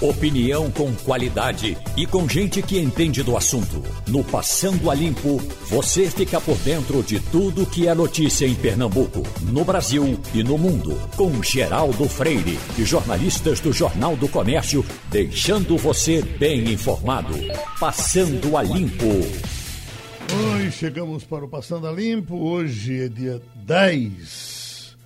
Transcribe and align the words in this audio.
Opinião 0.00 0.70
com 0.70 0.94
qualidade 0.94 1.76
e 1.94 2.06
com 2.06 2.26
gente 2.26 2.62
que 2.62 2.78
entende 2.78 3.22
do 3.22 3.36
assunto. 3.36 3.82
No 4.08 4.24
Passando 4.24 4.90
a 4.90 4.94
Limpo, 4.94 5.36
você 5.68 6.10
fica 6.10 6.40
por 6.40 6.56
dentro 6.60 7.02
de 7.02 7.20
tudo 7.20 7.66
que 7.66 7.86
é 7.86 7.94
notícia 7.94 8.46
em 8.46 8.54
Pernambuco, 8.54 9.22
no 9.42 9.62
Brasil 9.62 10.18
e 10.32 10.42
no 10.42 10.56
mundo. 10.56 10.98
Com 11.18 11.42
Geraldo 11.42 12.08
Freire 12.08 12.58
e 12.78 12.82
jornalistas 12.82 13.60
do 13.60 13.74
Jornal 13.74 14.16
do 14.16 14.26
Comércio, 14.26 14.82
deixando 15.10 15.76
você 15.76 16.22
bem 16.22 16.72
informado. 16.72 17.34
Passando 17.78 18.56
a 18.56 18.62
Limpo. 18.62 19.04
Oi, 19.04 20.70
chegamos 20.70 21.24
para 21.24 21.44
o 21.44 21.48
Passando 21.48 21.86
a 21.86 21.92
Limpo. 21.92 22.36
Hoje 22.38 23.02
é 23.02 23.08
dia 23.08 23.42
10 23.66 24.96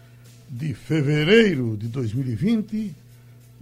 de 0.49 0.73
fevereiro 0.73 1.77
de 1.77 1.89
2020 1.89 3.03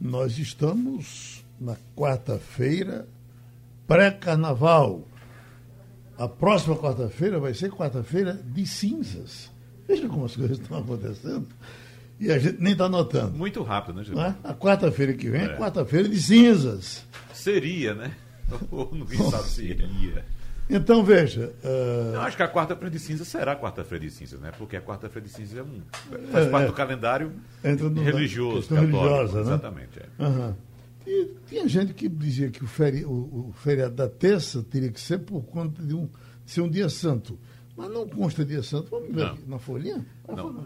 nós 0.03 0.37
estamos 0.37 1.45
na 1.61 1.77
quarta-feira 1.96 3.06
pré-carnaval. 3.87 5.06
A 6.19 6.27
próxima 6.27 6.77
quarta-feira 6.77 7.38
vai 7.38 7.55
ser 7.55 7.70
quarta-feira 7.70 8.34
de 8.34 8.66
cinzas. 8.66 9.48
Veja 9.87 10.09
como 10.09 10.25
as 10.25 10.34
coisas 10.34 10.59
estão 10.59 10.78
acontecendo. 10.78 11.47
E 12.19 12.33
a 12.33 12.38
gente 12.38 12.61
nem 12.61 12.73
está 12.73 12.88
notando. 12.88 13.38
Muito 13.38 13.62
rápido, 13.62 13.97
né, 13.97 14.05
Gilberto? 14.05 14.45
É? 14.45 14.51
A 14.51 14.55
quarta-feira 14.55 15.12
que 15.12 15.30
vem 15.30 15.42
é, 15.42 15.45
é 15.45 15.56
quarta-feira 15.56 16.09
de 16.09 16.20
cinzas. 16.20 17.05
Seria, 17.33 17.95
né? 17.95 18.12
Ou 18.73 18.91
não 18.92 19.06
sabe 19.30 19.48
se 19.48 19.62
iria. 19.62 20.25
Então, 20.69 21.05
veja. 21.05 21.52
Uh... 21.62 22.15
Eu 22.15 22.21
acho 22.23 22.37
que 22.37 22.43
a 22.43 22.48
quarta-feira 22.48 22.91
de 22.91 22.98
cinza 22.98 23.25
será 23.25 23.57
quarta-feira 23.57 24.05
de 24.05 24.11
cinzas, 24.11 24.41
né? 24.41 24.53
Porque 24.57 24.77
a 24.77 24.80
quarta-feira 24.80 25.27
de 25.27 25.34
cinzas 25.34 25.59
é 25.59 25.62
um, 25.62 25.83
faz 26.30 26.47
é, 26.47 26.51
parte 26.51 26.65
é. 26.65 26.66
do 26.69 26.73
calendário 26.73 27.33
religioso, 27.62 28.69
católico. 28.69 28.98
Religiosa, 28.98 29.34
né? 29.34 29.41
Exatamente. 29.43 29.98
É. 29.98 30.25
Uhum. 30.25 30.55
E 31.06 31.30
tinha 31.48 31.69
gente 31.69 31.93
que 31.95 32.09
dizia 32.09 32.51
que 32.51 32.62
o, 32.62 32.67
feri 32.67 33.05
o, 33.05 33.11
o, 33.11 33.55
feriado 33.56 33.95
da 33.95 34.09
terça 34.09 34.62
teria 34.62 34.91
que 34.91 35.01
ser 35.01 35.19
por 35.19 35.42
conta 35.42 35.83
de, 35.83 35.95
um, 35.95 36.09
ser 36.47 36.61
um 36.61 36.70
dia 36.70 36.89
santo. 36.89 37.39
Mas 37.77 37.91
não 37.91 38.08
consta 38.08 38.45
dia 38.45 38.62
santo. 38.62 38.91
Vamos 38.91 39.14
ver 39.14 39.27
aqui 39.27 39.42
na 39.47 39.58
folhinha? 39.58 40.06
Não. 40.29 40.64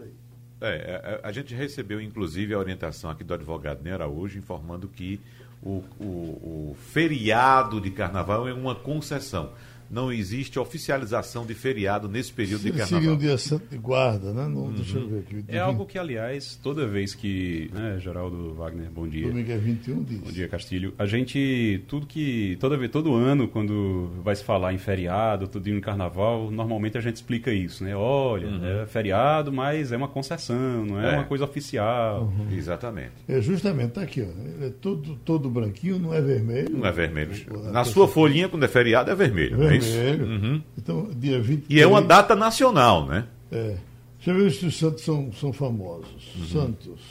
É, 0.59 0.67
é, 0.69 1.21
a, 1.23 1.29
a, 1.29 1.31
gente 1.31 1.53
recebeu, 1.53 2.01
inclusive, 2.01 2.53
a 2.53 2.59
orientação 2.59 3.09
aqui 3.09 3.23
do 3.23 3.33
advogado 3.33 3.83
Ney 3.83 3.93
Araújo 3.93 4.37
informando 4.37 4.87
que 4.87 5.19
o, 5.61 5.83
o, 5.99 6.05
o 6.05 6.77
feriado 6.79 7.81
de 7.81 7.91
carnaval 7.91 8.47
é 8.47 8.53
uma 8.53 8.75
concessão 8.75 9.51
não 9.89 10.11
existe 10.11 10.59
oficialização 10.59 11.45
de 11.45 11.53
feriado 11.53 12.07
nesse 12.07 12.31
período 12.31 12.63
de 12.63 12.71
carnaval. 12.71 12.99
Seria 12.99 13.13
um 13.13 13.17
dia 13.17 13.37
santo 13.37 13.67
de 13.69 13.77
guarda, 13.77 14.33
né? 14.33 14.47
Não, 14.47 14.63
uhum. 14.63 14.73
Deixa 14.73 14.97
eu 14.97 15.07
ver 15.07 15.19
aqui. 15.19 15.45
É 15.47 15.59
algo 15.59 15.85
que, 15.85 15.97
aliás, 15.97 16.59
toda 16.61 16.87
vez 16.87 17.15
que. 17.15 17.69
Né, 17.73 17.97
Geraldo 17.99 18.53
Wagner, 18.53 18.89
bom 18.89 19.07
dia. 19.07 19.27
Domingo 19.27 19.51
é 19.51 19.57
21 19.57 20.03
dias. 20.03 20.21
Bom 20.21 20.31
dia, 20.31 20.47
Castilho. 20.47 20.93
A 20.97 21.05
gente, 21.05 21.83
tudo 21.87 22.05
que. 22.05 22.57
Toda 22.59 22.77
vez, 22.77 22.91
todo 22.91 23.13
ano, 23.13 23.47
quando 23.47 24.09
vai 24.23 24.35
se 24.35 24.43
falar 24.43 24.73
em 24.73 24.77
feriado, 24.77 25.47
tudo 25.47 25.69
em 25.69 25.79
carnaval, 25.79 26.51
normalmente 26.51 26.97
a 26.97 27.01
gente 27.01 27.15
explica 27.15 27.51
isso, 27.51 27.83
né? 27.83 27.95
Olha, 27.95 28.47
uhum. 28.47 28.81
é 28.81 28.85
feriado, 28.85 29.51
mas 29.51 29.91
é 29.91 29.97
uma 29.97 30.07
concessão, 30.07 30.85
não 30.85 31.01
é, 31.01 31.13
é. 31.13 31.17
uma 31.17 31.25
coisa 31.25 31.43
oficial. 31.43 32.23
Uhum. 32.23 32.55
Exatamente. 32.55 33.11
É 33.27 33.39
justamente, 33.41 33.91
tá 33.91 34.01
aqui, 34.01 34.21
ó. 34.21 34.65
É 34.65 34.69
todo, 34.69 35.15
todo 35.23 35.49
branquinho, 35.49 35.99
não 35.99 36.13
é 36.13 36.21
vermelho. 36.21 36.77
Não 36.77 36.85
é 36.85 36.91
vermelho. 36.91 37.31
Na 37.71 37.83
sua 37.83 38.07
folhinha, 38.07 38.49
quando 38.49 38.63
é 38.63 38.67
feriado, 38.67 39.11
é 39.11 39.15
vermelho. 39.15 39.57
vermelho. 39.57 39.76
Vermelho. 39.85 40.25
Uhum. 40.25 40.63
Então, 40.77 41.09
dia 41.15 41.41
20. 41.41 41.65
E 41.69 41.81
é 41.81 41.87
uma 41.87 42.01
data 42.01 42.35
nacional, 42.35 43.05
né? 43.05 43.25
É. 43.51 43.77
Deixa 44.17 44.31
eu 44.31 44.35
ver 44.35 44.51
se 44.51 44.65
os 44.65 44.77
santos 44.77 45.03
são, 45.03 45.31
são 45.33 45.53
famosos. 45.53 46.35
Uhum. 46.35 46.45
Santos. 46.45 47.01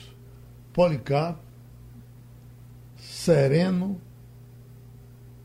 Policarpo, 0.72 1.41
Sereno 2.97 3.98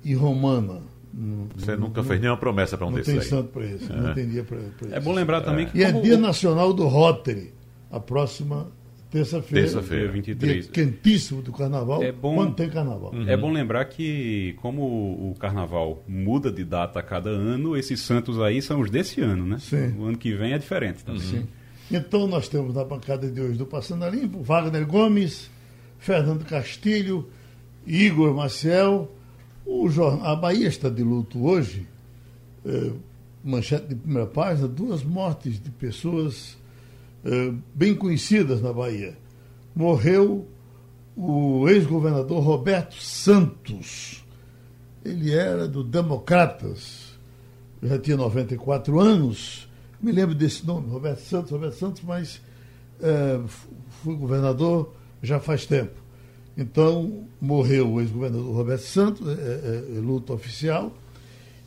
e 0.04 0.14
Romana. 0.14 0.82
Você 1.56 1.72
não, 1.72 1.88
nunca 1.88 2.02
não, 2.02 2.08
fez 2.08 2.22
nenhuma 2.22 2.38
promessa 2.38 2.78
para 2.78 2.88
um 2.88 2.92
desses 2.92 3.10
aí. 3.10 3.16
Não 3.16 3.22
tem 3.22 3.30
santo 3.30 3.50
para 3.50 3.66
isso. 3.66 3.92
É. 3.92 3.96
Não 3.96 4.14
tem 4.14 4.30
dia 4.30 4.44
para 4.44 4.58
isso. 4.58 4.94
É 4.94 5.00
bom 5.00 5.14
lembrar 5.14 5.42
também 5.42 5.66
é. 5.66 5.70
que. 5.70 5.78
E 5.78 5.84
é 5.84 5.92
Dia 5.92 6.18
Nacional 6.18 6.74
do 6.74 6.88
Rotary. 6.88 7.54
A 7.90 8.00
próxima 8.00 8.68
Terça-feira. 9.12 9.68
Terça-feira, 9.68 10.10
23. 10.10 10.64
Dia 10.64 10.72
quentíssimo 10.72 11.42
do 11.42 11.52
carnaval. 11.52 12.02
É 12.02 12.14
bom, 12.14 12.36
quando 12.36 12.56
tem 12.56 12.70
carnaval. 12.70 13.14
Uhum. 13.14 13.28
É 13.28 13.36
bom 13.36 13.52
lembrar 13.52 13.84
que, 13.84 14.56
como 14.62 14.84
o 14.84 15.36
carnaval 15.38 16.02
muda 16.08 16.50
de 16.50 16.64
data 16.64 17.00
a 17.00 17.04
cada 17.04 17.30
ano, 17.30 17.76
esses 17.76 18.00
santos 18.00 18.40
aí 18.40 18.62
são 18.62 18.80
os 18.80 18.90
desse 18.90 19.20
ano, 19.20 19.46
né? 19.46 19.58
Sim. 19.60 19.94
O 20.00 20.06
ano 20.06 20.18
que 20.18 20.34
vem 20.34 20.54
é 20.54 20.58
diferente 20.58 21.04
também. 21.04 21.22
Sim. 21.22 21.48
Então, 21.92 22.26
nós 22.26 22.48
temos 22.48 22.74
na 22.74 22.86
bancada 22.86 23.30
de 23.30 23.42
hoje 23.42 23.58
do 23.58 23.66
Passando 23.66 24.06
a 24.06 24.10
Limpo 24.10 24.42
Wagner 24.42 24.88
Gomes, 24.88 25.52
Fernando 26.00 26.46
Castilho, 26.46 27.28
Igor 27.86 28.34
Maciel. 28.34 29.12
O 29.66 29.90
jornal, 29.90 30.26
a 30.26 30.36
Bahia 30.38 30.70
está 30.70 30.88
de 30.88 31.04
luto 31.04 31.46
hoje. 31.46 31.86
É, 32.66 32.92
manchete 33.44 33.90
de 33.90 33.96
primeira 33.96 34.26
página: 34.26 34.70
duas 34.70 35.04
mortes 35.04 35.62
de 35.62 35.70
pessoas 35.70 36.58
eh, 37.24 37.54
bem 37.74 37.96
conhecidas 37.96 38.62
na 38.62 38.74
Bahia. 38.74 39.18
Morreu 39.76 40.48
o 41.16 41.68
ex-governador 41.70 42.44
Roberto 42.44 42.96
Santos. 42.96 44.24
Ele 45.04 45.34
era 45.34 45.68
do 45.68 45.84
Democratas, 45.84 47.18
já 47.81 47.98
tinha 47.98 48.18
94 48.18 49.00
anos. 49.00 49.68
Me 50.02 50.12
lembro 50.12 50.36
desse 50.36 50.66
nome, 50.66 50.90
Roberto 50.90 51.20
Santos, 51.20 51.52
Roberto 51.52 51.76
Santos, 51.76 52.02
mas 52.04 52.42
é, 53.02 53.40
fui 54.04 54.16
governador 54.16 54.94
já 55.22 55.40
faz 55.40 55.66
tempo. 55.66 56.02
Então, 56.58 57.24
morreu 57.40 57.94
o 57.94 58.02
ex-governador 58.02 58.54
Roberto 58.56 58.84
Santos, 58.84 59.28
é, 59.28 59.31
é, 59.31 59.98
é, 59.98 60.00
luta 60.00 60.34
oficial, 60.34 60.94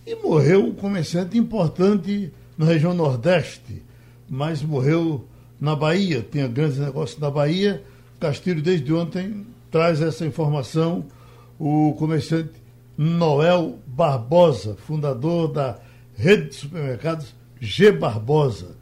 e 0.06 0.14
morreu 0.16 0.64
um 0.66 0.74
comerciante 0.74 1.38
importante 1.38 2.32
na 2.56 2.66
região 2.66 2.92
Nordeste, 2.92 3.82
mas 4.28 4.62
morreu 4.62 5.24
na 5.64 5.74
Bahia, 5.74 6.24
tinha 6.30 6.46
grandes 6.46 6.78
negócios 6.78 7.18
na 7.18 7.30
Bahia. 7.30 7.82
Castilho, 8.20 8.60
desde 8.60 8.92
ontem, 8.92 9.46
traz 9.70 10.02
essa 10.02 10.26
informação. 10.26 11.06
O 11.58 11.94
comerciante 11.98 12.52
Noel 12.98 13.78
Barbosa, 13.86 14.76
fundador 14.86 15.48
da 15.48 15.78
rede 16.14 16.50
de 16.50 16.54
supermercados 16.54 17.34
G 17.58 17.90
Barbosa. 17.90 18.76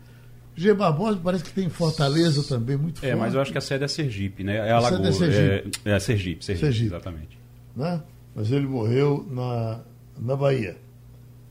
G 0.57 0.75
Barbosa 0.75 1.21
parece 1.23 1.45
que 1.45 1.53
tem 1.53 1.69
Fortaleza 1.71 2.43
também, 2.43 2.77
muito 2.77 2.99
forte. 2.99 3.13
É, 3.13 3.15
mas 3.15 3.33
eu 3.33 3.41
acho 3.41 3.53
que 3.53 3.59
a 3.59 3.61
sede 3.61 3.85
é 3.85 3.89
Sergipe, 3.89 4.43
né? 4.43 4.57
É 4.57 4.73
a 4.73 4.81
Lagoa. 4.81 5.09
É 5.09 5.13
Sergipe. 5.13 5.79
É, 5.85 5.91
é 5.93 6.01
Sergipe, 6.01 6.45
Sergipe, 6.45 6.67
Sergipe, 6.67 6.87
exatamente. 6.87 7.39
Né? 7.77 8.03
Mas 8.35 8.51
ele 8.51 8.67
morreu 8.67 9.25
na, 9.31 9.81
na 10.19 10.35
Bahia. 10.35 10.77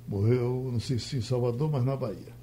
Morreu, 0.08 0.70
não 0.74 0.80
sei 0.80 1.00
se 1.00 1.18
em 1.18 1.22
Salvador, 1.22 1.72
mas 1.72 1.86
na 1.86 1.96
Bahia. 1.96 2.41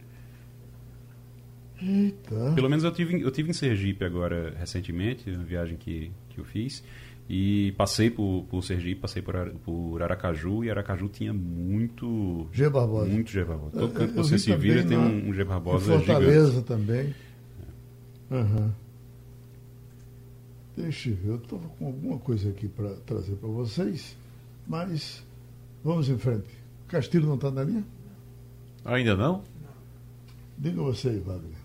Eita. 1.80 2.52
Pelo 2.54 2.68
menos 2.68 2.84
eu 2.84 2.92
tive, 2.92 3.20
eu 3.20 3.30
tive 3.30 3.50
em 3.50 3.52
Sergipe 3.52 4.04
agora 4.04 4.54
recentemente, 4.58 5.30
uma 5.30 5.44
viagem 5.44 5.76
que, 5.76 6.10
que 6.30 6.38
eu 6.38 6.44
fiz. 6.44 6.82
E 7.28 7.72
passei 7.72 8.10
por, 8.10 8.44
por 8.48 8.64
Sergipe, 8.64 9.02
passei 9.02 9.20
por, 9.20 9.34
por 9.64 10.02
Aracaju, 10.02 10.64
e 10.64 10.70
Aracaju 10.70 11.08
tinha 11.08 11.32
muito. 11.32 12.48
G 12.52 12.70
Barbosa. 12.70 13.10
Muito 13.10 13.30
G 13.30 13.44
Barbosa. 13.44 13.78
Todo 13.78 13.92
canto 13.92 14.12
que 14.12 14.16
você 14.16 14.38
se 14.38 14.56
vira 14.56 14.82
tem 14.82 14.96
um, 14.96 15.28
um 15.28 15.34
G 15.34 15.44
Barbosa. 15.44 15.94
Em 15.94 15.98
Fortaleza 15.98 16.46
gigante. 16.46 16.66
também. 16.66 17.14
Uhum. 18.30 18.70
Deixa 20.76 21.10
eu 21.10 21.16
ver, 21.16 21.28
eu 21.28 21.36
estou 21.36 21.58
com 21.58 21.86
alguma 21.86 22.18
coisa 22.18 22.48
aqui 22.50 22.68
para 22.68 22.90
trazer 23.04 23.34
para 23.34 23.48
vocês, 23.48 24.16
mas 24.66 25.24
vamos 25.82 26.08
em 26.08 26.16
frente. 26.16 26.48
Castilho 26.86 27.26
não 27.26 27.34
está 27.34 27.50
na 27.50 27.64
linha? 27.64 27.84
Ainda 28.84 29.16
não? 29.16 29.42
Diga 30.56 30.80
você 30.80 31.08
aí, 31.08 31.18
Wagner. 31.18 31.57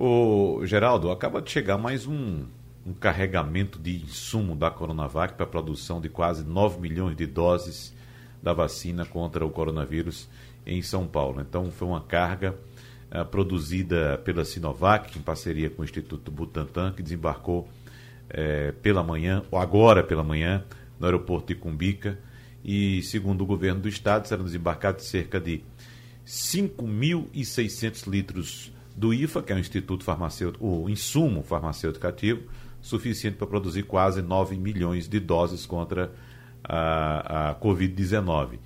O 0.00 0.64
Geraldo, 0.64 1.10
acaba 1.10 1.42
de 1.42 1.50
chegar 1.50 1.76
mais 1.76 2.06
um, 2.06 2.44
um 2.86 2.92
carregamento 2.92 3.80
de 3.80 3.96
insumo 3.96 4.54
da 4.54 4.70
Coronavac 4.70 5.34
para 5.34 5.42
a 5.42 5.48
produção 5.48 6.00
de 6.00 6.08
quase 6.08 6.44
9 6.44 6.80
milhões 6.80 7.16
de 7.16 7.26
doses 7.26 7.92
da 8.40 8.52
vacina 8.52 9.04
contra 9.04 9.44
o 9.44 9.50
coronavírus 9.50 10.28
em 10.64 10.80
São 10.82 11.04
Paulo. 11.04 11.40
Então, 11.40 11.72
foi 11.72 11.88
uma 11.88 12.00
carga 12.00 12.54
uh, 13.10 13.24
produzida 13.24 14.18
pela 14.18 14.44
Sinovac, 14.44 15.18
em 15.18 15.22
parceria 15.22 15.68
com 15.68 15.82
o 15.82 15.84
Instituto 15.84 16.30
Butantan, 16.30 16.92
que 16.92 17.02
desembarcou 17.02 17.62
uh, 17.62 18.72
pela 18.74 19.02
manhã, 19.02 19.42
ou 19.50 19.58
agora 19.58 20.04
pela 20.04 20.22
manhã, 20.22 20.64
no 21.00 21.06
aeroporto 21.06 21.48
de 21.48 21.56
Cumbica. 21.56 22.16
E, 22.64 23.02
segundo 23.02 23.40
o 23.40 23.46
governo 23.46 23.80
do 23.80 23.88
estado, 23.88 24.28
serão 24.28 24.44
desembarcados 24.44 25.06
cerca 25.06 25.40
de 25.40 25.64
5.600 26.24 28.08
litros 28.08 28.77
do 28.98 29.14
IFA, 29.14 29.42
que 29.42 29.52
é 29.52 29.56
o 29.56 29.58
Instituto 29.60 30.02
Farmacêutico, 30.02 30.66
o 30.66 30.90
insumo 30.90 31.44
farmacêutico 31.44 32.04
ativo, 32.04 32.42
suficiente 32.80 33.36
para 33.36 33.46
produzir 33.46 33.84
quase 33.84 34.20
9 34.20 34.56
milhões 34.56 35.06
de 35.06 35.20
doses 35.20 35.64
contra 35.64 36.10
a, 36.64 37.50
a 37.50 37.54
Covid-19. 37.54 38.58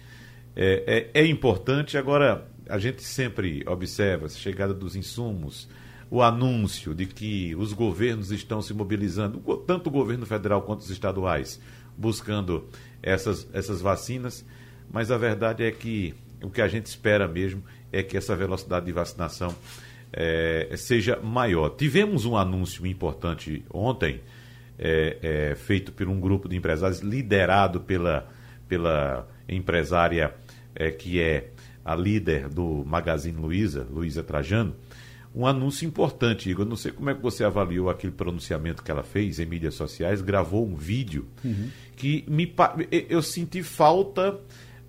É, 0.57 1.11
é, 1.15 1.21
é, 1.21 1.27
importante, 1.27 1.99
agora, 1.99 2.49
a 2.67 2.79
gente 2.79 3.03
sempre 3.03 3.63
observa 3.69 4.25
a 4.25 4.29
chegada 4.31 4.73
dos 4.73 4.97
insumos, 4.97 5.69
o 6.11 6.23
anúncio 6.23 6.95
de 6.95 7.05
que 7.05 7.55
os 7.57 7.75
governos 7.75 8.31
estão 8.31 8.63
se 8.63 8.73
mobilizando, 8.73 9.39
tanto 9.67 9.89
o 9.89 9.91
governo 9.91 10.25
federal 10.25 10.63
quanto 10.63 10.81
os 10.81 10.91
estaduais, 10.91 11.61
buscando 11.97 12.67
essas, 13.03 13.47
essas 13.53 13.83
vacinas, 13.83 14.47
mas 14.91 15.11
a 15.11 15.19
verdade 15.19 15.63
é 15.63 15.71
que 15.71 16.15
o 16.43 16.49
que 16.49 16.63
a 16.63 16.69
gente 16.69 16.87
espera 16.87 17.29
mesmo 17.29 17.63
é 17.93 18.03
que 18.03 18.17
essa 18.17 18.35
velocidade 18.35 18.87
de 18.87 18.93
vacinação 18.93 19.55
é, 20.13 20.75
seja 20.77 21.19
maior. 21.21 21.71
Tivemos 21.71 22.25
um 22.25 22.37
anúncio 22.37 22.87
importante 22.87 23.65
ontem, 23.73 24.21
é, 24.79 25.19
é, 25.23 25.55
feito 25.55 25.93
por 25.93 26.09
um 26.09 26.21
grupo 26.21 26.49
de 26.49 26.57
empresários 26.57 27.01
liderado 27.01 27.81
pela, 27.81 28.29
pela 28.69 29.29
empresária 29.49 30.35
é, 30.75 30.91
que 30.91 31.21
é 31.21 31.51
a 31.85 31.95
líder 31.95 32.49
do 32.49 32.85
Magazine 32.85 33.37
Luiza, 33.37 33.87
Luiza 33.91 34.23
Trajano, 34.23 34.75
um 35.35 35.47
anúncio 35.47 35.87
importante, 35.87 36.51
Igor. 36.51 36.67
Não 36.67 36.77
sei 36.77 36.93
como 36.93 37.09
é 37.09 37.15
que 37.15 37.23
você 37.23 37.43
avaliou 37.43 37.89
aquele 37.89 38.13
pronunciamento 38.13 38.83
que 38.83 38.91
ela 38.91 39.03
fez 39.03 39.41
em 39.41 39.47
mídias 39.47 39.75
sociais, 39.75 40.21
gravou 40.21 40.67
um 40.67 40.77
vídeo 40.77 41.27
uhum. 41.43 41.71
que 41.97 42.25
me, 42.29 42.53
eu 43.09 43.23
senti 43.23 43.63
falta 43.63 44.39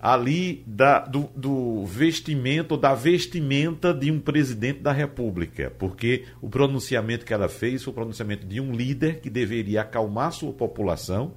ali 0.04 0.62
da, 0.66 0.98
do, 0.98 1.30
do 1.34 1.86
vestimento, 1.86 2.76
da 2.76 2.92
vestimenta 2.92 3.94
de 3.94 4.10
um 4.10 4.20
presidente 4.20 4.80
da 4.80 4.92
República, 4.92 5.72
porque 5.78 6.26
o 6.42 6.50
pronunciamento 6.50 7.24
que 7.24 7.32
ela 7.32 7.48
fez 7.48 7.82
foi 7.82 7.90
o 7.90 7.94
pronunciamento 7.94 8.46
de 8.46 8.60
um 8.60 8.70
líder 8.70 9.20
que 9.20 9.30
deveria 9.30 9.80
acalmar 9.80 10.30
sua 10.30 10.52
população 10.52 11.32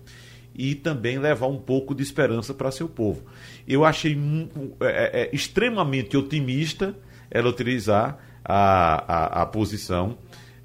e 0.54 0.76
também 0.76 1.18
levar 1.18 1.48
um 1.48 1.58
pouco 1.58 1.96
de 1.96 2.04
esperança 2.04 2.54
para 2.54 2.70
seu 2.70 2.90
povo. 2.90 3.24
Eu 3.66 3.86
achei 3.86 4.20
é, 4.82 5.22
é, 5.22 5.30
extremamente 5.32 6.18
otimista 6.18 6.94
ela 7.32 7.48
utilizar 7.48 8.20
a, 8.44 9.40
a, 9.40 9.44
a 9.44 9.46
posição, 9.46 10.18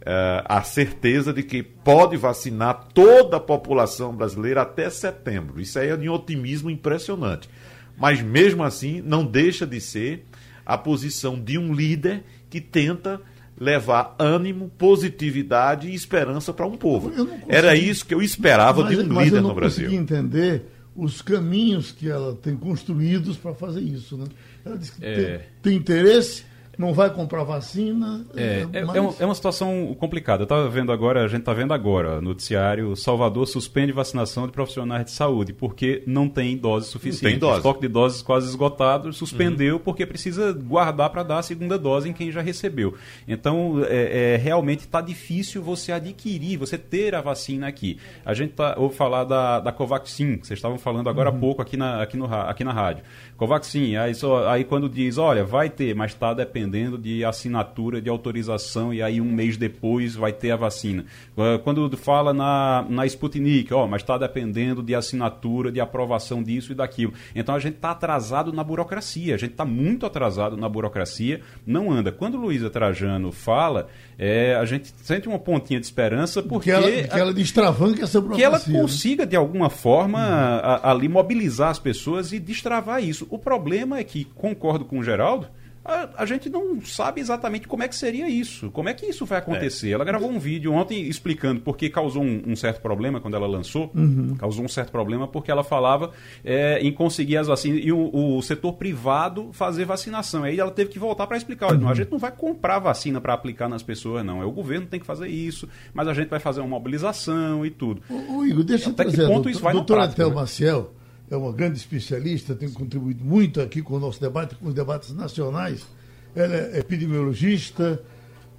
é, 0.04 0.42
a 0.44 0.60
certeza 0.64 1.32
de 1.32 1.44
que 1.44 1.62
pode 1.62 2.16
vacinar 2.16 2.88
toda 2.92 3.36
a 3.36 3.40
população 3.40 4.12
brasileira 4.12 4.62
até 4.62 4.90
setembro. 4.90 5.60
Isso 5.60 5.78
aí 5.78 5.90
é 5.90 5.96
de 5.96 6.08
um 6.08 6.12
otimismo 6.14 6.68
impressionante. 6.68 7.48
Mas 7.96 8.20
mesmo 8.20 8.62
assim, 8.62 9.00
não 9.00 9.24
deixa 9.24 9.66
de 9.66 9.80
ser 9.80 10.24
a 10.64 10.78
posição 10.78 11.40
de 11.40 11.58
um 11.58 11.74
líder 11.74 12.24
que 12.48 12.60
tenta 12.60 13.20
levar 13.58 14.16
ânimo, 14.18 14.70
positividade 14.76 15.88
e 15.88 15.94
esperança 15.94 16.52
para 16.52 16.66
um 16.66 16.76
povo. 16.76 17.10
Consegui... 17.10 17.44
Era 17.48 17.76
isso 17.76 18.04
que 18.04 18.14
eu 18.14 18.22
esperava 18.22 18.82
mas, 18.82 18.96
de 18.96 19.04
um 19.04 19.20
líder 19.20 19.40
no 19.40 19.54
Brasil. 19.54 19.84
Eu 19.84 19.90
não 19.92 19.98
consegui 19.98 20.14
entender 20.14 20.62
os 20.94 21.22
caminhos 21.22 21.92
que 21.92 22.08
ela 22.08 22.34
tem 22.34 22.56
construídos 22.56 23.36
para 23.36 23.54
fazer 23.54 23.80
isso. 23.80 24.16
Né? 24.16 24.26
Ela 24.64 24.76
disse 24.76 24.92
que 24.92 25.04
é... 25.04 25.14
tem, 25.14 25.40
tem 25.62 25.76
interesse, 25.76 26.44
não 26.78 26.92
vai 26.92 27.10
comprar 27.10 27.44
vacina. 27.44 28.24
É, 28.34 28.66
é, 28.72 28.84
mas... 28.84 28.96
é, 28.96 29.00
uma, 29.00 29.14
é 29.20 29.24
uma 29.24 29.34
situação 29.34 29.94
complicada. 29.98 30.42
Eu 30.42 30.44
estava 30.44 30.68
vendo 30.68 30.90
agora, 30.92 31.24
a 31.24 31.28
gente 31.28 31.40
está 31.40 31.52
vendo 31.52 31.74
agora, 31.74 32.20
noticiário, 32.20 32.96
Salvador 32.96 33.46
suspende 33.46 33.92
vacinação 33.92 34.46
de 34.46 34.52
profissionais 34.52 35.04
de 35.04 35.10
saúde, 35.10 35.52
porque 35.52 36.02
não 36.06 36.28
tem 36.28 36.56
dose 36.56 36.88
suficiente. 36.88 37.32
Tem 37.32 37.38
dose. 37.38 37.54
O 37.54 37.58
estoque 37.58 37.80
de 37.82 37.88
doses 37.88 38.22
quase 38.22 38.48
esgotado, 38.48 39.12
suspendeu 39.12 39.76
uhum. 39.76 39.80
porque 39.80 40.06
precisa 40.06 40.52
guardar 40.52 41.10
para 41.10 41.22
dar 41.22 41.38
a 41.38 41.42
segunda 41.42 41.78
dose 41.78 42.08
em 42.08 42.12
quem 42.12 42.30
já 42.30 42.40
recebeu. 42.40 42.94
Então, 43.28 43.82
é, 43.88 44.34
é 44.34 44.36
realmente 44.36 44.80
está 44.80 45.00
difícil 45.00 45.62
você 45.62 45.92
adquirir, 45.92 46.56
você 46.56 46.78
ter 46.78 47.14
a 47.14 47.20
vacina 47.20 47.66
aqui. 47.68 47.98
A 48.24 48.34
gente 48.34 48.54
tá, 48.54 48.74
ouve 48.78 48.96
falar 48.96 49.24
da, 49.24 49.60
da 49.60 49.72
Covaxin, 49.72 50.38
que 50.38 50.46
vocês 50.46 50.58
estavam 50.58 50.78
falando 50.78 51.08
agora 51.08 51.30
uhum. 51.30 51.36
há 51.36 51.40
pouco 51.40 51.62
aqui 51.62 51.76
na, 51.76 52.02
aqui, 52.02 52.16
no, 52.16 52.26
aqui 52.26 52.64
na 52.64 52.72
rádio. 52.72 53.04
Covaxin, 53.42 53.96
aí, 53.96 54.14
só, 54.14 54.48
aí 54.48 54.62
quando 54.62 54.88
diz, 54.88 55.18
olha, 55.18 55.44
vai 55.44 55.68
ter, 55.68 55.96
mas 55.96 56.12
está 56.12 56.32
dependendo 56.32 56.96
de 56.96 57.24
assinatura, 57.24 58.00
de 58.00 58.08
autorização, 58.08 58.94
e 58.94 59.02
aí 59.02 59.20
um 59.20 59.32
mês 59.32 59.56
depois 59.56 60.14
vai 60.14 60.32
ter 60.32 60.52
a 60.52 60.56
vacina. 60.56 61.04
Ah, 61.36 61.58
quando 61.58 61.90
fala 61.96 62.32
na, 62.32 62.86
na 62.88 63.04
Sputnik, 63.04 63.74
ó, 63.74 63.88
mas 63.88 64.02
está 64.02 64.16
dependendo 64.16 64.80
de 64.80 64.94
assinatura, 64.94 65.72
de 65.72 65.80
aprovação 65.80 66.40
disso 66.40 66.70
e 66.70 66.74
daquilo. 66.76 67.14
Então 67.34 67.52
a 67.56 67.58
gente 67.58 67.74
está 67.74 67.90
atrasado 67.90 68.52
na 68.52 68.62
burocracia, 68.62 69.34
a 69.34 69.38
gente 69.38 69.50
está 69.50 69.64
muito 69.64 70.06
atrasado 70.06 70.56
na 70.56 70.68
burocracia, 70.68 71.40
não 71.66 71.90
anda. 71.90 72.12
Quando 72.12 72.38
Luísa 72.38 72.70
Trajano 72.70 73.32
fala, 73.32 73.88
é, 74.16 74.54
a 74.54 74.64
gente 74.64 74.94
sente 75.02 75.26
uma 75.26 75.40
pontinha 75.40 75.80
de 75.80 75.86
esperança 75.86 76.44
porque. 76.44 76.70
Que 76.70 76.70
ela, 76.70 76.88
que 76.88 77.18
ela 77.18 77.34
destravanque 77.34 78.02
essa 78.02 78.20
burocracia. 78.20 78.48
Que 78.48 78.54
ela 78.54 78.62
né? 78.64 78.80
consiga, 78.80 79.24
né? 79.24 79.30
de 79.30 79.34
alguma 79.34 79.68
forma, 79.68 80.20
uhum. 80.20 80.60
a, 80.62 80.92
ali 80.92 81.08
mobilizar 81.08 81.70
as 81.70 81.80
pessoas 81.80 82.32
e 82.32 82.38
destravar 82.38 83.02
isso. 83.02 83.26
O 83.32 83.38
problema 83.38 83.98
é 83.98 84.04
que, 84.04 84.26
concordo 84.26 84.84
com 84.84 84.98
o 84.98 85.02
Geraldo, 85.02 85.48
a, 85.82 86.22
a, 86.22 86.26
gente 86.26 86.50
não 86.50 86.82
sabe 86.82 87.18
exatamente 87.18 87.66
como 87.66 87.82
é 87.82 87.88
que 87.88 87.96
seria 87.96 88.28
isso, 88.28 88.70
como 88.70 88.90
é 88.90 88.94
que 88.94 89.06
isso 89.06 89.24
vai 89.24 89.38
acontecer. 89.38 89.88
É. 89.88 89.92
Ela 89.92 90.04
gravou 90.04 90.30
um 90.30 90.38
vídeo 90.38 90.70
ontem 90.70 91.08
explicando 91.08 91.62
porque 91.62 91.88
causou 91.88 92.22
um, 92.22 92.42
um 92.46 92.54
certo 92.54 92.82
problema 92.82 93.22
quando 93.22 93.34
ela 93.34 93.46
lançou. 93.46 93.90
Uhum. 93.94 94.36
Causou 94.36 94.66
um 94.66 94.68
certo 94.68 94.92
problema 94.92 95.26
porque 95.26 95.50
ela 95.50 95.64
falava 95.64 96.10
é, 96.44 96.78
em 96.80 96.92
conseguir 96.92 97.38
as 97.38 97.46
vacinas 97.46 97.80
e 97.82 97.90
o, 97.90 98.36
o, 98.36 98.42
setor 98.42 98.74
privado 98.74 99.48
fazer 99.54 99.86
vacinação. 99.86 100.44
Aí 100.44 100.60
ela 100.60 100.70
teve 100.70 100.90
que 100.90 100.98
voltar 100.98 101.26
para 101.26 101.38
explicar: 101.38 101.72
uhum. 101.72 101.88
a 101.88 101.94
gente 101.94 102.12
não 102.12 102.18
vai 102.18 102.32
comprar 102.32 102.80
vacina 102.80 103.18
para 103.18 103.32
aplicar 103.32 103.66
nas 103.66 103.82
pessoas, 103.82 104.22
não. 104.22 104.42
É 104.42 104.44
o 104.44 104.52
governo 104.52 104.84
que 104.84 104.90
tem 104.90 105.00
que 105.00 105.06
fazer 105.06 105.28
isso, 105.28 105.66
mas 105.94 106.06
a 106.06 106.12
gente 106.12 106.28
vai 106.28 106.38
fazer 106.38 106.60
uma 106.60 106.68
mobilização 106.68 107.64
e 107.64 107.70
tudo. 107.70 108.02
O, 108.10 108.44
Igor, 108.44 108.62
deixa 108.62 108.90
Até 108.90 109.04
eu 109.04 109.06
trazer, 109.06 109.22
que 109.22 109.26
ponto 109.26 109.34
doutor, 109.34 109.50
isso 109.50 109.62
vai 109.62 109.72
doutor 109.72 109.98
Atel 110.00 110.28
né? 110.28 110.34
Maciel 110.34 110.92
é 111.30 111.36
uma 111.36 111.52
grande 111.52 111.78
especialista, 111.78 112.54
tem 112.54 112.70
contribuído 112.70 113.24
muito 113.24 113.60
aqui 113.60 113.82
com 113.82 113.94
o 113.94 114.00
nosso 114.00 114.20
debate, 114.20 114.54
com 114.56 114.68
os 114.68 114.74
debates 114.74 115.14
nacionais. 115.14 115.86
Ela 116.34 116.54
é 116.54 116.78
epidemiologista 116.78 118.00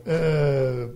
é, 0.06 0.89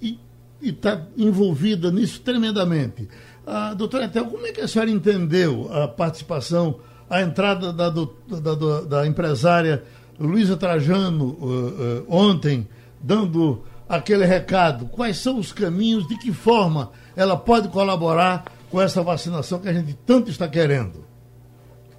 e 0.00 0.18
está 0.60 1.06
envolvida 1.16 1.90
nisso 1.90 2.20
tremendamente. 2.20 3.08
A 3.46 3.74
doutora 3.74 4.04
Etel, 4.04 4.26
como 4.26 4.46
é 4.46 4.52
que 4.52 4.60
a 4.60 4.68
senhora 4.68 4.90
entendeu 4.90 5.70
a 5.72 5.86
participação, 5.86 6.80
a 7.08 7.20
entrada 7.20 7.72
da, 7.72 7.90
da, 7.90 8.80
da 8.80 9.06
empresária 9.06 9.84
Luísa 10.18 10.56
Trajano 10.56 11.36
uh, 11.40 11.44
uh, 11.44 12.06
ontem, 12.08 12.66
dando 13.00 13.62
aquele 13.88 14.24
recado? 14.24 14.86
Quais 14.86 15.18
são 15.18 15.38
os 15.38 15.52
caminhos, 15.52 16.08
de 16.08 16.16
que 16.18 16.32
forma 16.32 16.90
ela 17.14 17.36
pode 17.36 17.68
colaborar 17.68 18.44
com 18.74 18.82
essa 18.82 19.04
vacinação 19.04 19.60
que 19.60 19.68
a 19.68 19.72
gente 19.72 19.94
tanto 19.94 20.30
está 20.30 20.48
querendo? 20.48 21.06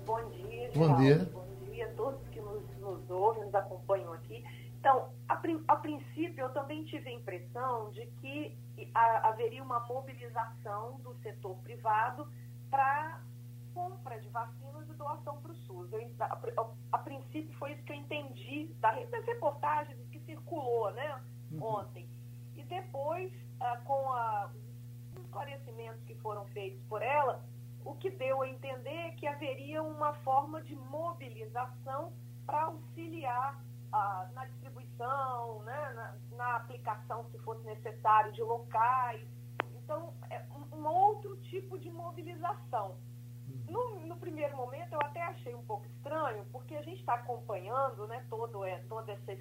Bom 0.05 0.29
dia, 0.29 0.71
Bom 0.75 0.97
dia. 0.97 1.29
Bom 1.31 1.71
dia 1.71 1.85
a 1.85 1.93
todos 1.93 2.27
que 2.27 2.41
nos, 2.41 2.63
nos 2.81 3.09
ouvem, 3.09 3.45
nos 3.45 3.55
acompanham 3.55 4.11
aqui. 4.11 4.43
Então, 4.77 5.07
a, 5.29 5.41
a, 5.69 5.75
princípio, 5.77 6.43
eu 6.43 6.49
também 6.49 6.83
tive 6.83 7.07
a 7.07 7.13
impressão 7.13 7.91
de 7.91 8.05
que 8.19 8.57
haveria 9.23 9.63
uma 9.63 9.79
mobilização 9.87 10.99
do 10.99 11.15
setor 11.23 11.55
privado 11.63 12.27
para 12.69 13.21
compra 13.73 14.19
de 14.19 14.27
vacinas 14.27 14.89
e 14.89 14.93
doação 14.95 15.37
para 15.37 15.53
o 15.53 15.55
SUS. 15.55 15.93
Eu, 15.93 16.11
a, 16.19 16.67
a, 16.91 16.97
princípio, 16.97 17.57
foi 17.57 17.71
isso 17.71 17.83
que 17.83 17.93
eu 17.93 17.97
entendi 17.97 18.69
da, 18.81 18.91
das 18.91 19.25
reportagens 19.25 19.97
que 20.11 20.19
circulou 20.25 20.91
né, 20.91 21.21
uhum. 21.53 21.63
ontem. 21.63 22.05
E 22.57 22.63
depois, 22.63 23.31
ah, 23.61 23.79
com 23.85 24.11
a 24.11 24.49
esclarecimentos 25.35 26.01
que 26.05 26.15
foram 26.15 26.45
feitos 26.47 26.81
por 26.87 27.01
ela, 27.01 27.43
o 27.83 27.93
que 27.95 28.09
deu 28.09 28.41
a 28.41 28.49
entender 28.49 28.89
é 28.89 29.11
que 29.11 29.27
haveria 29.27 29.83
uma 29.83 30.13
forma 30.15 30.61
de 30.61 30.75
mobilização 30.75 32.13
para 32.45 32.63
auxiliar 32.63 33.61
ah, 33.91 34.29
na 34.33 34.45
distribuição, 34.45 35.61
né, 35.63 35.93
na, 35.93 36.15
na, 36.37 36.55
aplicação, 36.55 37.25
se 37.31 37.37
fosse 37.39 37.63
necessário, 37.65 38.31
de 38.31 38.41
locais. 38.41 39.21
Então, 39.75 40.13
é 40.29 40.41
um, 40.73 40.85
outro 40.87 41.35
tipo 41.37 41.77
de 41.77 41.91
mobilização. 41.91 42.97
No, 43.69 43.99
no, 44.05 44.15
primeiro 44.17 44.55
momento, 44.57 44.93
eu 44.93 44.99
até 45.01 45.21
achei 45.21 45.53
um 45.53 45.63
pouco 45.65 45.85
estranho, 45.85 46.45
porque 46.51 46.75
a 46.75 46.81
gente 46.81 46.99
está 46.99 47.15
acompanhando 47.15 48.07
né, 48.07 48.25
todo, 48.29 48.63
é, 48.63 48.79
toda 48.89 49.11
essa, 49.11 49.37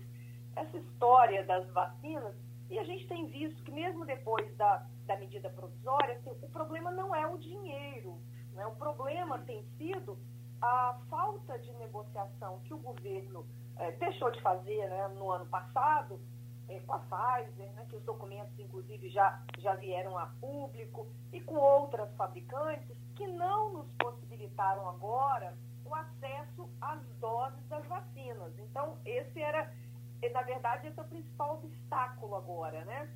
essa 0.57 0.77
história 0.77 1.45
das 1.45 1.67
vacinas 1.71 2.35
e 2.75 2.79
a 2.81 2.83
gente 2.83 3.07
tem 3.07 3.27
visto 3.27 3.63
que 3.63 3.71
mesmo 3.71 4.05
depois 4.05 4.53
da, 4.57 4.85
da 5.07 5.17
medida 5.17 5.49
provisória, 5.49 6.17
assim, 6.17 6.31
o 6.43 6.49
problema 6.49 6.91
não 6.91 7.15
é 7.15 7.25
o 7.25 7.39
dinheiro. 7.39 8.19
Né? 8.53 8.67
O 8.67 8.75
problema 8.75 9.39
tem 9.39 9.65
sido 9.79 10.19
a 10.61 10.99
falta 11.09 11.57
de 11.61 11.73
negociação 11.75 12.59
que 12.65 12.75
o 12.75 12.79
governo 12.79 13.47
eh, 13.77 13.93
deixou 13.93 14.29
de 14.33 14.41
fazer 14.43 14.89
né, 14.89 15.07
no 15.17 15.31
ano 15.31 15.47
passado 15.47 16.21
eh, 16.69 16.81
com 16.81 16.95
a 16.95 16.99
Pfizer, 16.99 17.73
né, 17.75 17.87
que 17.89 17.95
os 17.95 18.03
documentos, 18.03 18.59
inclusive, 18.59 19.09
já, 19.09 19.41
já 19.59 19.77
vieram 19.77 20.19
a 20.19 20.27
público, 20.41 21.07
e 21.33 21.41
com 21.43 21.55
outras 21.55 22.13
fabricantes 22.17 22.97
que 23.15 23.27
não 23.29 23.73
nos 23.73 23.87
possibilitaram 24.01 24.89
agora 24.89 25.57
o 25.85 25.95
acesso 25.95 26.69
às 26.81 27.01
doses 27.21 27.69
das 27.69 27.87
vacinas. 27.87 28.53
Então, 28.59 28.99
esse 29.05 29.41
era 29.41 29.73
na 30.31 30.43
verdade, 30.43 30.89
esse 30.89 30.99
é 30.99 31.03
o 31.03 31.07
principal 31.07 31.55
obstáculo 31.57 32.37
agora, 32.37 32.85
né? 32.85 33.11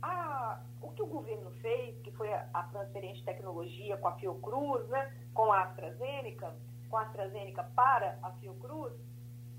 A, 0.00 0.62
o 0.80 0.90
que 0.92 1.02
o 1.02 1.06
governo 1.06 1.50
fez, 1.60 2.00
que 2.02 2.10
foi 2.12 2.32
a, 2.32 2.48
a 2.54 2.62
transferência 2.64 3.16
de 3.16 3.24
tecnologia 3.24 3.96
com 3.96 4.08
a 4.08 4.12
Fiocruz, 4.12 4.88
né, 4.88 5.12
com 5.34 5.52
a 5.52 5.62
AstraZeneca, 5.62 6.54
com 6.88 6.96
a 6.96 7.02
AstraZeneca 7.02 7.64
para 7.74 8.18
a 8.22 8.30
Fiocruz, 8.32 8.92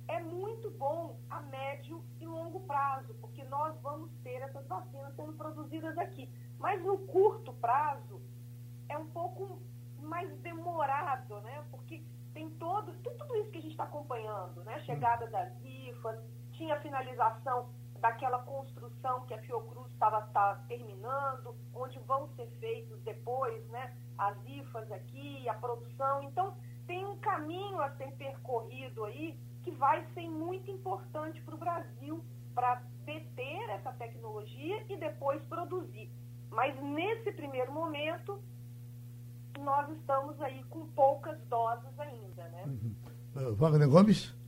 é 0.07 0.19
muito 0.21 0.71
bom 0.71 1.19
a 1.29 1.41
médio 1.41 2.03
e 2.19 2.25
longo 2.25 2.61
prazo, 2.61 3.13
porque 3.21 3.43
nós 3.43 3.79
vamos 3.81 4.11
ter 4.23 4.41
essas 4.41 4.65
vacinas 4.65 5.15
sendo 5.15 5.33
produzidas 5.33 5.97
aqui. 5.97 6.27
Mas 6.57 6.81
no 6.83 6.97
curto 6.97 7.53
prazo, 7.53 8.21
é 8.89 8.97
um 8.97 9.07
pouco 9.07 9.61
mais 10.01 10.29
demorado, 10.39 11.39
né? 11.41 11.63
Porque 11.69 12.03
tem 12.33 12.49
todo, 12.51 12.91
tem 13.03 13.15
tudo 13.17 13.35
isso 13.37 13.51
que 13.51 13.59
a 13.59 13.61
gente 13.61 13.71
está 13.71 13.83
acompanhando, 13.83 14.63
né? 14.63 14.79
Chegada 14.79 15.27
das 15.27 15.53
IFAs, 15.63 16.19
tinha 16.59 16.75
a 16.75 16.81
finalização 16.81 17.69
daquela 18.01 18.39
construção 18.39 19.25
que 19.25 19.33
a 19.33 19.41
Fiocruz 19.41 19.89
estava 19.93 20.21
tá 20.33 20.61
terminando, 20.67 21.55
onde 21.73 21.97
vão 21.99 22.27
ser 22.35 22.47
feitos 22.59 23.01
depois, 23.01 23.65
né? 23.69 23.95
As 24.17 24.37
IFAs 24.45 24.91
aqui, 24.91 25.47
a 25.47 25.53
produção. 25.53 26.21
Então, 26.23 26.53
tem 26.85 27.05
um 27.05 27.17
caminho 27.19 27.79
a 27.79 27.89
ser 27.91 28.11
percorrido 28.17 29.05
aí 29.05 29.39
que 29.63 29.71
vai 29.71 30.05
ser 30.13 30.29
muito 30.29 30.69
importante 30.69 31.41
para 31.41 31.55
o 31.55 31.57
Brasil 31.57 32.23
para 32.53 32.81
deter 33.05 33.69
essa 33.69 33.93
tecnologia 33.93 34.85
e 34.89 34.97
depois 34.97 35.41
produzir. 35.43 36.11
Mas 36.49 36.77
nesse 36.81 37.31
primeiro 37.31 37.71
momento, 37.71 38.41
nós 39.59 39.89
estamos 39.91 40.41
aí 40.41 40.61
com 40.65 40.87
poucas 40.87 41.39
doses 41.47 41.97
ainda, 41.99 42.43
né? 42.49 42.63
Uhum. 42.65 42.95
Uh, 43.35 43.55
Wagner 43.55 43.89
Gomes? 43.89 44.38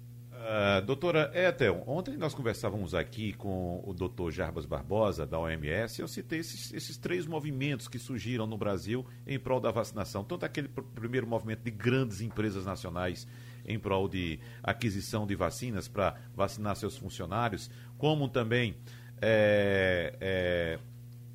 Uh, 0.42 0.82
doutora 0.84 1.32
Ethel, 1.36 1.84
ontem 1.86 2.18
nós 2.18 2.34
conversávamos 2.34 2.96
aqui 2.96 3.32
com 3.34 3.80
o 3.86 3.94
doutor 3.94 4.32
Jarbas 4.32 4.66
Barbosa, 4.66 5.24
da 5.24 5.38
OMS, 5.38 6.00
e 6.00 6.04
eu 6.04 6.08
citei 6.08 6.40
esses, 6.40 6.74
esses, 6.74 6.98
três 6.98 7.28
movimentos 7.28 7.88
que 7.88 8.00
surgiram 8.00 8.48
no 8.48 8.58
Brasil 8.58 9.06
em 9.28 9.38
prol 9.38 9.60
da 9.60 9.70
vacinação. 9.70 10.24
Tanto 10.24 10.44
aquele 10.44 10.68
pr 10.68 10.82
primeiro 10.96 11.28
movimento 11.28 11.62
de 11.62 11.70
grandes 11.70 12.22
empresas 12.22 12.66
nacionais 12.66 13.28
em 13.64 13.78
prol 13.78 14.10
de 14.10 14.40
aquisição 14.64 15.28
de 15.28 15.36
vacinas 15.36 15.88
para 15.88 16.16
vacinar 16.34 16.76
seus 16.76 16.98
funcionários, 16.98 17.70
como 18.00 18.28
também 18.28 18.76
é, 19.22 20.16
é, 20.20 20.80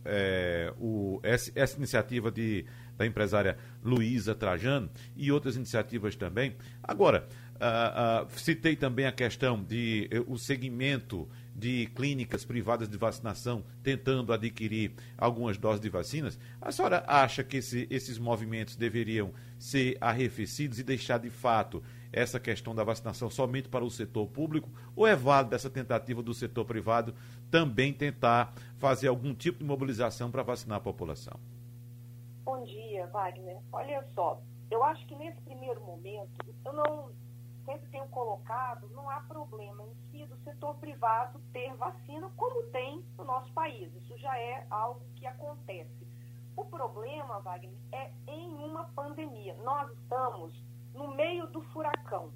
é, 0.04 0.74
o, 0.80 1.20
essa, 1.22 1.52
essa 1.54 1.76
iniciativa 1.76 2.28
de, 2.28 2.66
da 2.96 3.06
empresária 3.06 3.56
Luísa 3.84 4.34
Trajano 4.34 4.90
e 5.14 5.30
outras 5.30 5.54
iniciativas 5.54 6.16
também. 6.16 6.56
Agora, 6.82 7.28
Uh, 7.56 8.26
uh, 8.26 8.38
citei 8.38 8.76
também 8.76 9.06
a 9.06 9.12
questão 9.12 9.62
de 9.62 10.10
uh, 10.12 10.32
o 10.32 10.38
segmento 10.38 11.28
de 11.54 11.86
clínicas 11.94 12.44
privadas 12.44 12.86
de 12.86 12.98
vacinação 12.98 13.64
tentando 13.82 14.32
adquirir 14.32 14.92
algumas 15.16 15.56
doses 15.56 15.80
de 15.80 15.88
vacinas. 15.88 16.38
A 16.60 16.70
senhora 16.70 17.02
acha 17.06 17.42
que 17.42 17.56
esse, 17.56 17.86
esses 17.90 18.18
movimentos 18.18 18.76
deveriam 18.76 19.32
ser 19.58 19.96
arrefecidos 20.00 20.78
e 20.78 20.82
deixar 20.82 21.18
de 21.18 21.30
fato 21.30 21.82
essa 22.12 22.38
questão 22.38 22.74
da 22.74 22.84
vacinação 22.84 23.30
somente 23.30 23.70
para 23.70 23.84
o 23.84 23.90
setor 23.90 24.26
público? 24.26 24.70
Ou 24.94 25.06
é 25.06 25.16
válido 25.16 25.54
essa 25.54 25.70
tentativa 25.70 26.22
do 26.22 26.34
setor 26.34 26.66
privado 26.66 27.14
também 27.50 27.92
tentar 27.92 28.52
fazer 28.78 29.08
algum 29.08 29.34
tipo 29.34 29.60
de 29.60 29.64
mobilização 29.64 30.30
para 30.30 30.42
vacinar 30.42 30.76
a 30.76 30.80
população? 30.80 31.40
Bom 32.44 32.62
dia, 32.64 33.06
Wagner. 33.06 33.56
Olha 33.72 34.04
só, 34.14 34.42
eu 34.70 34.82
acho 34.84 35.06
que 35.06 35.16
nesse 35.16 35.40
primeiro 35.40 35.80
momento, 35.80 36.44
eu 36.64 36.72
não 36.72 37.10
sempre 37.66 37.88
tenho 37.90 38.08
colocado, 38.08 38.88
não 38.90 39.10
há 39.10 39.20
problema 39.20 39.84
em 39.84 39.94
si 40.10 40.24
do 40.26 40.36
setor 40.44 40.76
privado 40.76 41.38
ter 41.52 41.74
vacina, 41.74 42.30
como 42.36 42.62
tem 42.70 43.04
no 43.18 43.24
nosso 43.24 43.52
país. 43.52 43.92
Isso 43.96 44.16
já 44.18 44.38
é 44.38 44.66
algo 44.70 45.00
que 45.16 45.26
acontece. 45.26 46.06
O 46.56 46.64
problema, 46.64 47.40
Wagner, 47.40 47.76
é 47.92 48.10
em 48.28 48.54
uma 48.54 48.84
pandemia. 48.94 49.54
Nós 49.62 49.90
estamos 49.98 50.54
no 50.94 51.14
meio 51.14 51.46
do 51.48 51.60
furacão. 51.72 52.32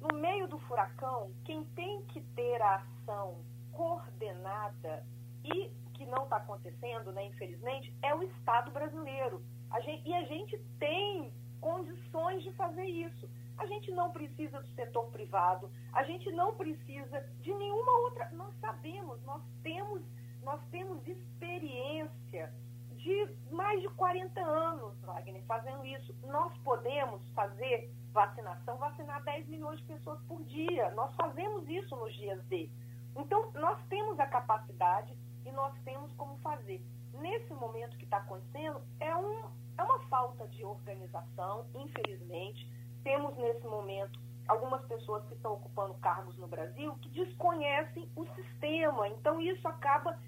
No 0.00 0.18
meio 0.18 0.46
do 0.46 0.58
furacão, 0.58 1.32
quem 1.44 1.64
tem 1.74 2.02
que 2.06 2.20
ter 2.20 2.60
a 2.60 2.76
ação 2.76 3.42
coordenada 3.72 5.06
e 5.42 5.70
que 5.94 6.04
não 6.04 6.24
está 6.24 6.36
acontecendo, 6.36 7.12
né, 7.12 7.24
infelizmente, 7.24 7.94
é 8.02 8.14
o 8.14 8.22
Estado 8.22 8.70
brasileiro. 8.70 9.42
A 9.70 9.80
gente, 9.80 10.06
e 10.06 10.14
a 10.14 10.24
gente 10.24 10.58
tem 10.78 11.32
condições 11.60 12.42
de 12.42 12.52
fazer 12.52 12.84
isso. 12.84 13.28
A 13.58 13.66
gente 13.66 13.90
não 13.92 14.10
precisa 14.10 14.60
do 14.60 14.68
setor 14.74 15.06
privado, 15.10 15.70
a 15.92 16.02
gente 16.04 16.30
não 16.32 16.54
precisa 16.54 17.20
de 17.40 17.52
nenhuma 17.54 17.92
outra. 18.00 18.30
Nós 18.32 18.54
sabemos, 18.60 19.22
nós 19.24 19.42
temos, 19.62 20.02
nós 20.42 20.60
temos 20.70 21.06
experiência 21.06 22.52
de 22.96 23.28
mais 23.50 23.80
de 23.80 23.88
40 23.90 24.40
anos, 24.40 25.00
Wagner, 25.00 25.42
fazendo 25.44 25.86
isso. 25.86 26.14
Nós 26.24 26.56
podemos 26.58 27.22
fazer 27.34 27.90
vacinação, 28.12 28.76
vacinar 28.78 29.22
10 29.24 29.46
milhões 29.48 29.78
de 29.78 29.84
pessoas 29.84 30.20
por 30.22 30.42
dia. 30.44 30.90
Nós 30.90 31.14
fazemos 31.14 31.68
isso 31.68 31.94
nos 31.96 32.14
dias 32.14 32.42
D. 32.46 32.70
Então, 33.16 33.50
nós 33.54 33.78
temos 33.88 34.18
a 34.20 34.26
capacidade 34.26 35.16
e 35.44 35.52
nós 35.52 35.72
temos 35.84 36.12
como 36.14 36.36
fazer. 36.38 36.82
Nesse 37.14 37.52
momento 37.54 37.96
que 37.96 38.04
está 38.04 38.18
acontecendo, 38.18 38.82
é, 39.00 39.16
um, 39.16 39.48
é 39.78 39.82
uma 39.82 40.00
falta 40.08 40.46
de 40.48 40.64
organização, 40.64 41.66
infelizmente 41.74 42.66
temos 43.06 43.36
nesse 43.36 43.64
momento 43.68 44.18
algumas 44.48 44.84
pessoas 44.86 45.24
que 45.26 45.34
estão 45.34 45.52
ocupando 45.52 45.94
cargos 45.94 46.36
no 46.38 46.48
Brasil 46.48 46.92
que 46.96 47.08
desconhecem 47.10 48.10
o 48.16 48.26
sistema. 48.34 49.06
Então 49.10 49.40
isso 49.40 49.66
acaba 49.68 50.18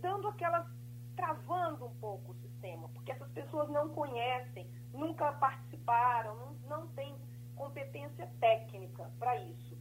dando 0.00 0.26
aquelas 0.28 0.66
travando 1.14 1.84
um 1.84 1.94
pouco 1.96 2.32
o 2.32 2.34
sistema, 2.36 2.88
porque 2.88 3.12
essas 3.12 3.30
pessoas 3.32 3.68
não 3.68 3.90
conhecem, 3.90 4.66
nunca 4.94 5.30
participaram, 5.32 6.34
não, 6.36 6.54
não 6.70 6.88
têm 6.94 7.14
competência 7.54 8.26
técnica 8.40 9.10
para 9.18 9.36
isso. 9.36 9.78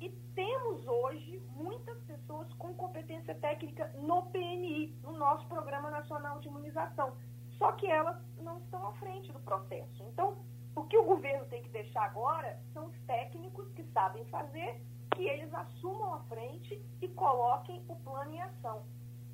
E 0.00 0.10
temos 0.34 0.86
hoje 0.86 1.42
muitas 1.48 1.98
pessoas 2.02 2.52
com 2.54 2.74
competência 2.74 3.34
técnica 3.36 3.90
no 3.96 4.26
PNI, 4.30 4.98
no 5.02 5.12
nosso 5.12 5.46
Programa 5.48 5.90
Nacional 5.90 6.40
de 6.40 6.48
Imunização. 6.48 7.16
Só 7.56 7.72
que 7.72 7.86
elas 7.86 8.20
não 8.36 8.58
estão 8.58 8.86
à 8.86 8.92
frente 8.94 9.32
do 9.32 9.40
processo. 9.40 10.02
Então, 10.02 10.44
o 10.76 10.84
que 10.84 10.96
o 10.98 11.04
governo 11.04 11.44
tem 11.46 11.62
que 11.62 11.68
deixar 11.68 12.04
agora 12.04 12.58
são 12.72 12.86
os 12.86 12.98
técnicos 13.06 13.70
que 13.72 13.84
sabem 13.92 14.24
fazer, 14.26 14.80
que 15.14 15.22
eles 15.22 15.52
assumam 15.54 16.14
a 16.14 16.20
frente 16.24 16.84
e 17.00 17.08
coloquem 17.08 17.84
o 17.88 17.96
plano 17.96 18.34
em 18.34 18.40
ação. 18.40 18.84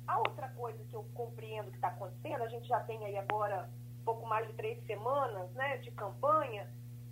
A 0.07 0.19
outra 0.19 0.49
coisa 0.49 0.83
que 0.85 0.95
eu 0.95 1.03
compreendo 1.13 1.71
que 1.71 1.77
está 1.77 1.89
acontecendo, 1.89 2.43
a 2.43 2.47
gente 2.49 2.67
já 2.67 2.79
tem 2.81 3.03
aí 3.05 3.17
agora 3.17 3.69
pouco 4.03 4.27
mais 4.27 4.47
de 4.47 4.53
três 4.53 4.83
semanas 4.85 5.51
né, 5.53 5.77
de 5.77 5.91
campanha, 5.91 6.67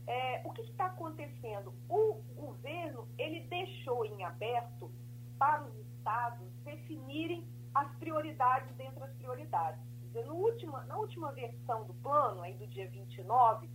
é, 0.08 0.42
o 0.44 0.52
que 0.52 0.62
está 0.62 0.88
acontecendo? 0.88 1.74
O 1.88 2.16
governo 2.36 3.08
ele 3.18 3.42
deixou 3.42 4.06
em 4.06 4.24
aberto 4.24 4.92
para 5.38 5.64
os 5.64 5.76
estados 5.76 6.48
definirem 6.64 7.48
as 7.74 7.96
prioridades 7.98 8.76
dentro 8.76 9.00
das 9.00 9.14
prioridades. 9.14 9.80
Dizer, 10.02 10.26
no 10.26 10.36
última, 10.36 10.84
na 10.86 10.98
última 10.98 11.32
versão 11.32 11.86
do 11.86 11.94
plano, 11.96 12.42
aí 12.42 12.56
do 12.56 12.66
dia 12.68 12.90
29, 12.90 13.70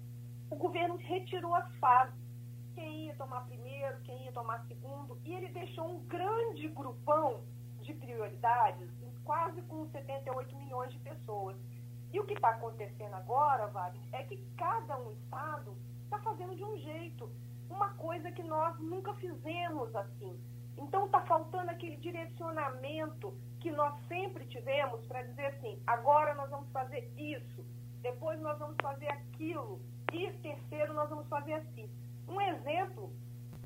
o 0.55 0.57
governo 0.57 0.97
retirou 0.97 1.53
as 1.53 1.69
fases. 1.79 2.15
Quem 2.77 3.07
ia 3.07 3.15
tomar 3.17 3.41
primeiro, 3.47 4.01
quem 4.03 4.25
ia 4.25 4.33
tomar 4.33 4.65
segundo, 4.69 5.19
e 5.25 5.33
ele 5.35 5.49
deixou 5.49 5.85
um 5.89 6.07
grande 6.07 6.69
grupão 6.69 7.43
de 7.83 7.93
prioridades, 7.95 8.89
quase 9.25 9.61
com 9.63 9.89
78 9.91 10.57
milhões 10.57 10.93
de 10.93 10.99
pessoas. 11.01 11.57
E 12.13 12.21
o 12.21 12.25
que 12.25 12.35
está 12.35 12.51
acontecendo 12.51 13.15
agora, 13.15 13.67
Wagner, 13.67 14.09
é 14.13 14.23
que 14.23 14.37
cada 14.57 14.97
um 14.99 15.11
estado 15.13 15.77
está 16.05 16.21
fazendo 16.21 16.55
de 16.55 16.65
um 16.65 16.77
jeito, 16.79 17.29
uma 17.69 17.93
coisa 17.95 18.31
que 18.31 18.43
nós 18.45 18.79
nunca 18.79 19.13
fizemos 19.15 19.95
assim. 19.97 20.41
Então 20.79 21.07
está 21.07 21.21
faltando 21.23 21.71
aquele 21.71 21.97
direcionamento 21.97 23.37
que 23.59 23.73
nós 23.73 23.95
sempre 24.07 24.47
tivemos 24.47 25.05
para 25.07 25.23
dizer 25.23 25.47
assim, 25.47 25.83
agora 25.85 26.35
nós 26.35 26.49
vamos 26.51 26.71
fazer 26.71 27.13
isso, 27.17 27.65
depois 28.03 28.41
nós 28.41 28.57
vamos 28.59 28.77
fazer 28.81 29.09
aquilo. 29.09 29.81
Terceiro, 30.15 30.95
nós 30.95 31.11
vamos 31.11 31.27
fazer 31.27 31.55
assim. 31.55 31.91
Um 32.29 32.41
exemplo, 32.41 33.13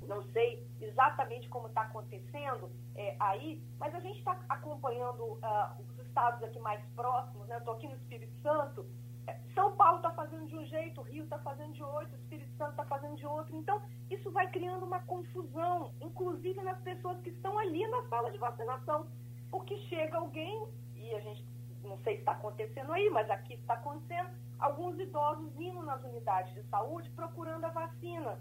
não 0.07 0.23
sei 0.33 0.67
exatamente 0.81 1.47
como 1.51 1.69
está 1.69 1.83
acontecendo 1.83 2.71
é, 2.95 3.15
aí, 3.21 3.63
mas 3.79 3.95
a 3.95 4.01
gente 4.01 4.19
está 4.19 4.41
acompanhando 4.49 5.23
uh, 5.25 5.81
os 5.81 5.99
estados 6.07 6.43
aqui 6.43 6.59
mais 6.61 6.83
próximos, 6.97 7.47
né? 7.49 7.59
Estou 7.59 7.75
aqui 7.75 7.87
no 7.87 7.97
Espírito 7.97 8.33
Santo. 8.41 8.87
É, 9.27 9.39
São 9.55 9.77
Paulo 9.77 9.99
está 9.99 10.11
fazendo 10.13 10.47
de 10.47 10.57
um 10.57 10.65
jeito, 10.65 11.03
o 11.03 11.05
Rio 11.05 11.25
está 11.25 11.39
fazendo 11.39 11.75
de 11.75 11.83
outro, 11.83 12.13
o 12.13 12.21
Espírito 12.23 12.57
Santo 12.57 12.71
está 12.71 12.85
fazendo 12.87 13.17
de 13.17 13.27
outro. 13.27 13.55
Então, 13.55 13.83
isso 14.11 14.31
vai 14.31 14.51
criando 14.51 14.87
uma 14.87 15.01
confusão, 15.01 15.93
inclusive 16.01 16.63
nas 16.63 16.81
pessoas 16.81 17.21
que 17.21 17.29
estão 17.29 17.59
ali 17.59 17.87
na 17.89 18.09
sala 18.09 18.31
de 18.31 18.39
vacinação. 18.39 19.07
Porque 19.51 19.77
chega 19.89 20.17
alguém, 20.17 20.67
e 20.97 21.15
a 21.15 21.21
gente 21.21 21.45
não 21.85 21.99
sei 21.99 22.15
se 22.15 22.21
está 22.21 22.33
acontecendo 22.33 22.91
aí, 22.93 23.11
mas 23.11 23.31
aqui 23.31 23.55
está 23.55 23.75
acontecendo, 23.75 24.31
alguns 24.59 24.99
idosos 24.99 25.55
indo 25.59 25.83
nas 25.83 26.03
unidades 26.03 26.53
de 26.55 26.63
saúde 26.69 27.11
procurando 27.11 27.65
a 27.65 27.71
vacina. 27.71 28.39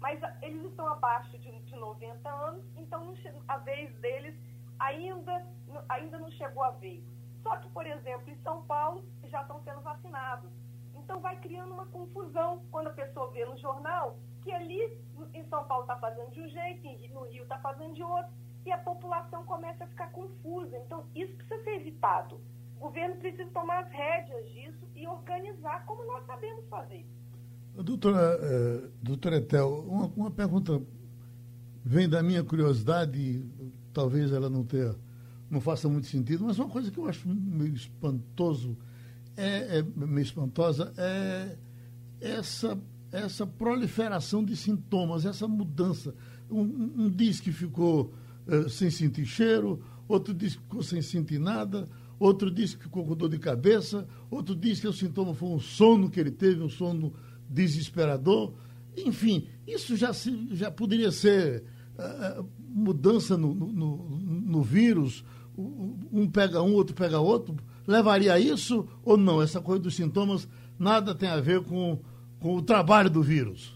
Mas 0.00 0.22
ah, 0.22 0.36
eles 0.42 0.64
estão 0.64 0.86
abaixo 0.88 1.36
de, 1.38 1.50
de 1.62 1.76
90 1.76 2.28
anos, 2.28 2.64
então 2.76 3.14
a 3.48 3.56
vez 3.58 3.92
deles 4.00 4.34
ainda, 4.78 5.46
ainda 5.88 6.18
não 6.18 6.30
chegou 6.32 6.62
a 6.62 6.70
vez. 6.70 7.02
Só 7.42 7.56
que, 7.56 7.68
por 7.70 7.86
exemplo, 7.86 8.30
em 8.30 8.36
São 8.42 8.62
Paulo 8.64 9.04
já 9.24 9.42
estão 9.42 9.60
sendo 9.62 9.80
vacinados. 9.80 10.50
Então 10.94 11.20
vai 11.20 11.36
criando 11.40 11.72
uma 11.72 11.86
confusão 11.86 12.62
quando 12.70 12.88
a 12.88 12.92
pessoa 12.92 13.30
vê 13.30 13.44
no 13.44 13.56
jornal 13.58 14.16
que 14.42 14.52
ali 14.52 14.80
em 15.34 15.44
São 15.48 15.64
Paulo 15.64 15.82
está 15.84 15.96
fazendo 15.96 16.30
de 16.30 16.40
um 16.40 16.48
jeito, 16.48 17.12
no 17.12 17.24
Rio 17.24 17.42
está 17.42 17.58
fazendo 17.58 17.94
de 17.94 18.02
outro, 18.02 18.32
e 18.64 18.72
a 18.72 18.78
população 18.78 19.44
começa 19.44 19.84
a 19.84 19.86
ficar 19.86 20.10
confusa. 20.12 20.76
Então 20.78 21.06
isso 21.14 21.34
precisa 21.36 21.62
ser 21.64 21.76
evitado. 21.76 22.40
O 22.78 22.86
governo 22.86 23.16
precisa 23.16 23.50
tomar 23.50 23.80
as 23.80 23.90
rédeas 23.90 24.48
disso 24.52 24.86
e 24.94 25.06
organizar 25.06 25.84
como 25.84 26.04
nós 26.04 26.24
sabemos 26.26 26.64
fazer. 26.68 27.04
Doutora, 27.74 28.38
eh, 28.40 28.88
doutora 29.02 29.36
Etel, 29.36 29.84
uma, 29.86 30.06
uma 30.16 30.30
pergunta 30.30 30.80
vem 31.84 32.08
da 32.08 32.22
minha 32.22 32.44
curiosidade, 32.44 33.44
talvez 33.92 34.32
ela 34.32 34.48
não 34.50 34.64
tenha, 34.64 34.94
não 35.50 35.60
faça 35.60 35.88
muito 35.88 36.06
sentido, 36.06 36.44
mas 36.44 36.58
uma 36.58 36.68
coisa 36.68 36.90
que 36.90 36.98
eu 36.98 37.06
acho 37.06 37.28
meio 37.28 37.74
espantoso, 37.74 38.76
é, 39.36 39.78
é 39.78 39.82
meio 39.82 40.24
espantosa, 40.24 40.92
é 40.96 41.56
essa, 42.20 42.78
essa 43.10 43.46
proliferação 43.46 44.44
de 44.44 44.56
sintomas, 44.56 45.24
essa 45.24 45.48
mudança. 45.48 46.14
Um, 46.50 46.60
um 46.60 47.10
diz 47.10 47.40
que 47.40 47.52
ficou 47.52 48.12
uh, 48.46 48.68
sem 48.68 48.90
sentir 48.90 49.26
cheiro, 49.26 49.82
outro 50.06 50.34
diz 50.34 50.56
que 50.56 50.62
ficou 50.62 50.82
sem 50.82 51.00
sentir 51.00 51.38
nada, 51.38 51.88
outro 52.18 52.50
diz 52.50 52.74
que 52.74 52.84
ficou 52.84 53.04
com 53.04 53.14
dor 53.14 53.28
de 53.28 53.38
cabeça, 53.38 54.06
outro 54.30 54.54
diz 54.54 54.80
que 54.80 54.88
o 54.88 54.92
sintoma 54.92 55.34
foi 55.34 55.48
um 55.48 55.60
sono 55.60 56.10
que 56.10 56.18
ele 56.18 56.30
teve, 56.30 56.62
um 56.62 56.68
sono 56.68 57.12
desesperador. 57.48 58.52
Enfim, 58.96 59.48
isso 59.66 59.96
já, 59.96 60.12
se, 60.12 60.48
já 60.54 60.70
poderia 60.70 61.12
ser 61.12 61.64
uh, 61.98 62.46
mudança 62.68 63.36
no, 63.36 63.54
no, 63.54 63.96
no, 64.18 64.62
vírus, 64.62 65.24
um 65.56 66.28
pega 66.28 66.62
um, 66.62 66.74
outro 66.74 66.94
pega 66.94 67.20
outro. 67.20 67.56
Levaria 67.86 68.34
a 68.34 68.38
isso 68.38 68.88
ou 69.04 69.16
não? 69.16 69.40
Essa 69.40 69.60
coisa 69.60 69.82
dos 69.82 69.96
sintomas 69.96 70.48
nada 70.78 71.14
tem 71.14 71.28
a 71.28 71.40
ver 71.40 71.62
com, 71.62 71.98
com 72.40 72.54
o 72.54 72.62
trabalho 72.62 73.08
do 73.08 73.22
vírus? 73.22 73.74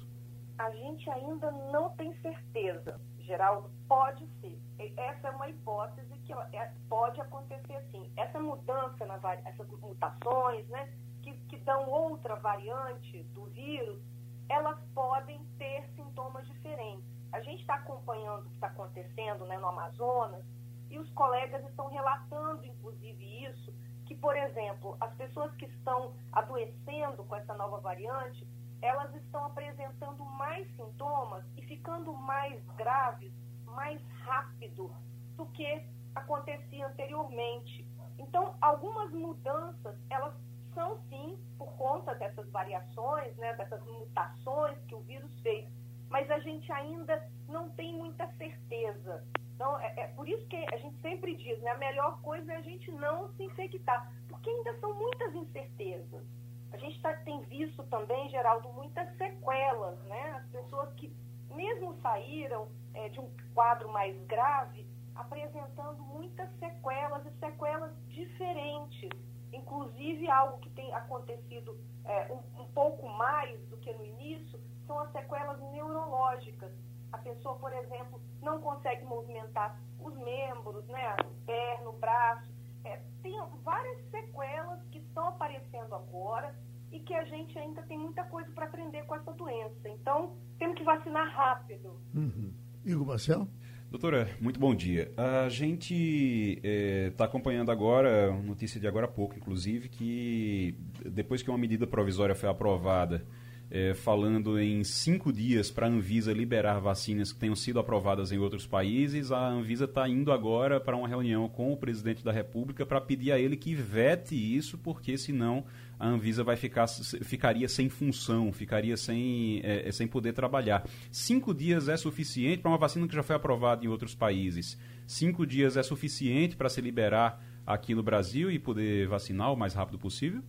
A 0.58 0.70
gente 0.70 1.08
ainda 1.10 1.50
não 1.72 1.90
tem 1.90 2.12
certeza, 2.20 3.00
Geraldo. 3.20 3.70
Pode 3.88 4.26
ser. 4.40 4.58
Essa 4.96 5.28
é 5.28 5.30
uma 5.30 5.48
hipótese 5.48 6.11
que 6.32 6.56
é, 6.56 6.72
pode 6.88 7.20
acontecer 7.20 7.82
sim. 7.90 8.10
Essa 8.16 8.40
mudança, 8.40 9.04
na, 9.06 9.18
essas 9.44 9.68
mutações, 9.80 10.66
né, 10.68 10.92
que, 11.22 11.32
que 11.48 11.58
dão 11.58 11.88
outra 11.88 12.36
variante 12.36 13.22
do 13.34 13.44
vírus, 13.46 14.02
elas 14.48 14.78
podem 14.94 15.44
ter 15.58 15.88
sintomas 15.94 16.46
diferentes. 16.46 17.04
A 17.32 17.40
gente 17.40 17.60
está 17.60 17.74
acompanhando 17.74 18.46
o 18.46 18.48
que 18.48 18.54
está 18.54 18.66
acontecendo 18.66 19.44
né, 19.46 19.58
no 19.58 19.68
Amazonas 19.68 20.44
e 20.90 20.98
os 20.98 21.08
colegas 21.10 21.64
estão 21.68 21.88
relatando, 21.88 22.64
inclusive, 22.66 23.44
isso, 23.46 23.72
que, 24.06 24.14
por 24.14 24.36
exemplo, 24.36 24.96
as 25.00 25.14
pessoas 25.14 25.54
que 25.56 25.64
estão 25.64 26.14
adoecendo 26.32 27.24
com 27.24 27.36
essa 27.36 27.54
nova 27.54 27.78
variante, 27.80 28.46
elas 28.82 29.14
estão 29.14 29.46
apresentando 29.46 30.24
mais 30.24 30.68
sintomas 30.76 31.44
e 31.56 31.62
ficando 31.62 32.12
mais 32.12 32.62
graves 32.76 33.32
mais 33.72 34.00
rápido 34.24 34.94
do 35.36 35.46
que 35.46 35.82
acontecia 36.14 36.86
anteriormente. 36.86 37.86
Então, 38.18 38.54
algumas 38.60 39.10
mudanças, 39.12 39.96
elas 40.10 40.34
são 40.74 41.00
sim 41.08 41.38
por 41.58 41.72
conta 41.76 42.14
dessas 42.14 42.48
variações, 42.50 43.36
né, 43.36 43.54
dessas 43.54 43.82
mutações 43.84 44.78
que 44.86 44.94
o 44.94 45.00
vírus 45.00 45.30
fez, 45.40 45.68
mas 46.08 46.30
a 46.30 46.38
gente 46.38 46.70
ainda 46.72 47.28
não 47.48 47.70
tem 47.70 47.94
muita 47.94 48.26
certeza. 48.36 49.24
Então, 49.54 49.78
é, 49.80 49.94
é, 50.00 50.06
por 50.08 50.28
isso 50.28 50.46
que 50.48 50.56
a 50.56 50.76
gente 50.76 50.98
sempre 51.00 51.36
diz, 51.36 51.60
né, 51.60 51.70
a 51.70 51.78
melhor 51.78 52.20
coisa 52.22 52.52
é 52.52 52.56
a 52.56 52.62
gente 52.62 52.90
não 52.92 53.32
se 53.34 53.44
infectar, 53.44 54.10
porque 54.28 54.48
ainda 54.48 54.78
são 54.80 54.94
muitas 54.94 55.34
incertezas. 55.34 56.24
A 56.72 56.76
gente 56.78 57.00
tá, 57.02 57.12
tem 57.18 57.40
visto 57.42 57.82
também, 57.84 58.30
Geraldo, 58.30 58.72
muitas 58.72 59.06
sequelas, 59.18 59.98
né? 60.04 60.30
As 60.32 60.46
pessoas 60.46 60.92
que 60.94 61.14
mesmo 61.50 61.94
saíram 62.00 62.68
é, 62.94 63.10
de 63.10 63.20
um 63.20 63.30
quadro 63.54 63.90
mais 63.90 64.18
grave, 64.24 64.86
apresentando 65.22 66.02
muitas 66.02 66.48
sequelas 66.58 67.24
e 67.26 67.30
sequelas 67.38 67.92
diferentes. 68.08 69.10
Inclusive, 69.52 70.28
algo 70.30 70.58
que 70.58 70.70
tem 70.70 70.92
acontecido 70.94 71.78
é, 72.04 72.32
um, 72.32 72.62
um 72.62 72.66
pouco 72.72 73.08
mais 73.08 73.60
do 73.68 73.76
que 73.78 73.92
no 73.92 74.04
início 74.04 74.60
são 74.86 74.98
as 75.00 75.12
sequelas 75.12 75.60
neurológicas. 75.72 76.72
A 77.12 77.18
pessoa, 77.18 77.56
por 77.56 77.72
exemplo, 77.72 78.20
não 78.40 78.60
consegue 78.60 79.04
movimentar 79.04 79.78
os 79.98 80.14
membros, 80.16 80.84
né, 80.86 81.16
perna, 81.46 81.90
o 81.90 81.98
braço. 81.98 82.50
É, 82.84 83.00
tem 83.22 83.38
várias 83.62 84.10
sequelas 84.10 84.82
que 84.90 84.98
estão 84.98 85.28
aparecendo 85.28 85.94
agora 85.94 86.54
e 86.90 86.98
que 87.00 87.14
a 87.14 87.24
gente 87.24 87.56
ainda 87.58 87.82
tem 87.82 87.98
muita 87.98 88.24
coisa 88.24 88.50
para 88.52 88.66
aprender 88.66 89.04
com 89.04 89.14
essa 89.14 89.32
doença. 89.32 89.88
Então, 89.88 90.36
temos 90.58 90.76
que 90.76 90.84
vacinar 90.84 91.28
rápido. 91.28 92.00
Uhum. 92.14 92.52
Igor 92.84 93.06
Marcel? 93.06 93.46
Doutora, 93.92 94.26
muito 94.40 94.58
bom 94.58 94.74
dia. 94.74 95.12
A 95.18 95.50
gente 95.50 95.92
está 95.92 96.66
eh, 96.66 97.12
é, 97.18 97.22
acompanhando 97.22 97.70
agora, 97.70 98.32
notícia 98.32 98.80
de 98.80 98.86
agora 98.88 99.04
há 99.04 99.08
pouco, 99.08 99.36
inclusive, 99.36 99.90
que 99.90 100.74
depois 101.04 101.42
que 101.42 101.50
uma 101.50 101.58
medida 101.58 101.86
provisória 101.86 102.34
foi 102.34 102.48
aprovada 102.48 103.22
é, 103.70 103.92
falando 103.92 104.58
em 104.58 104.82
cinco 104.82 105.30
dias 105.30 105.70
para 105.70 105.86
a 105.86 105.90
Anvisa 105.90 106.32
liberar 106.32 106.78
vacinas 106.78 107.34
que 107.34 107.38
tenham 107.38 107.54
sido 107.54 107.78
aprovadas 107.78 108.32
em 108.32 108.38
outros 108.38 108.66
países. 108.66 109.30
A 109.30 109.46
Anvisa 109.46 109.84
está 109.84 110.08
indo 110.08 110.32
agora 110.32 110.80
para 110.80 110.96
uma 110.96 111.06
reunião 111.06 111.46
com 111.46 111.70
o 111.70 111.76
presidente 111.76 112.24
da 112.24 112.32
República 112.32 112.86
para 112.86 112.98
pedir 112.98 113.30
a 113.30 113.38
ele 113.38 113.58
que 113.58 113.74
vete 113.74 114.34
isso, 114.34 114.78
porque 114.78 115.18
senão 115.18 115.66
a 116.02 116.08
Anvisa 116.08 116.42
vai 116.42 116.56
ficar, 116.56 116.88
ficaria 116.88 117.68
sem 117.68 117.88
função, 117.88 118.52
ficaria 118.52 118.96
sem, 118.96 119.60
é, 119.62 119.88
sem 119.92 120.08
poder 120.08 120.32
trabalhar. 120.32 120.84
Cinco 121.12 121.54
dias 121.54 121.88
é 121.88 121.96
suficiente 121.96 122.60
para 122.60 122.72
uma 122.72 122.76
vacina 122.76 123.06
que 123.06 123.14
já 123.14 123.22
foi 123.22 123.36
aprovada 123.36 123.84
em 123.84 123.88
outros 123.88 124.12
países. 124.12 124.76
Cinco 125.06 125.46
dias 125.46 125.76
é 125.76 125.82
suficiente 125.82 126.56
para 126.56 126.68
se 126.68 126.80
liberar 126.80 127.40
aqui 127.64 127.94
no 127.94 128.02
Brasil 128.02 128.50
e 128.50 128.58
poder 128.58 129.06
vacinar 129.06 129.52
o 129.52 129.56
mais 129.56 129.74
rápido 129.74 129.96
possível? 129.96 130.42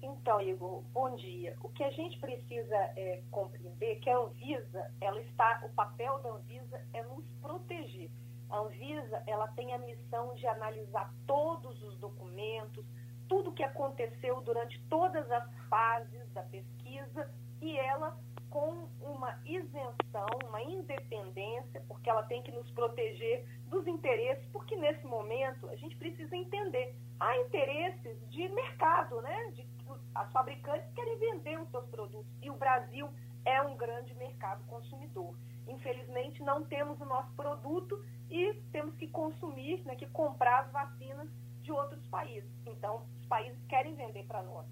Então, 0.00 0.40
Igor, 0.40 0.82
bom 0.94 1.14
dia. 1.16 1.54
O 1.62 1.68
que 1.68 1.84
a 1.84 1.90
gente 1.90 2.18
precisa 2.18 2.74
é, 2.96 3.20
compreender 3.30 3.92
é 3.92 3.94
que 3.96 4.08
a 4.08 4.16
Anvisa, 4.16 4.90
ela 5.02 5.20
está, 5.20 5.60
o 5.62 5.68
papel 5.74 6.20
da 6.20 6.30
Anvisa 6.30 6.80
é 6.94 7.02
nos 7.02 7.26
proteger. 7.42 8.08
A 8.48 8.60
Anvisa, 8.60 9.22
ela 9.26 9.48
tem 9.48 9.74
a 9.74 9.78
missão 9.78 10.34
de 10.36 10.46
analisar 10.46 11.12
todos 11.26 11.82
os 11.82 11.98
documentos, 11.98 12.86
tudo 13.28 13.50
o 13.50 13.52
que 13.52 13.62
aconteceu 13.62 14.40
durante 14.40 14.80
todas 14.88 15.30
as 15.30 15.44
fases 15.68 16.32
da 16.32 16.42
pesquisa 16.42 17.30
e 17.60 17.76
ela 17.76 18.16
com 18.50 18.88
uma 19.00 19.38
isenção, 19.44 20.26
uma 20.46 20.62
independência, 20.62 21.82
porque 21.86 22.08
ela 22.08 22.22
tem 22.22 22.42
que 22.42 22.50
nos 22.50 22.70
proteger 22.70 23.46
dos 23.66 23.86
interesses, 23.86 24.44
porque 24.50 24.74
nesse 24.76 25.04
momento 25.06 25.68
a 25.68 25.76
gente 25.76 25.94
precisa 25.96 26.34
entender 26.34 26.94
há 27.20 27.36
interesses 27.38 28.16
de 28.30 28.48
mercado, 28.48 29.20
né? 29.20 29.50
De 29.54 29.68
as 30.14 30.30
fabricantes 30.32 30.90
querem 30.94 31.18
vender 31.18 31.60
os 31.60 31.70
seus 31.70 31.86
produtos 31.86 32.26
e 32.42 32.50
o 32.50 32.56
Brasil 32.56 33.08
é 33.44 33.62
um 33.62 33.76
grande 33.76 34.14
mercado 34.14 34.64
consumidor. 34.66 35.34
Infelizmente, 35.66 36.42
não 36.42 36.64
temos 36.64 37.00
o 37.00 37.04
nosso 37.04 37.32
produto 37.34 38.02
e 38.30 38.54
temos 38.72 38.94
que 38.96 39.06
consumir, 39.08 39.82
né, 39.84 39.96
que 39.96 40.06
comprar 40.06 40.64
as 40.64 40.72
vacinas 40.72 41.28
de 41.68 41.72
outros 41.72 42.02
países. 42.06 42.50
Então, 42.64 43.06
os 43.20 43.26
países 43.26 43.62
querem 43.68 43.94
vender 43.94 44.24
para 44.24 44.42
nós. 44.42 44.66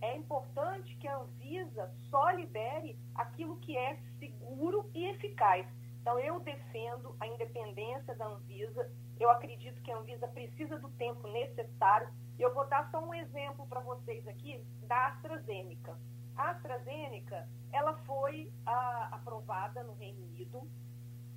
É 0.00 0.16
importante 0.16 0.96
que 0.96 1.06
a 1.06 1.18
Anvisa 1.18 1.92
só 2.08 2.30
libere 2.30 2.98
aquilo 3.14 3.58
que 3.58 3.76
é 3.76 3.98
seguro 4.18 4.90
e 4.94 5.04
eficaz. 5.10 5.66
Então, 6.00 6.18
eu 6.18 6.40
defendo 6.40 7.14
a 7.20 7.26
independência 7.26 8.14
da 8.14 8.26
Anvisa. 8.26 8.90
Eu 9.20 9.28
acredito 9.30 9.82
que 9.82 9.92
a 9.92 9.98
Anvisa 9.98 10.26
precisa 10.28 10.78
do 10.78 10.88
tempo 10.92 11.28
necessário. 11.28 12.08
Eu 12.38 12.54
vou 12.54 12.66
dar 12.66 12.90
só 12.90 12.98
um 12.98 13.12
exemplo 13.12 13.66
para 13.66 13.80
vocês 13.80 14.26
aqui 14.26 14.64
da 14.86 15.08
AstraZeneca. 15.08 15.98
A 16.34 16.52
AstraZeneca, 16.52 17.46
ela 17.72 17.94
foi 18.06 18.50
a, 18.64 19.08
aprovada 19.16 19.82
no 19.82 19.92
Reino 19.94 20.24
Unido, 20.24 20.62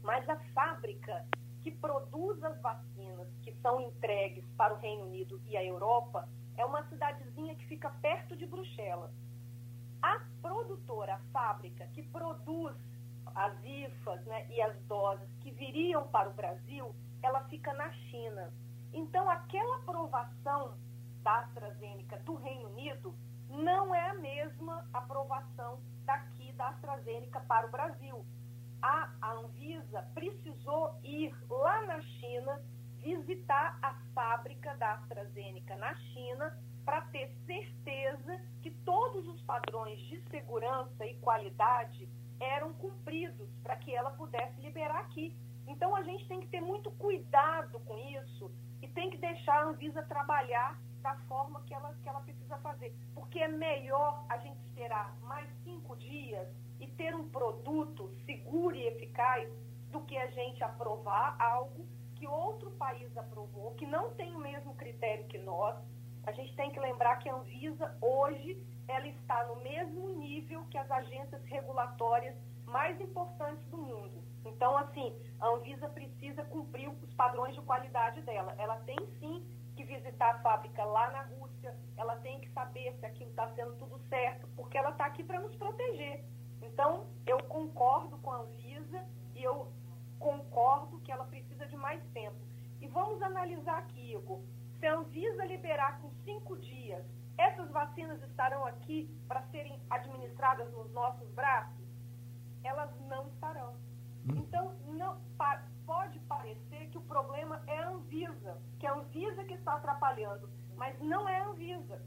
mas 0.04 0.30
a 0.30 0.38
fábrica 0.54 1.26
que 1.64 1.72
produz 1.72 2.44
as 2.44 2.60
vacinas 2.62 3.28
que 3.44 3.54
são 3.62 3.82
entregues 3.82 4.46
para 4.58 4.74
o 4.74 4.78
Reino 4.78 5.06
Unido 5.06 5.42
e 5.46 5.56
a 5.56 5.64
Europa 5.64 6.28
é 6.58 6.66
uma 6.66 6.84
cidadezinha 6.90 7.56
que 7.56 7.66
fica 7.66 7.90
perto 8.02 8.36
de 8.36 8.46
Bruxelas. 8.46 9.12
A 10.02 10.20
produtora, 10.42 11.16
a 11.16 11.20
fábrica 11.32 11.88
que 11.94 12.04
produz 12.04 12.76
as 13.36 13.54
IFAs 13.64 14.26
né, 14.26 14.48
e 14.50 14.62
as 14.62 14.76
doses 14.84 15.30
que 15.40 15.52
viriam 15.52 16.08
para 16.08 16.30
o 16.30 16.34
Brasil, 16.34 16.96
ela 17.22 17.42
fica 17.46 17.74
na 17.74 17.92
China. 17.92 18.54
Então, 18.94 19.30
aquela 19.30 19.78
aprovação 19.78 20.78
da 21.24 21.40
AstraZeneca 21.40 22.18
do 22.20 22.36
Reino 22.36 22.70
Unido 22.70 23.16
não 23.48 23.94
é 23.94 24.10
a 24.10 24.16
mesma 24.16 24.86
aprovação 24.94 25.80
daqui 26.06 26.52
da 26.54 26.70
AstraZeneca 26.70 27.40
para 27.42 27.68
o 27.68 27.72
Brasil. 27.72 28.26
A, 28.82 29.10
Anvisa 29.22 30.02
precisou 30.14 30.96
ir 31.04 31.34
lá 31.50 31.86
na 31.86 32.02
China 32.02 32.62
visitar 33.00 33.78
a 33.82 33.94
fábrica 34.14 34.76
da 34.78 34.94
AstraZeneca 34.94 35.76
na 35.76 35.94
China 35.96 36.58
para 36.84 37.02
ter 37.02 37.32
certeza 37.46 38.42
que 38.62 38.72
todos 38.72 39.28
os 39.28 39.42
padrões 39.44 40.00
de 40.02 40.20
segurança 40.30 41.06
e 41.06 41.16
qualidade 41.20 42.10
eram 42.40 42.74
cumpridos 42.74 43.50
para 43.62 43.76
que 43.76 43.94
ela 43.94 44.12
pudesse 44.12 44.60
liberar 44.62 45.02
aqui. 45.02 45.36
Então 45.68 45.96
a 45.96 46.02
gente 46.04 46.28
tem 46.28 46.40
que 46.42 46.48
ter 46.48 46.62
muito 46.62 46.90
cuidado 46.92 47.80
com 47.82 47.98
isso 47.98 48.52
e 48.82 48.88
tem 48.88 49.10
que 49.12 49.18
deixar 49.18 49.60
a 49.60 49.66
Anvisa 49.66 50.02
trabalhar 50.04 50.80
da 51.02 51.16
forma 51.28 51.62
que 51.62 51.74
ela, 51.74 51.94
que 52.02 52.10
ela 52.10 52.22
precisa 52.22 52.58
fazer. 52.58 52.96
Porque 53.14 53.40
é 53.40 53.48
melhor 53.48 54.26
a 54.28 54.38
gente 54.38 54.60
esperar 54.62 55.16
mais 55.22 55.48
cinco 55.64 55.96
dias 55.98 56.48
e 56.82 56.88
ter 56.88 57.16
um 57.16 57.30
produto 57.30 58.12
seguro 58.26 58.76
e 58.76 58.88
eficaz 58.88 59.50
do 59.92 60.02
que 60.02 60.18
a 60.18 60.28
gente 60.28 60.64
aprovar 60.64 61.36
algo 61.40 61.86
que 62.16 62.28
outro 62.28 62.72
país 62.72 63.16
aprovou, 63.18 63.74
que 63.76 63.86
não 63.86 64.14
tem 64.16 64.36
o 64.36 64.40
mesmo 64.40 64.76
critério 64.76 65.26
que 65.28 65.38
nós. 65.38 65.76
A 66.24 66.32
gente 66.32 66.56
tem 66.56 66.72
que 66.72 66.80
lembrar 66.80 67.18
que 67.18 67.30
a 67.30 67.36
Anvisa 67.36 67.98
hoje 68.02 68.62
ela 68.88 69.08
está 69.08 69.46
no 69.46 69.56
mesmo 69.64 70.10
nível 70.20 70.66
que 70.70 70.78
as 70.78 70.90
agências 70.92 71.44
regulatórias 71.46 72.36
mais 72.66 73.00
importantes 73.00 73.64
do 73.68 73.78
mundo. 73.78 74.22
Então, 74.46 74.78
assim, 74.78 75.16
a 75.40 75.48
Anvisa 75.48 75.88
precisa 75.90 76.44
cumprir 76.46 76.90
os 76.90 77.14
padrões 77.14 77.56
de 77.56 77.62
qualidade 77.62 78.22
dela. 78.22 78.56
Ela 78.58 78.78
tem 78.82 78.98
sim 79.20 79.46
que 79.76 79.84
visitar 79.84 80.36
a 80.36 80.40
fábrica 80.40 80.84
lá 80.84 81.12
na 81.12 81.22
Rússia, 81.24 81.76
ela 81.98 82.16
tem 82.18 82.40
que 82.40 82.50
saber 82.52 82.94
se 83.00 83.06
aquilo 83.06 83.30
está 83.30 83.48
sendo 83.56 83.76
tudo 83.76 84.00
certo, 84.10 84.48
porque 84.56 84.78
ela 84.78 84.92
está 84.92 85.06
aqui 85.06 85.24
para 85.24 85.40
nos 85.40 85.56
proteger. 85.56 86.24
Então, 86.62 87.08
eu 87.26 87.38
concordo 87.44 88.18
com 88.20 88.32
a 88.32 88.38
Anvisa 88.42 89.06
e 89.36 89.44
eu 89.44 89.72
concordo 90.20 91.00
que 91.02 91.12
ela 91.12 91.26
precisa 91.26 91.66
de 91.66 91.76
mais 91.76 92.02
tempo. 92.14 92.38
E 92.80 92.88
vamos 92.88 93.22
analisar 93.22 93.80
aqui, 93.80 94.14
Igor. 94.14 94.42
Se 94.80 94.88
a 94.88 94.96
Anvisa 94.96 95.46
liberar 95.46 96.02
com 96.02 96.12
cinco 96.24 96.58
dias, 96.58 97.06
essas 97.38 97.70
vacinas 97.72 98.22
estarão 98.24 98.66
aqui 98.66 99.10
para 99.28 99.42
serem 99.48 99.80
administradas 99.90 100.72
nos 100.72 100.92
nossos 100.92 101.30
braços? 101.32 101.86
Elas 102.64 102.90
não 103.02 103.28
estarão. 103.28 103.74
Hum. 104.26 104.38
Então, 104.38 104.76
não, 104.88 105.20
pode 105.86 106.20
parecer 106.22 106.90
que 106.90 106.98
o 106.98 107.02
problema 107.02 107.62
é 107.68 107.80
a 107.80 107.90
Anvisa, 107.90 108.58
que 108.80 108.86
é 108.86 108.90
a 108.90 108.94
Anvisa 108.94 109.44
que 109.44 109.54
está 109.56 109.74
atrapalhando, 109.74 110.50
mas 110.76 110.98
não 111.00 111.28
é 111.28 111.40
a 111.40 111.48
Anvisa. 111.48 112.02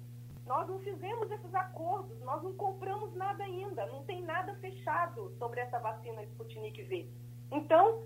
Nós 0.47 0.69
não 0.69 0.79
fizemos 0.81 1.31
esses 1.31 1.55
acordos, 1.55 2.21
nós 2.21 2.43
não 2.43 2.53
compramos 2.55 3.15
nada 3.15 3.43
ainda, 3.45 3.87
não 3.87 4.05
tem 4.05 4.23
nada 4.23 4.55
fechado 4.57 5.35
sobre 5.39 5.61
essa 5.61 5.79
vacina 5.79 6.23
Sputnik 6.25 6.83
V. 6.83 7.09
Então, 7.51 8.03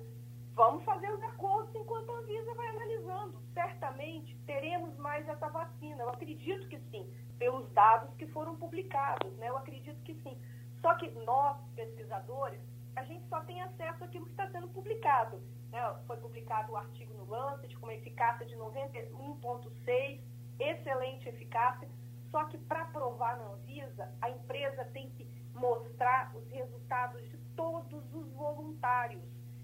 vamos 0.55 0.85
fazer 0.85 1.13
os 1.13 1.23
acordos 1.23 1.75
enquanto 1.75 2.11
a 2.11 2.19
Anvisa 2.19 2.55
vai 2.55 2.69
analisando. 2.69 3.43
Certamente 3.53 4.37
teremos 4.47 4.97
mais 4.99 5.29
essa 5.29 5.49
vacina. 5.49 6.03
Eu 6.03 6.11
acredito 6.11 6.69
que 6.69 6.79
sim, 6.91 7.13
pelos 7.39 7.69
dados 7.73 8.15
que 8.17 8.27
foram 8.29 8.57
publicados, 8.57 9.33
né? 9.37 9.49
Eu 9.49 9.57
acredito 9.57 10.01
que 10.03 10.15
sim. 10.23 10.39
Só 10.81 10.95
que 10.95 11.11
nós, 11.25 11.57
pesquisadores, 11.75 12.61
a 12.95 13.03
gente 13.05 13.27
só 13.29 13.41
tem 13.41 13.61
acesso 13.63 14.05
àquilo 14.05 14.27
que 14.27 14.33
está 14.33 14.49
sendo 14.51 14.69
publicado. 14.69 15.41
Né? 15.71 15.81
Foi 16.07 16.17
publicado 16.17 16.73
o 16.73 16.77
artigo 16.77 17.15
no 17.15 17.29
Lancet 17.29 17.77
com 17.77 17.87
uma 17.87 17.95
eficácia 17.95 18.47
de 18.47 18.57
91,6, 18.57 20.21
excelente 20.59 21.29
eficácia. 21.29 21.89
Só 22.31 22.45
que 22.45 22.59
para 22.59 22.85
provar 22.87 23.39
na 23.39 23.53
Anvisa, 23.53 24.13
a 24.21 24.31
empresa 24.31 24.85
tem 24.87 25.11
que 25.11 25.27
mostrar 25.55 26.35
os 26.37 26.47
resultados 26.51 27.23
de 27.31 27.37
todos 27.57 28.05
os 28.15 28.33
voluntários. 28.33 29.23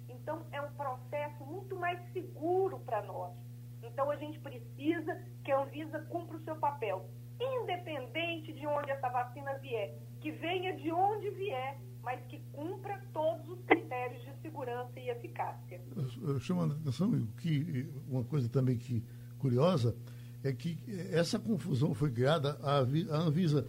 Então, 0.09 0.45
é 0.53 0.61
um 0.61 0.73
processo 0.73 1.45
muito 1.45 1.77
mais 1.77 2.01
seguro 2.13 2.81
para 2.81 3.03
nós. 3.03 3.33
Então, 3.83 4.11
a 4.11 4.17
gente 4.17 4.39
precisa 4.41 5.23
que 5.45 5.53
a 5.53 5.61
Anvisa 5.61 6.01
cumpra 6.11 6.37
o 6.37 6.45
seu 6.45 6.57
papel, 6.57 7.09
independente 7.39 8.53
de 8.53 8.67
onde 8.67 8.91
essa 8.91 9.09
vacina 9.09 9.55
vier, 9.59 9.95
que 10.21 10.31
venha 10.33 10.75
de 10.77 10.91
onde 10.91 11.31
vier, 11.31 11.79
mas 12.03 12.25
que 12.27 12.39
cumpra 12.53 13.03
todos 13.13 13.49
os 13.49 13.65
critérios 13.65 14.23
de 14.25 14.33
segurança 14.41 14.99
e 14.99 15.09
eficácia. 15.09 15.81
Chamando 16.41 16.75
a 16.75 16.77
atenção, 16.77 17.11
que 17.39 17.91
uma 18.09 18.25
coisa 18.25 18.49
também 18.49 18.77
que 18.77 19.03
curiosa 19.39 19.95
é 20.45 20.53
que 20.53 20.79
essa 21.11 21.39
confusão 21.39 21.95
foi 21.95 22.11
criada, 22.11 22.59
a 22.63 23.17
Anvisa 23.19 23.67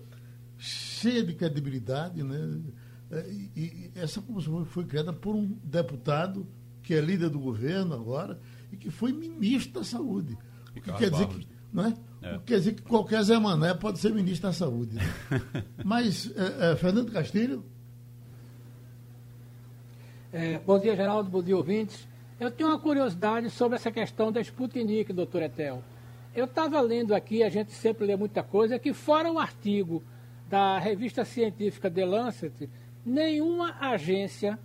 cheia 0.57 1.23
de 1.23 1.33
credibilidade, 1.33 2.21
né? 2.21 2.61
É, 3.09 3.29
e, 3.29 3.51
e 3.55 3.91
essa 3.95 4.21
comissão 4.21 4.65
foi 4.65 4.83
criada 4.85 5.13
por 5.13 5.35
um 5.35 5.57
deputado 5.63 6.45
que 6.83 6.93
é 6.93 7.01
líder 7.01 7.29
do 7.29 7.39
governo 7.39 7.93
agora 7.93 8.39
e 8.71 8.77
que 8.77 8.89
foi 8.91 9.13
ministro 9.13 9.73
da 9.73 9.83
Saúde. 9.83 10.38
O 10.71 10.81
que 10.81 10.91
quer 10.91 11.09
dizer 11.09 11.27
que, 11.27 11.47
não 11.71 11.85
é? 11.85 11.93
é. 12.21 12.39
quer 12.45 12.57
dizer 12.57 12.73
que 12.73 12.81
qualquer 12.81 13.23
Zé 13.23 13.39
Mané 13.39 13.73
pode 13.73 13.99
ser 13.99 14.13
ministro 14.13 14.49
da 14.49 14.53
Saúde. 14.53 14.95
Né? 14.95 15.03
Mas, 15.83 16.31
é, 16.35 16.71
é, 16.71 16.75
Fernando 16.75 17.11
Castilho. 17.11 17.63
É, 20.33 20.59
bom 20.59 20.77
dia, 20.77 20.95
Geraldo. 20.95 21.29
Bom 21.29 21.41
dia, 21.41 21.55
ouvintes. 21.55 22.05
Eu 22.38 22.51
tenho 22.51 22.69
uma 22.69 22.79
curiosidade 22.79 23.49
sobre 23.49 23.77
essa 23.77 23.89
questão 23.91 24.29
da 24.31 24.41
Sputnik, 24.41 25.13
doutor 25.13 25.41
Etel. 25.43 25.81
Eu 26.36 26.43
estava 26.43 26.82
lendo 26.82 27.15
aqui, 27.15 27.43
a 27.43 27.50
gente 27.50 27.71
sempre 27.71 28.06
lê 28.06 28.17
muita 28.17 28.43
coisa, 28.43 28.78
que 28.78 28.91
fora 28.91 29.32
o 29.32 29.39
artigo 29.39 30.04
da 30.50 30.78
revista 30.78 31.24
científica 31.24 31.89
The 31.89 32.06
Lancet, 32.06 32.69
nenhuma 33.06 33.74
agência 33.80 34.60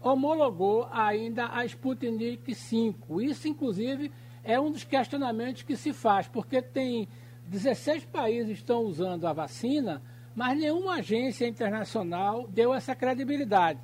homologou 0.00 0.88
ainda 0.90 1.48
a 1.48 1.62
Sputnik 1.66 2.54
5. 2.54 3.20
Isso, 3.20 3.46
inclusive, 3.46 4.10
é 4.42 4.58
um 4.58 4.70
dos 4.70 4.82
questionamentos 4.82 5.60
que 5.62 5.76
se 5.76 5.92
faz, 5.92 6.26
porque 6.26 6.62
tem 6.62 7.06
16 7.48 8.06
países 8.06 8.56
estão 8.56 8.80
usando 8.84 9.26
a 9.26 9.34
vacina, 9.34 10.00
mas 10.34 10.58
nenhuma 10.58 10.94
agência 10.94 11.46
internacional 11.46 12.48
deu 12.48 12.72
essa 12.72 12.94
credibilidade. 12.94 13.78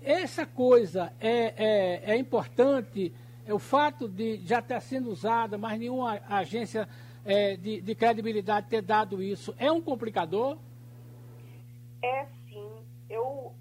Essa 0.00 0.46
coisa 0.46 1.12
é, 1.18 1.54
é, 1.56 2.12
é 2.12 2.16
importante, 2.16 3.12
o 3.52 3.58
fato 3.58 4.08
de 4.08 4.38
já 4.46 4.60
ter 4.60 4.80
sido 4.80 5.10
usada, 5.10 5.56
mas 5.56 5.78
nenhuma 5.78 6.20
agência 6.28 6.88
é, 7.24 7.56
de, 7.56 7.80
de 7.80 7.94
credibilidade 7.94 8.68
ter 8.68 8.82
dado 8.82 9.22
isso, 9.22 9.54
é 9.58 9.70
um 9.70 9.80
complicador? 9.80 10.58
É 12.02 12.26
eu, 13.08 13.54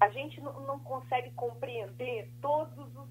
a 0.00 0.08
gente 0.10 0.40
não, 0.40 0.60
não 0.60 0.78
consegue 0.78 1.30
compreender 1.32 2.30
todos 2.40 2.78
os, 2.96 3.08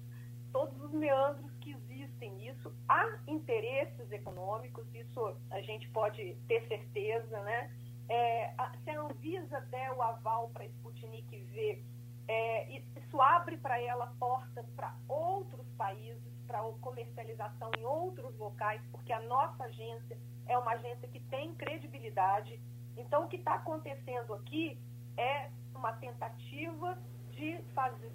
todos 0.52 0.80
os 0.82 0.92
meandros 0.92 1.50
que 1.60 1.72
existem 1.72 2.32
nisso. 2.32 2.72
Há 2.88 3.18
interesses 3.26 4.10
econômicos, 4.10 4.86
isso 4.94 5.36
a 5.50 5.60
gente 5.60 5.88
pode 5.90 6.34
ter 6.46 6.66
certeza, 6.66 7.40
né? 7.42 7.70
É, 8.08 8.54
se 8.82 8.90
a 8.90 9.02
Anvisa 9.02 9.60
der 9.70 9.92
o 9.92 10.00
aval 10.00 10.48
para 10.48 10.64
a 10.64 10.66
Sputnik 10.66 11.44
V, 11.52 11.82
é, 12.28 12.70
isso 12.70 13.20
abre 13.20 13.56
para 13.56 13.80
ela 13.80 14.06
portas 14.18 14.66
para 14.76 14.94
outros 15.08 15.66
países, 15.78 16.22
para 16.46 16.60
comercialização 16.80 17.70
em 17.78 17.84
outros 17.84 18.36
locais, 18.36 18.82
porque 18.92 19.12
a 19.12 19.20
nossa 19.22 19.64
agência 19.64 20.18
é 20.46 20.56
uma 20.58 20.72
agência 20.72 21.08
que 21.08 21.20
tem 21.20 21.54
credibilidade. 21.54 22.60
Então, 22.96 23.24
o 23.24 23.28
que 23.28 23.36
está 23.36 23.54
acontecendo 23.54 24.34
aqui 24.34 24.78
é 25.16 25.50
uma 25.74 25.92
tentativa 25.94 26.98
de 27.30 27.62
fazer 27.74 28.12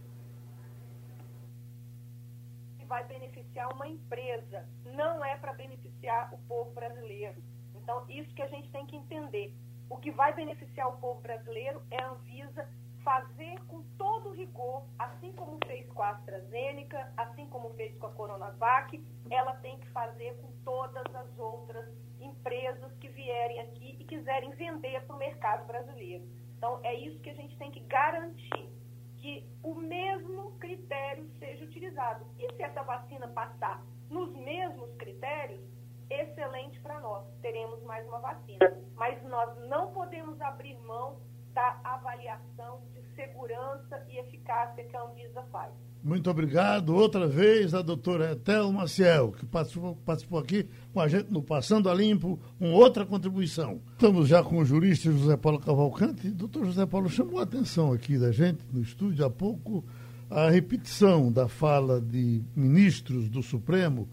que 2.78 2.86
vai 2.86 3.04
beneficiar 3.06 3.74
uma 3.74 3.88
empresa, 3.88 4.68
não 4.86 5.24
é 5.26 5.38
para 5.38 5.54
beneficiar 5.54 6.34
o 6.34 6.38
povo 6.48 6.72
brasileiro. 6.72 7.42
Então, 7.76 8.06
isso 8.10 8.34
que 8.36 8.42
a 8.42 8.48
gente 8.48 8.70
tem 8.72 8.86
que 8.86 8.96
entender. 8.96 9.56
O 9.90 9.98
que 9.98 10.12
vai 10.12 10.34
beneficiar 10.34 10.88
o 10.90 10.98
povo 10.98 11.22
brasileiro 11.22 11.82
é 11.90 12.02
a 12.02 12.10
Anvisa 12.10 12.68
fazer 13.04 13.60
com 13.68 13.84
todo 13.98 14.32
rigor, 14.32 14.86
assim 14.98 15.32
como 15.34 15.58
fez 15.66 15.88
com 15.90 16.02
a 16.02 16.12
AstraZeneca, 16.12 17.14
assim 17.18 17.46
como 17.48 17.70
fez 17.76 17.96
com 17.98 18.08
a 18.08 18.12
Coronavac, 18.12 19.04
ela 19.30 19.54
tem 19.58 19.78
que 19.80 19.90
fazer 19.90 20.36
com 20.42 20.52
todas 20.64 21.04
as 21.16 21.38
outras 21.38 21.86
empresas 22.20 22.92
que 23.00 23.10
vierem 23.10 23.60
aqui 23.62 23.98
e 24.00 24.06
quiserem 24.06 24.52
vender 24.52 25.06
para 25.06 25.16
o 25.16 25.20
mercado 25.20 25.66
brasileiro. 25.68 26.26
Então, 26.58 26.80
é 26.84 26.96
isso 26.96 27.22
que 27.22 27.30
a 27.30 27.36
gente 27.36 27.58
tem 27.58 27.72
que 27.72 27.82
garantir, 27.82 28.70
que 29.18 29.46
o 29.62 29.76
mesmo 29.76 30.58
critério 30.60 31.30
seja 31.40 31.66
utilizado. 31.66 32.26
E 32.40 32.54
se 32.56 32.64
essa 32.64 32.84
vacina 32.84 33.28
passar 33.28 33.84
nos 34.10 34.34
mesmos 34.34 34.96
critérios, 34.96 35.62
excelente 36.10 36.80
para 36.82 37.00
nós, 37.02 37.26
teremos 37.42 37.82
mais 37.84 38.08
uma 38.08 38.20
vacina. 38.20 38.82
Mas 38.96 39.22
nós 39.24 39.58
não 39.68 39.92
podemos 39.92 40.40
abrir 40.40 40.78
mão 40.80 41.20
da 41.54 41.80
avaliação 41.84 42.82
de 42.94 43.02
segurança 43.16 44.06
e 44.10 44.18
eficácia 44.18 44.84
que 44.84 44.96
a 44.96 45.04
Anvisa 45.04 45.44
faz. 45.52 45.72
Muito 46.04 46.30
obrigado. 46.30 46.94
Outra 46.94 47.28
vez 47.28 47.74
a 47.74 47.82
doutora 47.82 48.34
Etel 48.34 48.72
Maciel, 48.72 49.32
que 49.32 49.46
participou, 49.46 49.96
participou, 50.06 50.40
aqui 50.40 50.68
com 50.92 51.00
a 51.00 51.08
gente 51.08 51.32
no 51.32 51.42
Passando 51.42 51.90
a 51.90 51.94
Limpo, 51.94 52.38
com 52.60 52.74
outra 52.74 53.06
contribuição. 53.06 53.80
Estamos 53.94 54.28
já 54.28 54.44
com 54.44 54.58
o 54.58 54.66
jurista 54.66 55.10
José 55.12 55.38
Paulo 55.38 55.60
Cavalcante. 55.60 56.30
Doutor 56.30 56.66
José 56.66 56.86
Paulo 56.86 57.08
chamou 57.08 57.40
a 57.40 57.44
atenção 57.44 57.94
aqui 57.94 58.18
da 58.18 58.32
gente 58.34 58.60
no 58.72 58.82
estúdio 58.82 59.26
há 59.26 59.30
pouco 59.30 59.84
a 60.30 60.50
repetição 60.50 61.32
da 61.32 61.48
fala 61.48 62.02
de 62.02 62.42
ministros 62.56 63.30
do 63.30 63.42
Supremo, 63.42 64.10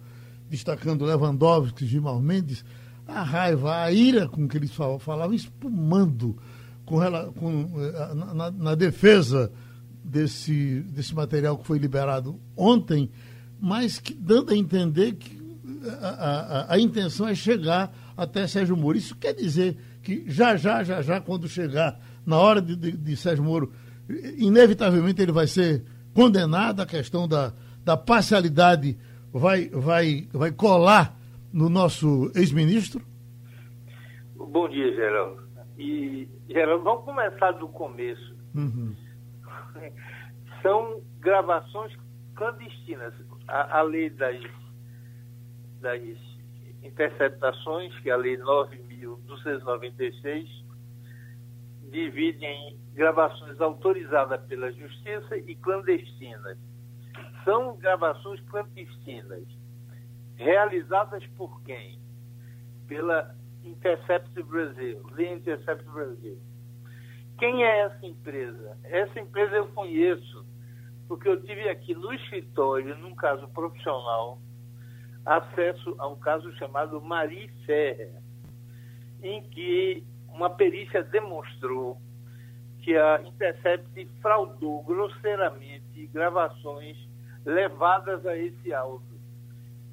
destacando 0.49 1.05
Lewandowski 1.05 1.85
e 1.85 1.89
Gilmar 1.89 2.21
Mendes, 2.21 2.65
a 3.09 3.23
raiva, 3.23 3.83
a 3.83 3.91
ira 3.91 4.29
com 4.29 4.47
que 4.47 4.57
eles 4.57 4.71
falavam, 4.73 5.33
espumando 5.33 6.37
com, 6.91 7.33
com, 7.33 7.81
eh, 7.81 8.15
na, 8.35 8.51
na 8.51 8.75
defesa 8.75 9.53
desse, 10.03 10.81
desse 10.81 11.15
material 11.15 11.57
que 11.57 11.65
foi 11.65 11.79
liberado 11.79 12.41
ontem, 12.57 13.09
mas 13.61 14.01
que, 14.01 14.13
dando 14.13 14.53
a 14.53 14.57
entender 14.57 15.13
que 15.13 15.41
a, 16.01 16.09
a, 16.09 16.75
a, 16.75 16.79
intenção 16.81 17.29
é 17.29 17.35
chegar 17.35 17.95
até 18.17 18.47
Sérgio 18.47 18.77
Moro. 18.77 18.99
Isso 18.99 19.17
quer 19.17 19.33
dizer 19.33 19.77
que 20.03 20.25
já, 20.27 20.57
já, 20.57 20.83
já, 20.83 21.01
já, 21.01 21.21
quando 21.21 21.49
chegar 21.49 21.99
na 22.27 22.37
hora 22.37 22.61
de, 22.61 22.75
de, 22.75 22.93
de 22.93 23.17
Sérgio 23.17 23.45
Moro, 23.45 23.73
inevitavelmente 24.37 25.23
ele 25.23 25.33
vai 25.33 25.47
ser 25.47 25.85
condenado, 26.13 26.81
a 26.81 26.87
questão 26.87 27.29
da, 27.29 27.53
da 27.85 27.97
parcialidade 27.97 28.99
vai, 29.33 29.69
vai, 29.69 30.29
vai 30.33 30.51
colar 30.51 31.17
no 31.53 31.69
nosso 31.69 32.33
ex-ministro? 32.35 33.01
Bom 34.35 34.69
dia, 34.69 34.93
Geraldo. 34.95 35.50
E, 35.81 36.29
Geraldo, 36.47 36.85
vamos 36.85 37.05
começar 37.07 37.53
do 37.53 37.67
começo. 37.69 38.37
Uhum. 38.55 38.95
São 40.61 41.03
gravações 41.21 41.97
clandestinas. 42.35 43.15
A, 43.49 43.79
a 43.79 43.83
lei 43.83 44.11
das, 44.11 44.39
das 45.81 46.03
interceptações, 46.83 47.99
que 48.01 48.11
é 48.11 48.13
a 48.13 48.19
lei 48.19 48.37
9.296, 48.37 50.47
divide 51.91 52.45
em 52.45 52.79
gravações 52.93 53.59
autorizadas 53.59 54.39
pela 54.43 54.71
Justiça 54.73 55.39
e 55.39 55.57
clandestinas. 55.57 56.59
São 57.43 57.75
gravações 57.79 58.39
clandestinas. 58.51 59.49
Realizadas 60.37 61.27
por 61.39 61.63
quem? 61.63 61.99
Pela 62.87 63.35
Intercept 63.65 64.43
Brasil, 64.43 65.03
The 65.17 65.33
Intercept 65.33 65.85
Brasil. 65.91 66.39
Quem 67.39 67.65
é 67.65 67.81
essa 67.81 68.07
empresa? 68.07 68.79
Essa 68.85 69.21
empresa 69.21 69.57
eu 69.57 69.67
conheço, 69.69 70.47
porque 71.09 71.29
eu 71.29 71.43
tive 71.43 71.69
aqui 71.69 71.95
no 71.95 72.13
escritório, 72.13 72.97
num 72.99 73.15
caso 73.15 73.49
profissional, 73.49 74.39
acesso 75.25 75.95
a 75.99 76.09
um 76.09 76.17
caso 76.17 76.53
chamado 76.57 77.01
Marie 77.01 77.49
Ferrer, 77.65 78.13
em 79.23 79.43
que 79.49 80.05
uma 80.29 80.51
perícia 80.51 81.03
demonstrou 81.03 82.01
que 82.83 82.97
a 82.97 83.23
Intercept 83.23 84.09
fraudou 84.23 84.83
grosseiramente 84.83 86.07
gravações 86.09 86.97
levadas 87.45 88.25
a 88.27 88.37
esse 88.37 88.73
áudio. 88.73 89.10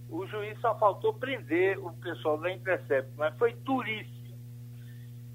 O 0.09 0.25
juiz 0.27 0.59
só 0.61 0.77
faltou 0.79 1.13
prender 1.13 1.77
o 1.79 1.91
pessoal 1.93 2.39
da 2.39 2.51
Intercept, 2.51 3.11
mas 3.17 3.35
foi 3.37 3.53
duríssimo. 3.53 4.37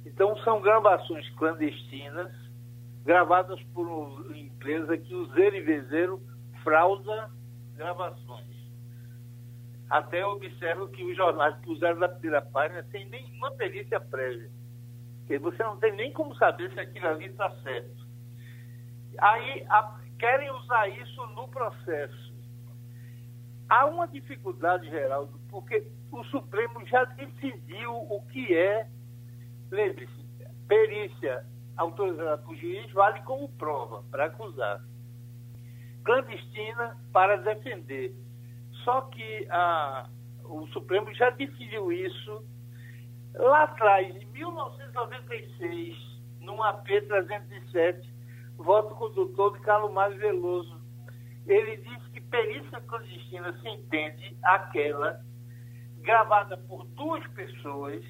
Então, 0.06 0.36
são 0.38 0.60
gravações 0.60 1.28
clandestinas, 1.36 2.32
gravadas 3.04 3.62
por 3.74 3.86
uma 3.86 4.36
empresa 4.36 4.96
que 4.96 5.14
o 5.14 5.26
Zerivezeiro 5.34 6.20
frauda 6.62 7.30
gravações. 7.76 8.52
Até 9.90 10.24
observo 10.24 10.88
que 10.88 11.04
os 11.04 11.16
jornais 11.16 11.54
puseram 11.62 11.98
na 11.98 12.08
primeira 12.08 12.40
página 12.40 12.82
sem 12.90 13.06
nenhuma 13.08 13.50
perícia 13.52 14.00
prévia. 14.00 14.50
Porque 15.18 15.38
você 15.38 15.62
não 15.62 15.76
tem 15.76 15.92
nem 15.92 16.12
como 16.12 16.34
saber 16.36 16.72
se 16.72 16.80
aquilo 16.80 17.08
ali 17.08 17.26
está 17.26 17.50
certo. 17.62 18.06
Aí 19.18 19.66
a, 19.68 20.00
querem 20.18 20.50
usar 20.50 20.88
isso 20.88 21.26
no 21.28 21.46
processo. 21.48 22.31
Há 23.72 23.86
uma 23.86 24.06
dificuldade, 24.06 24.86
Geraldo, 24.90 25.40
porque 25.48 25.90
o 26.10 26.22
Supremo 26.24 26.84
já 26.84 27.04
decidiu 27.04 27.90
o 27.90 28.20
que 28.26 28.54
é, 28.54 28.86
lembre-se, 29.70 30.12
perícia 30.68 31.46
autorizada 31.78 32.36
por 32.42 32.54
juiz 32.54 32.92
vale 32.92 33.22
como 33.22 33.48
prova 33.52 34.04
para 34.10 34.26
acusar. 34.26 34.84
Clandestina 36.04 36.98
para 37.14 37.38
defender. 37.38 38.14
Só 38.84 39.00
que 39.08 39.46
a, 39.48 40.06
o 40.44 40.66
Supremo 40.66 41.14
já 41.14 41.30
decidiu 41.30 41.90
isso 41.90 42.44
lá 43.36 43.62
atrás, 43.62 44.14
em 44.14 44.26
1996, 44.26 45.96
num 46.40 46.62
AP 46.62 46.88
307, 46.88 48.06
voto 48.58 48.94
condutor 48.96 49.56
de 49.56 49.60
Carlos 49.64 49.94
Mário 49.94 50.18
Veloso. 50.18 50.78
Ele 51.46 51.78
disse 51.78 52.01
perícia 52.32 52.80
clandestina 52.80 53.52
se 53.60 53.68
entende 53.68 54.36
aquela 54.42 55.20
gravada 55.98 56.56
por 56.56 56.86
duas 56.86 57.24
pessoas 57.28 58.02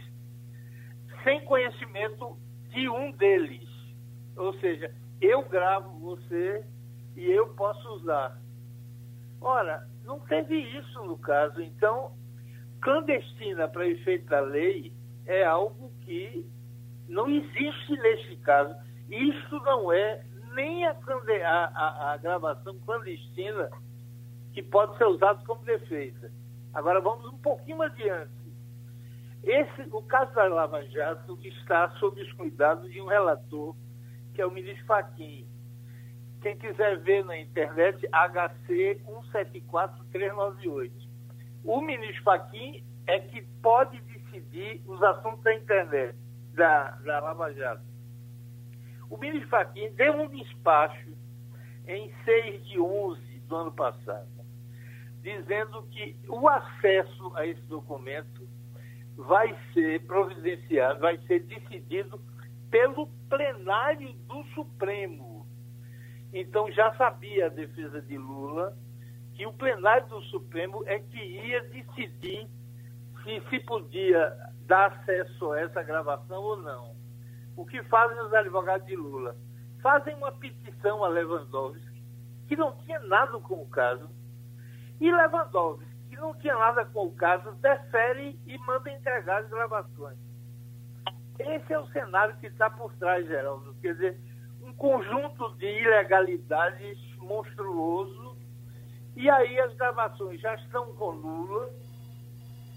sem 1.24 1.44
conhecimento 1.44 2.38
de 2.70 2.88
um 2.88 3.10
deles. 3.12 3.68
Ou 4.36 4.54
seja, 4.60 4.94
eu 5.20 5.42
gravo 5.48 5.98
você 5.98 6.64
e 7.16 7.30
eu 7.30 7.48
posso 7.54 7.86
usar. 7.96 8.40
Ora, 9.40 9.86
não 10.04 10.20
teve 10.20 10.56
isso 10.56 11.04
no 11.04 11.18
caso. 11.18 11.60
Então, 11.60 12.12
clandestina 12.80 13.68
para 13.68 13.88
efeito 13.88 14.26
da 14.26 14.40
lei 14.40 14.92
é 15.26 15.44
algo 15.44 15.92
que 16.02 16.48
não 17.08 17.28
existe 17.28 17.92
neste 17.98 18.36
caso. 18.36 18.74
Isso 19.10 19.56
não 19.64 19.92
é 19.92 20.24
nem 20.54 20.86
a, 20.86 20.94
a, 20.94 22.12
a 22.12 22.16
gravação 22.18 22.78
clandestina 22.80 23.68
que 24.52 24.62
pode 24.62 24.96
ser 24.98 25.06
usada 25.06 25.42
como 25.44 25.64
defesa. 25.64 26.30
Agora 26.72 27.00
vamos 27.00 27.32
um 27.32 27.38
pouquinho 27.38 27.82
adiante. 27.82 28.30
Esse, 29.42 29.82
o 29.90 30.02
caso 30.02 30.32
da 30.34 30.46
Lava 30.46 30.86
Jato 30.88 31.36
está 31.42 31.90
sob 31.98 32.20
os 32.20 32.32
cuidados 32.34 32.90
de 32.92 33.00
um 33.00 33.06
relator, 33.06 33.74
que 34.34 34.40
é 34.40 34.46
o 34.46 34.50
ministro 34.50 34.84
Fachin. 34.86 35.46
Quem 36.40 36.56
quiser 36.56 36.98
ver 37.00 37.24
na 37.24 37.38
internet, 37.38 38.06
HC 38.06 39.00
174398. 39.04 41.10
O 41.64 41.80
ministro 41.80 42.22
Fachin 42.22 42.84
é 43.06 43.18
que 43.18 43.42
pode 43.60 44.00
decidir 44.00 44.82
os 44.86 45.02
assuntos 45.02 45.42
da 45.42 45.54
internet, 45.54 46.16
da, 46.54 46.90
da 46.90 47.20
Lava 47.20 47.52
Jato. 47.52 47.82
O 49.10 49.16
ministro 49.16 49.48
Fachin 49.48 49.92
deu 49.94 50.14
um 50.14 50.28
despacho 50.28 51.12
em 51.86 52.12
6 52.24 52.64
de 52.64 52.80
11 52.80 53.20
do 53.40 53.56
ano 53.56 53.72
passado, 53.72 54.28
dizendo 55.22 55.84
que 55.84 56.16
o 56.28 56.48
acesso 56.48 57.32
a 57.36 57.46
esse 57.46 57.62
documento 57.62 58.46
vai 59.16 59.56
ser 59.72 60.04
providenciado, 60.06 61.00
vai 61.00 61.16
ser 61.26 61.40
decidido 61.44 62.20
pelo 62.70 63.06
plenário 63.28 64.12
do 64.12 64.42
Supremo. 64.54 65.46
Então 66.32 66.70
já 66.72 66.94
sabia 66.96 67.46
a 67.46 67.50
defesa 67.50 68.00
de 68.02 68.18
Lula 68.18 68.76
que 69.34 69.46
o 69.46 69.52
plenário 69.52 70.08
do 70.08 70.20
Supremo 70.22 70.82
é 70.86 70.98
que 70.98 71.18
ia 71.18 71.62
decidir 71.68 72.48
se 73.22 73.40
se 73.48 73.60
podia 73.60 74.36
dar 74.66 74.92
acesso 74.92 75.52
a 75.52 75.60
essa 75.60 75.82
gravação 75.82 76.42
ou 76.42 76.56
não. 76.56 76.96
O 77.56 77.64
que 77.64 77.82
fazem 77.84 78.18
os 78.24 78.32
advogados 78.32 78.86
de 78.86 78.96
Lula? 78.96 79.36
Fazem 79.82 80.14
uma 80.16 80.32
petição 80.32 81.04
a 81.04 81.08
Lewandowski, 81.08 82.02
que 82.48 82.56
não 82.56 82.76
tinha 82.78 82.98
nada 83.00 83.38
com 83.38 83.62
o 83.62 83.68
caso, 83.68 84.08
e 85.02 85.10
Lewandowski, 85.10 85.84
que 86.08 86.16
não 86.16 86.32
tinha 86.36 86.54
nada 86.54 86.84
com 86.84 87.06
o 87.06 87.12
caso, 87.16 87.50
defere 87.56 88.38
e 88.46 88.56
manda 88.58 88.88
entregar 88.88 89.42
as 89.42 89.48
gravações. 89.48 90.16
Esse 91.40 91.72
é 91.72 91.78
o 91.78 91.88
cenário 91.88 92.36
que 92.36 92.46
está 92.46 92.70
por 92.70 92.94
trás, 92.94 93.26
Geraldo. 93.26 93.74
Quer 93.82 93.94
dizer, 93.94 94.20
um 94.62 94.72
conjunto 94.74 95.56
de 95.56 95.66
ilegalidades 95.66 96.98
monstruoso, 97.16 98.36
e 99.16 99.28
aí 99.28 99.58
as 99.58 99.74
gravações 99.74 100.40
já 100.40 100.54
estão 100.54 100.94
com 100.94 101.10
Lula, 101.10 101.68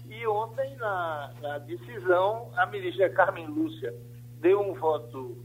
e 0.08 0.26
ontem, 0.26 0.74
na, 0.78 1.32
na 1.40 1.58
decisão, 1.58 2.50
a 2.56 2.66
ministra 2.66 3.08
Carmen 3.10 3.46
Lúcia 3.46 3.94
deu 4.40 4.60
um 4.60 4.74
voto 4.74 5.44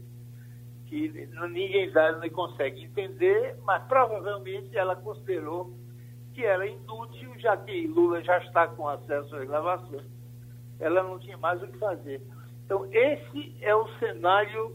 que 0.86 1.30
ninguém 1.48 1.92
dá, 1.92 2.18
nem 2.18 2.30
consegue 2.30 2.82
entender, 2.82 3.56
mas 3.62 3.84
provavelmente 3.84 4.76
ela 4.76 4.96
considerou 4.96 5.80
que 6.32 6.44
era 6.44 6.66
inútil, 6.66 7.32
já 7.38 7.56
que 7.56 7.86
Lula 7.86 8.22
já 8.22 8.38
está 8.38 8.66
com 8.68 8.88
acesso 8.88 9.34
às 9.36 9.46
gravações. 9.46 10.06
Ela 10.80 11.02
não 11.02 11.18
tinha 11.18 11.36
mais 11.36 11.62
o 11.62 11.66
que 11.66 11.78
fazer. 11.78 12.20
Então, 12.64 12.86
esse 12.92 13.54
é 13.60 13.74
o 13.74 13.86
cenário 13.98 14.74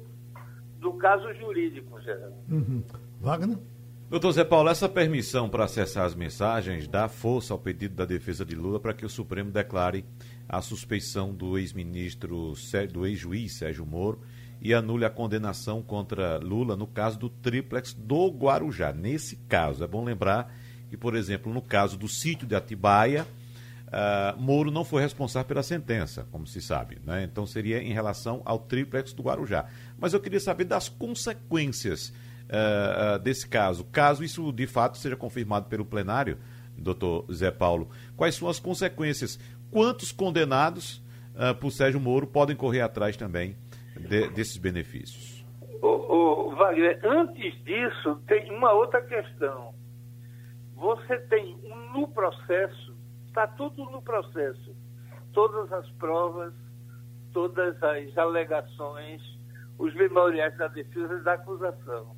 do 0.80 0.93
caso 0.93 1.34
jurídico, 1.34 2.00
Geraldo. 2.02 2.36
Uhum. 2.50 2.84
Wagner? 3.20 3.58
Doutor 4.10 4.32
Zé 4.32 4.46
Paulo, 4.46 4.70
essa 4.70 4.88
permissão 4.88 5.50
para 5.50 5.65
acessar 5.65 6.06
as 6.06 6.15
mensagens 6.15 6.88
dá 6.88 7.10
força 7.10 7.54
ao 7.54 7.60
pedido 7.60 7.96
da 7.96 8.06
defesa 8.06 8.46
de 8.46 8.56
Lula 8.56 8.80
para 8.80 8.93
que 8.93 9.06
o 9.06 9.10
Supremo 9.10 9.52
declare 9.52 10.06
a 10.48 10.62
suspeição 10.62 11.34
do 11.34 11.58
ex-ministro, 11.58 12.54
do 12.93 13.06
ex-juiz 13.06 13.58
Sérgio 13.58 13.86
Moro 13.86 14.22
e 14.62 14.74
anule 14.74 15.04
a 15.04 15.10
condenação 15.10 15.82
contra 15.82 16.38
Lula 16.38 16.78
no 16.78 16.88
caso 16.88 17.20
do 17.20 17.30
triplex 17.30 17.93
do 17.93 18.30
Guarujá. 18.30 18.93
Nesse 18.93 19.36
caso, 19.36 19.84
é 19.84 19.88
bom 19.88 20.06
lembrar 20.06 20.56
que, 20.89 20.97
por 20.97 21.15
exemplo, 21.15 21.54
no 21.54 21.62
caso 21.62 21.97
do 21.97 22.08
sítio 22.08 22.47
de 22.47 22.56
Atibaia, 22.56 23.26
uh, 23.88 24.39
Moro 24.39 24.71
não 24.71 24.84
foi 24.84 25.02
responsável 25.02 25.47
pela 25.47 25.63
sentença, 25.63 26.28
como 26.32 26.45
se 26.47 26.62
sabe. 26.62 26.97
Né? 27.06 27.23
Então 27.23 27.45
seria 27.45 27.82
em 27.82 27.93
relação 27.93 28.41
ao 28.45 28.60
triplex 28.60 29.13
do 29.13 29.23
Guarujá. 29.23 29.65
Mas 30.00 30.13
eu 30.13 30.19
queria 30.19 30.39
saber 30.39 30.65
das 30.65 30.89
consequências 30.89 32.13
uh, 32.47 33.19
desse 33.19 33.47
caso, 33.47 33.84
caso 33.86 34.23
isso 34.23 34.52
de 34.52 34.67
fato 34.67 34.97
seja 34.97 35.15
confirmado 35.15 35.67
pelo 35.67 35.86
plenário, 35.86 36.38
doutor 36.78 37.26
Zé 37.34 37.52
Paulo, 37.52 37.89
quais 38.15 38.36
são 38.36 38.47
as 38.47 38.60
consequências? 38.60 39.39
Quantos 39.71 40.12
condenados 40.12 41.04
uh, 41.36 41.54
por 41.60 41.71
Sérgio 41.71 42.00
Moro 42.00 42.28
podem 42.28 42.56
correr 42.56 42.82
atrás 42.82 43.17
também 43.17 43.58
de, 44.00 44.30
desses 44.30 44.58
benefícios? 44.58 45.45
O, 45.82 46.56
Wagner, 46.56 47.00
antes 47.04 47.54
disso, 47.63 48.19
tem 48.28 48.52
uma 48.52 48.71
outra 48.71 49.02
questão. 49.02 49.73
Você 50.78 51.18
tem 51.22 51.58
no 51.92 52.08
processo, 52.08 52.96
está 53.26 53.48
tudo 53.48 53.84
no 53.86 54.00
processo, 54.00 54.76
todas 55.34 55.74
as 55.74 55.90
provas, 55.94 56.54
todas 57.34 57.82
as 57.82 58.16
alegações, 58.16 59.20
os 59.80 59.94
memoriais 59.96 60.56
da 60.56 60.68
defesa 60.68 61.16
e 61.16 61.24
da 61.24 61.34
acusação. 61.34 62.16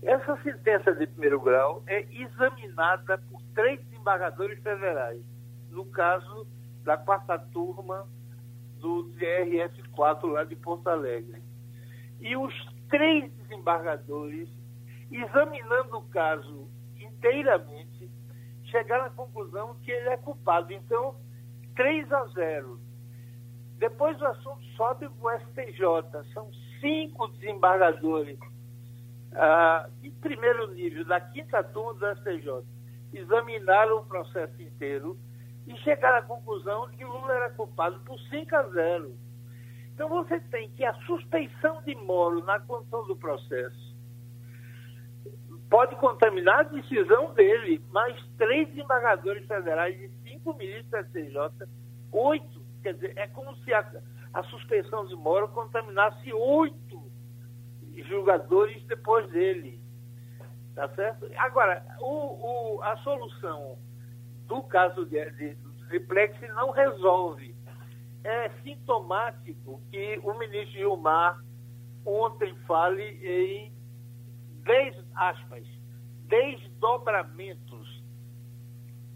Essa 0.00 0.40
sentença 0.42 0.94
de 0.94 1.08
primeiro 1.08 1.40
grau 1.40 1.82
é 1.88 2.06
examinada 2.14 3.18
por 3.18 3.42
três 3.52 3.84
desembargadores 3.86 4.62
federais, 4.62 5.24
no 5.68 5.86
caso 5.86 6.46
da 6.84 6.96
quarta 6.96 7.36
turma 7.36 8.06
do 8.78 9.10
TRF4 9.18 10.24
lá 10.30 10.44
de 10.44 10.54
Porto 10.54 10.86
Alegre. 10.86 11.42
E 12.20 12.36
os 12.36 12.54
três 12.88 13.32
desembargadores, 13.32 14.48
examinando 15.10 15.98
o 15.98 16.08
caso 16.10 16.75
inteiramente, 17.26 18.10
chegaram 18.64 19.06
à 19.06 19.10
conclusão 19.10 19.74
que 19.82 19.90
ele 19.90 20.08
é 20.10 20.16
culpado. 20.16 20.72
Então, 20.72 21.16
3 21.74 22.12
a 22.12 22.24
0. 22.26 22.80
Depois 23.78 24.20
o 24.20 24.26
assunto 24.26 24.64
sobe 24.76 25.08
para 25.08 25.36
o 25.36 25.40
STJ. 25.40 26.32
São 26.32 26.50
cinco 26.80 27.28
desembargadores 27.28 28.38
ah, 29.34 29.88
de 30.00 30.10
primeiro 30.10 30.72
nível, 30.72 31.04
da 31.04 31.20
quinta 31.20 31.62
turma 31.62 31.94
do 31.94 32.20
STJ. 32.20 32.64
Examinaram 33.12 33.98
o 33.98 34.06
processo 34.06 34.60
inteiro 34.62 35.18
e 35.66 35.76
chegaram 35.78 36.18
à 36.18 36.22
conclusão 36.22 36.88
de 36.90 36.96
que 36.96 37.04
Lula 37.04 37.32
era 37.32 37.50
culpado 37.50 38.00
por 38.00 38.18
5 38.20 38.56
a 38.56 38.62
0. 38.68 39.16
Então 39.94 40.08
você 40.08 40.38
tem 40.40 40.70
que 40.70 40.84
a 40.84 40.94
suspeição 41.06 41.82
de 41.82 41.94
Moro 41.94 42.44
na 42.44 42.60
condução 42.60 43.06
do 43.06 43.16
processo 43.16 43.95
pode 45.68 45.96
contaminar 45.96 46.60
a 46.60 46.62
decisão 46.64 47.32
dele, 47.34 47.82
mas 47.90 48.16
três 48.36 48.68
desembargadores 48.68 49.46
federais 49.46 50.00
e 50.00 50.10
cinco 50.28 50.54
ministros 50.54 50.90
da 50.90 51.02
STJ, 51.04 51.68
oito, 52.12 52.62
quer 52.82 52.94
dizer, 52.94 53.12
é 53.16 53.26
como 53.28 53.54
se 53.56 53.72
a, 53.72 53.84
a 54.32 54.42
suspensão 54.44 55.06
de 55.06 55.14
Moro 55.16 55.48
contaminasse 55.48 56.32
oito 56.32 57.06
julgadores 58.08 58.82
depois 58.84 59.28
dele. 59.30 59.80
Tá 60.74 60.88
certo? 60.90 61.26
Agora, 61.38 61.84
o, 62.00 62.76
o, 62.76 62.82
a 62.82 62.96
solução 62.98 63.78
do 64.46 64.62
caso 64.62 65.06
de, 65.06 65.30
de, 65.32 65.54
de 65.54 65.86
triplex 65.88 66.38
não 66.54 66.70
resolve. 66.70 67.56
É 68.22 68.50
sintomático 68.62 69.80
que 69.90 70.20
o 70.22 70.34
ministro 70.34 70.72
Gilmar 70.72 71.40
ontem 72.04 72.54
fale 72.66 73.02
em 73.02 73.72
dez, 74.66 74.94
aspas, 75.14 75.64
desdobramentos, 76.24 78.04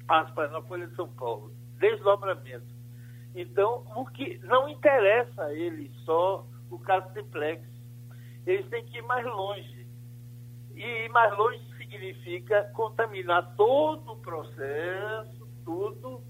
aspas, 0.08 0.50
na 0.52 0.62
Folha 0.62 0.86
de 0.86 0.94
São 0.94 1.08
Paulo, 1.08 1.52
desdobramentos. 1.78 2.72
Então, 3.34 3.84
o 3.96 4.06
que 4.06 4.38
não 4.44 4.68
interessa 4.68 5.42
a 5.44 5.52
ele 5.52 5.92
só 6.04 6.46
o 6.70 6.78
caso 6.78 7.12
simplex, 7.12 7.62
eles 8.46 8.68
têm 8.70 8.84
que 8.86 8.98
ir 8.98 9.02
mais 9.02 9.26
longe. 9.26 9.86
E 10.74 10.82
ir 10.82 11.08
mais 11.10 11.36
longe 11.36 11.60
significa 11.76 12.64
contaminar 12.74 13.54
todo 13.56 14.12
o 14.12 14.16
processo, 14.18 15.48
tudo, 15.64 16.22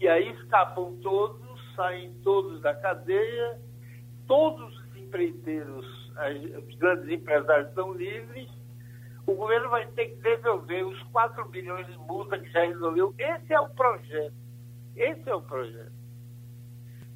e 0.00 0.08
aí 0.08 0.30
escapam 0.30 0.96
todos, 1.02 1.74
saem 1.74 2.14
todos 2.22 2.60
da 2.62 2.74
cadeia, 2.74 3.60
todos 4.26 4.76
os 4.78 4.96
empreiteiros 4.96 5.95
os 6.66 6.74
grandes 6.76 7.10
empresários 7.10 7.68
estão 7.68 7.92
livres, 7.92 8.48
o 9.26 9.34
governo 9.34 9.68
vai 9.70 9.86
ter 9.88 10.08
que 10.08 10.22
devolver 10.22 10.86
os 10.86 11.02
4 11.04 11.48
bilhões 11.48 11.86
de 11.86 11.96
multa 11.98 12.38
que 12.38 12.50
já 12.50 12.64
resolveu. 12.64 13.14
Esse 13.18 13.52
é 13.52 13.60
o 13.60 13.68
projeto. 13.70 14.34
Esse 14.94 15.28
é 15.28 15.34
o 15.34 15.42
projeto. 15.42 15.92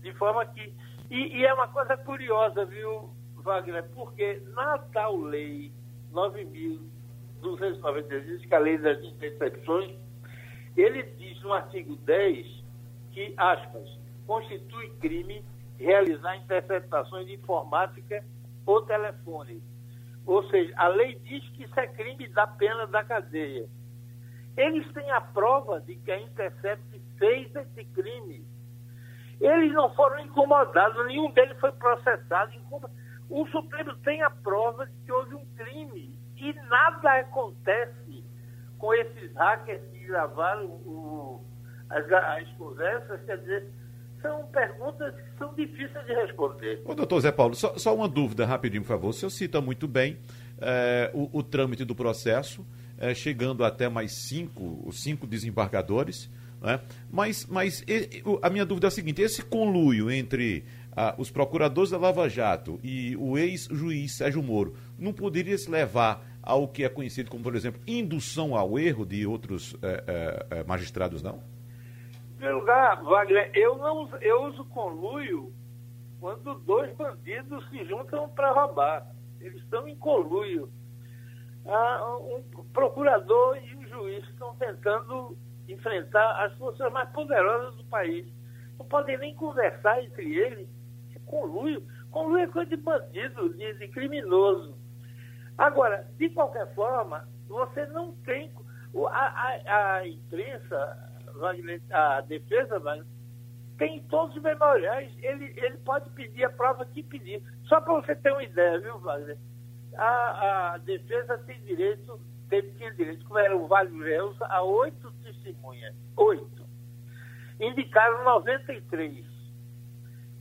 De 0.03 0.13
forma 0.15 0.45
que. 0.47 0.75
E, 1.11 1.39
e 1.39 1.47
é 1.47 1.55
uma 1.55 1.69
coisa 1.69 1.97
curiosa, 1.97 2.65
viu, 2.65 3.11
Wagner? 3.37 3.89
Porque 3.95 4.43
na 4.55 4.79
tal 4.93 5.17
lei 5.17 5.73
9.296, 6.13 8.41
que 8.47 8.55
é 8.55 8.57
a 8.57 8.61
lei 8.61 8.79
das 8.79 9.03
intercepções, 9.03 9.97
ele 10.77 11.03
diz 11.03 11.43
no 11.43 11.53
artigo 11.53 11.97
10 11.97 12.47
que, 13.13 13.35
aspas, 13.37 13.91
constitui 14.27 14.91
crime 15.01 15.45
realizar 15.79 16.37
interceptações 16.37 17.27
de 17.27 17.35
informática 17.35 18.25
ou 18.67 18.83
telefone. 18.83 19.63
Ou 20.27 20.49
seja, 20.51 20.73
a 20.77 20.89
lei 20.89 21.17
diz 21.25 21.49
que 21.51 21.65
isso 21.65 21.81
é 21.81 21.87
crime 21.89 22.29
da 22.29 22.47
pena 22.47 22.87
da 22.87 23.03
cadeia. 23.03 23.69
Eles 24.57 24.91
têm 24.93 25.11
a 25.11 25.21
prova 25.21 25.81
de 25.81 25.97
que 25.97 26.11
a 26.11 26.21
Intercept 26.21 27.01
fez 27.19 27.55
esse 27.55 27.85
crime. 27.87 28.45
Eles 29.41 29.73
não 29.73 29.93
foram 29.95 30.21
incomodados, 30.21 31.07
nenhum 31.07 31.31
deles 31.33 31.59
foi 31.59 31.73
processado. 31.73 32.53
O 33.31 33.47
Supremo 33.49 33.95
tem 33.99 34.23
a 34.23 34.31
prova 34.31 34.87
de 34.87 34.93
que 35.05 35.13
houve 35.13 35.35
um 35.35 35.47
crime. 35.57 36.19
E 36.37 36.53
nada 36.69 37.21
acontece 37.21 38.25
com 38.79 38.93
esses 38.95 39.35
hackers 39.35 39.83
que 39.91 40.07
gravaram 40.07 40.67
o, 40.67 41.45
as, 41.89 42.11
as 42.13 42.49
conversas. 42.53 43.23
Quer 43.25 43.39
dizer, 43.39 43.73
são 44.21 44.47
perguntas 44.47 45.15
que 45.15 45.39
são 45.39 45.55
difíceis 45.55 46.07
de 46.07 46.15
responder. 46.15 46.83
Ô, 46.85 46.95
doutor 46.95 47.21
Zé 47.21 47.33
Paulo, 47.33 47.55
só, 47.55 47.77
só 47.77 47.95
uma 47.95 48.09
dúvida 48.09 48.47
rapidinho, 48.47 48.83
por 48.83 48.89
favor. 48.89 49.09
O 49.09 49.13
senhor 49.13 49.31
cita 49.31 49.61
muito 49.61 49.87
bem 49.89 50.19
é, 50.61 51.11
o, 51.15 51.39
o, 51.39 51.43
trâmite 51.43 51.85
do 51.85 51.95
processo, 51.95 52.65
é, 52.99 53.15
chegando 53.15 53.65
até 53.65 53.89
mais 53.89 54.13
cinco, 54.13 54.83
os 54.87 55.03
cinco 55.03 55.27
desembargadores. 55.27 56.31
Né? 56.61 56.81
Mas, 57.11 57.47
mas 57.47 57.83
e, 57.87 58.23
a 58.43 58.51
minha 58.51 58.67
dúvida 58.67 58.87
é 58.87 58.89
a 58.89 58.91
seguinte: 58.91 59.23
esse 59.23 59.43
conluio 59.43 60.11
entre 60.11 60.65
ah, 60.93 61.15
os 61.17 61.31
procuradores 61.31 61.91
da 61.91 61.99
Lava 61.99 62.29
Jato 62.29 62.79
e 62.83 63.17
o 63.17 63.39
ex-juiz 63.39 64.17
Sérgio 64.17 64.43
Moro 64.43 64.75
não 64.99 65.13
poderia 65.13 65.57
se 65.57 65.71
levar 65.71 66.27
ao 66.43 66.69
que 66.69 66.85
é 66.85 66.89
conhecido 66.89 67.31
como, 67.31 67.43
por 67.43 67.55
exemplo, 67.55 67.81
indução 67.87 68.55
ao 68.55 68.79
erro 68.79 69.07
de 69.07 69.27
outros 69.27 69.77
é, 69.83 70.65
magistrados, 70.67 71.23
não? 71.23 71.43
Primeiro 72.41 72.61
lugar, 72.61 73.03
Wagner, 73.03 73.51
eu, 73.55 73.77
não, 73.77 74.09
eu 74.23 74.45
uso 74.45 74.65
conluio 74.65 75.53
quando 76.19 76.55
dois 76.61 76.91
bandidos 76.97 77.69
se 77.69 77.85
juntam 77.85 78.31
para 78.31 78.51
roubar. 78.51 79.07
Eles 79.41 79.63
estão 79.63 79.87
em 79.87 79.95
conluio. 79.97 80.71
Ah, 81.67 82.17
um 82.19 82.43
procurador 82.73 83.59
e 83.59 83.77
um 83.77 83.87
juiz 83.87 84.27
estão 84.31 84.57
tentando 84.57 85.37
enfrentar 85.69 86.47
as 86.47 86.55
forças 86.57 86.91
mais 86.91 87.11
poderosas 87.11 87.77
do 87.77 87.85
país. 87.85 88.27
Não 88.79 88.87
podem 88.87 89.19
nem 89.19 89.35
conversar 89.35 90.03
entre 90.03 90.35
eles. 90.35 90.69
É 91.15 91.19
conluio. 91.27 91.87
Conluio 92.11 92.45
é 92.45 92.47
coisa 92.47 92.71
de 92.71 92.77
bandido, 92.79 93.55
de, 93.55 93.75
de 93.75 93.89
criminoso. 93.89 94.79
Agora, 95.59 96.09
de 96.17 96.31
qualquer 96.31 96.75
forma, 96.75 97.29
você 97.47 97.85
não 97.89 98.13
tem. 98.25 98.51
A, 99.11 99.27
a, 99.27 99.97
a 99.97 100.09
imprensa 100.09 101.11
Wagner, 101.41 101.81
a 101.91 102.21
defesa, 102.21 102.79
Wagner, 102.79 103.07
tem 103.79 104.03
todos 104.05 104.37
os 104.37 104.43
memoriais. 104.43 105.13
Ele, 105.23 105.53
ele 105.57 105.79
pode 105.79 106.09
pedir 106.11 106.45
a 106.45 106.51
prova 106.51 106.85
que 106.85 107.03
pedir. 107.03 107.43
Só 107.65 107.81
para 107.81 107.95
você 107.95 108.15
ter 108.15 108.31
uma 108.33 108.43
ideia, 108.43 108.79
viu, 108.79 108.99
Wagner? 108.99 109.39
A, 109.97 110.75
a 110.75 110.79
defesa 110.79 111.39
tem 111.39 111.61
direito, 111.63 112.21
teve 112.49 112.71
tinha 112.73 112.93
direito, 112.93 113.25
como 113.27 113.39
era 113.39 113.57
o 113.57 113.67
Vale 113.67 113.99
Réus, 114.05 114.37
a 114.43 114.63
oito 114.63 115.11
testemunhas. 115.23 115.97
Oito. 116.17 116.65
Indicaram 117.59 118.25
93. 118.25 119.27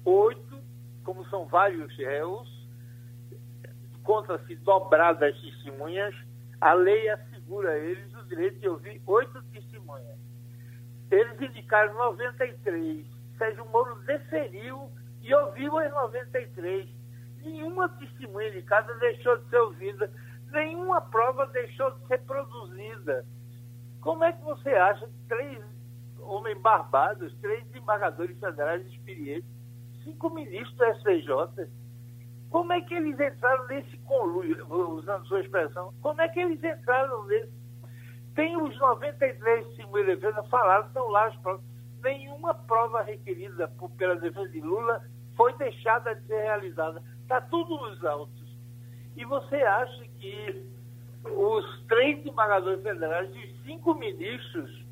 Oito, 0.06 0.60
como 1.04 1.26
são 1.26 1.46
vários 1.48 1.96
réus, 1.98 2.68
conta-se 4.04 4.56
dobradas 4.58 5.40
testemunhas, 5.42 6.16
a 6.62 6.74
lei 6.74 7.10
assegura 7.10 7.72
a 7.72 7.78
eles 7.78 8.14
o 8.16 8.24
direito 8.26 8.60
de 8.60 8.68
ouvir 8.68 9.02
oito 9.06 9.42
testemunhas. 9.52 10.18
Eles 11.12 11.42
indicaram 11.42 11.94
93. 11.96 13.06
Sérgio 13.38 13.66
Moro 13.68 13.96
deferiu 14.04 14.90
e 15.22 15.34
ouviu 15.34 15.78
as 15.78 15.92
93. 15.92 16.90
Nenhuma 17.44 17.90
testemunha 17.90 18.52
de 18.52 18.62
casa 18.64 18.94
deixou 18.96 19.38
de 19.38 19.50
ser 19.50 19.58
ouvida, 19.58 20.12
nenhuma 20.52 21.02
prova 21.02 21.48
deixou 21.48 21.92
de 21.92 22.08
ser 22.08 22.20
produzida. 22.26 23.26
Como 24.02 24.24
é 24.24 24.34
que 24.34 24.44
você 24.44 24.70
acha 24.70 25.08
que 25.08 25.28
três 25.28 25.64
homens 26.20 26.60
barbados, 26.62 27.34
três 27.40 27.64
embargadores 27.76 28.38
federais 28.40 28.86
experientes, 28.88 29.50
cinco 30.04 30.30
ministros 30.30 30.76
do 30.76 30.86
STJ, 30.96 31.70
Como 32.50 32.74
é 32.74 32.82
que 32.82 32.96
eles 32.96 33.20
entraram 33.20 33.68
nesse 33.68 33.96
conluio, 34.00 34.66
usando 34.68 35.26
sua 35.28 35.42
expressão, 35.42 35.94
como 36.02 36.20
é 36.20 36.28
que 36.30 36.40
eles 36.40 36.64
entraram 36.64 37.26
nesse? 37.28 37.54
Tem 38.36 38.58
os 38.58 38.78
93 38.80 39.76
de 39.90 39.94
mil 39.94 40.06
defesas 40.06 40.48
falaram, 40.48 40.88
estão 40.88 41.08
lá 41.10 41.28
as 41.28 41.36
provas. 41.38 41.66
Nenhuma 42.02 42.54
prova 42.54 43.02
requerida 43.02 43.68
por, 43.78 43.90
pela 43.92 44.16
defesa 44.16 44.48
de 44.50 44.62
Lula 44.62 45.04
foi 45.36 45.54
deixada 45.58 46.16
de 46.16 46.26
ser 46.28 46.42
realizada. 46.42 47.02
Está 47.22 47.42
tudo 47.42 47.76
nos 47.78 48.04
autos. 48.06 48.58
E 49.16 49.26
você 49.26 49.56
acha 49.58 50.06
que 50.20 50.66
os 51.26 51.86
três 51.88 52.26
embargadores 52.26 52.82
federais 52.82 53.30
e 53.36 53.64
cinco 53.66 53.94
ministros 53.96 54.86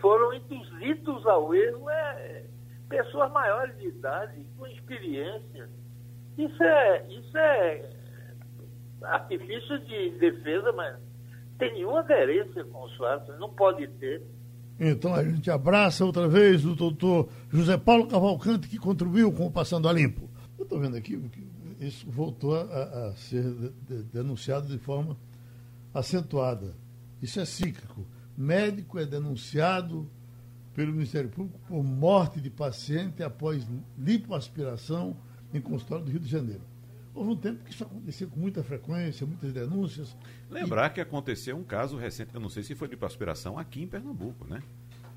foram 0.00 0.32
induzidos 0.32 1.26
ao 1.26 1.54
erro? 1.54 1.90
É, 1.90 2.44
pessoas 2.88 3.30
maiores 3.32 3.76
de 3.78 3.88
idade, 3.88 4.46
com 4.56 4.66
experiência. 4.66 5.68
Isso 6.38 6.62
é, 6.62 7.06
isso 7.08 7.36
é 7.36 7.90
artifício 9.02 9.78
de 9.80 10.10
defesa, 10.12 10.72
mas 10.72 10.96
tem 11.58 11.72
nenhuma 11.72 12.00
aderência 12.00 12.64
com 12.64 12.84
os 12.84 12.96
fatos, 12.96 13.38
não 13.38 13.52
pode 13.52 13.86
ter. 13.98 14.22
Então 14.78 15.14
a 15.14 15.24
gente 15.24 15.50
abraça 15.50 16.04
outra 16.04 16.28
vez 16.28 16.64
o 16.64 16.74
doutor 16.74 17.28
José 17.50 17.76
Paulo 17.78 18.06
Cavalcante, 18.06 18.68
que 18.68 18.78
contribuiu 18.78 19.32
com 19.32 19.46
o 19.46 19.50
Passando 19.50 19.88
a 19.88 19.92
Limpo. 19.92 20.28
Eu 20.58 20.64
estou 20.64 20.78
vendo 20.78 20.96
aqui 20.96 21.18
que 21.30 21.46
isso 21.80 22.10
voltou 22.10 22.54
a, 22.54 23.08
a 23.08 23.16
ser 23.16 23.42
de, 23.42 23.70
de, 23.88 24.02
denunciado 24.04 24.68
de 24.68 24.78
forma 24.78 25.16
acentuada. 25.94 26.74
Isso 27.22 27.40
é 27.40 27.44
cíclico. 27.44 28.06
Médico 28.36 28.98
é 28.98 29.06
denunciado 29.06 30.08
pelo 30.74 30.92
Ministério 30.92 31.30
Público 31.30 31.58
por 31.66 31.82
morte 31.82 32.38
de 32.38 32.50
paciente 32.50 33.22
após 33.22 33.66
lipoaspiração 33.98 35.16
em 35.54 35.60
consultório 35.60 36.04
do 36.04 36.10
Rio 36.10 36.20
de 36.20 36.28
Janeiro. 36.28 36.62
Houve 37.16 37.30
um 37.30 37.36
tempo 37.36 37.64
que 37.64 37.70
isso 37.70 37.82
acontecia 37.82 38.26
com 38.26 38.38
muita 38.38 38.62
frequência, 38.62 39.26
muitas 39.26 39.50
denúncias. 39.50 40.14
Lembrar 40.50 40.90
e... 40.90 40.94
que 40.94 41.00
aconteceu 41.00 41.56
um 41.56 41.64
caso 41.64 41.96
recente, 41.96 42.30
eu 42.34 42.40
não 42.40 42.50
sei 42.50 42.62
se 42.62 42.74
foi 42.74 42.88
de 42.88 42.96
aspiração 43.02 43.58
aqui 43.58 43.82
em 43.82 43.86
Pernambuco, 43.86 44.46
né? 44.46 44.62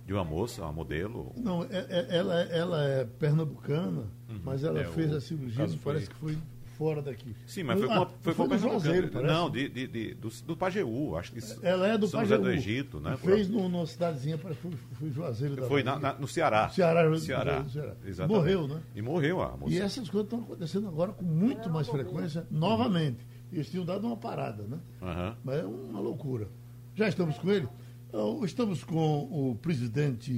De 0.05 0.13
uma 0.13 0.23
moça, 0.23 0.61
uma 0.63 0.71
modelo. 0.71 1.33
Não, 1.37 1.63
é, 1.65 1.85
é, 1.89 2.17
ela, 2.17 2.41
ela 2.43 2.83
é 2.83 3.05
pernambucana, 3.05 4.07
uhum. 4.29 4.39
mas 4.43 4.63
ela 4.63 4.79
é, 4.79 4.85
fez 4.85 5.11
o, 5.11 5.17
a 5.17 5.21
cirurgia, 5.21 5.67
parece 5.83 6.09
que 6.09 6.15
foi 6.15 6.37
fora 6.79 7.01
daqui. 7.01 7.35
Sim, 7.45 7.63
mas 7.63 7.77
foi, 7.77 7.89
ah, 7.91 8.07
foi, 8.21 8.33
foi, 8.33 8.33
foi 8.33 8.47
com 8.47 8.57
Juazeiro, 8.57 9.09
parece. 9.09 9.33
Não, 9.33 9.49
de, 9.51 9.67
de, 9.67 9.85
de, 9.85 10.13
do, 10.13 10.29
do 10.29 10.55
Pajeú, 10.55 11.17
acho 11.17 11.33
que 11.33 11.39
Ela 11.61 11.89
é 11.89 11.97
do 11.97 12.07
São 12.07 12.21
Pajeú. 12.21 12.41
do 12.41 12.49
Egito, 12.49 13.01
né? 13.01 13.17
Fez 13.17 13.49
no, 13.49 13.67
numa 13.67 13.85
cidadezinha, 13.85 14.37
foi, 14.37 14.53
foi 14.53 15.11
Juazeiro 15.11 15.57
da 15.57 15.67
Foi 15.67 15.83
na, 15.83 15.99
na, 15.99 16.13
no 16.13 16.25
Ceará. 16.25 16.67
No 16.67 16.73
Ceará, 16.73 17.19
Ceará. 17.19 17.65
Ceará. 17.67 17.95
Exatamente. 18.05 18.37
Morreu, 18.39 18.67
né? 18.69 18.81
E 18.95 19.01
morreu 19.01 19.41
a 19.41 19.57
moça. 19.57 19.73
E 19.73 19.77
essas 19.77 20.09
coisas 20.09 20.31
estão 20.31 20.39
acontecendo 20.39 20.87
agora 20.87 21.11
com 21.11 21.25
muito 21.25 21.69
mais 21.69 21.89
frequência, 21.89 22.47
novamente. 22.49 23.27
Eles 23.51 23.69
tinham 23.69 23.83
dado 23.83 24.07
uma 24.07 24.15
parada, 24.15 24.63
né? 24.63 24.79
Uhum. 25.01 25.35
Mas 25.43 25.59
é 25.59 25.65
uma 25.65 25.99
loucura. 25.99 26.47
Já 26.95 27.09
estamos 27.09 27.37
com 27.37 27.51
ele? 27.51 27.67
Então, 28.07 28.45
estamos 28.45 28.85
com 28.85 29.23
o 29.29 29.55
presidente 29.61 30.31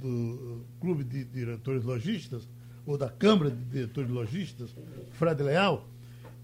do 0.00 0.64
Clube 0.80 1.02
de 1.02 1.24
Diretores 1.24 1.82
Logistas, 1.82 2.48
ou 2.88 2.96
da 2.96 3.10
Câmara 3.10 3.50
de 3.50 3.62
Diretores 3.64 4.08
Logistas, 4.08 4.74
Fred 5.12 5.42
Leal, 5.42 5.86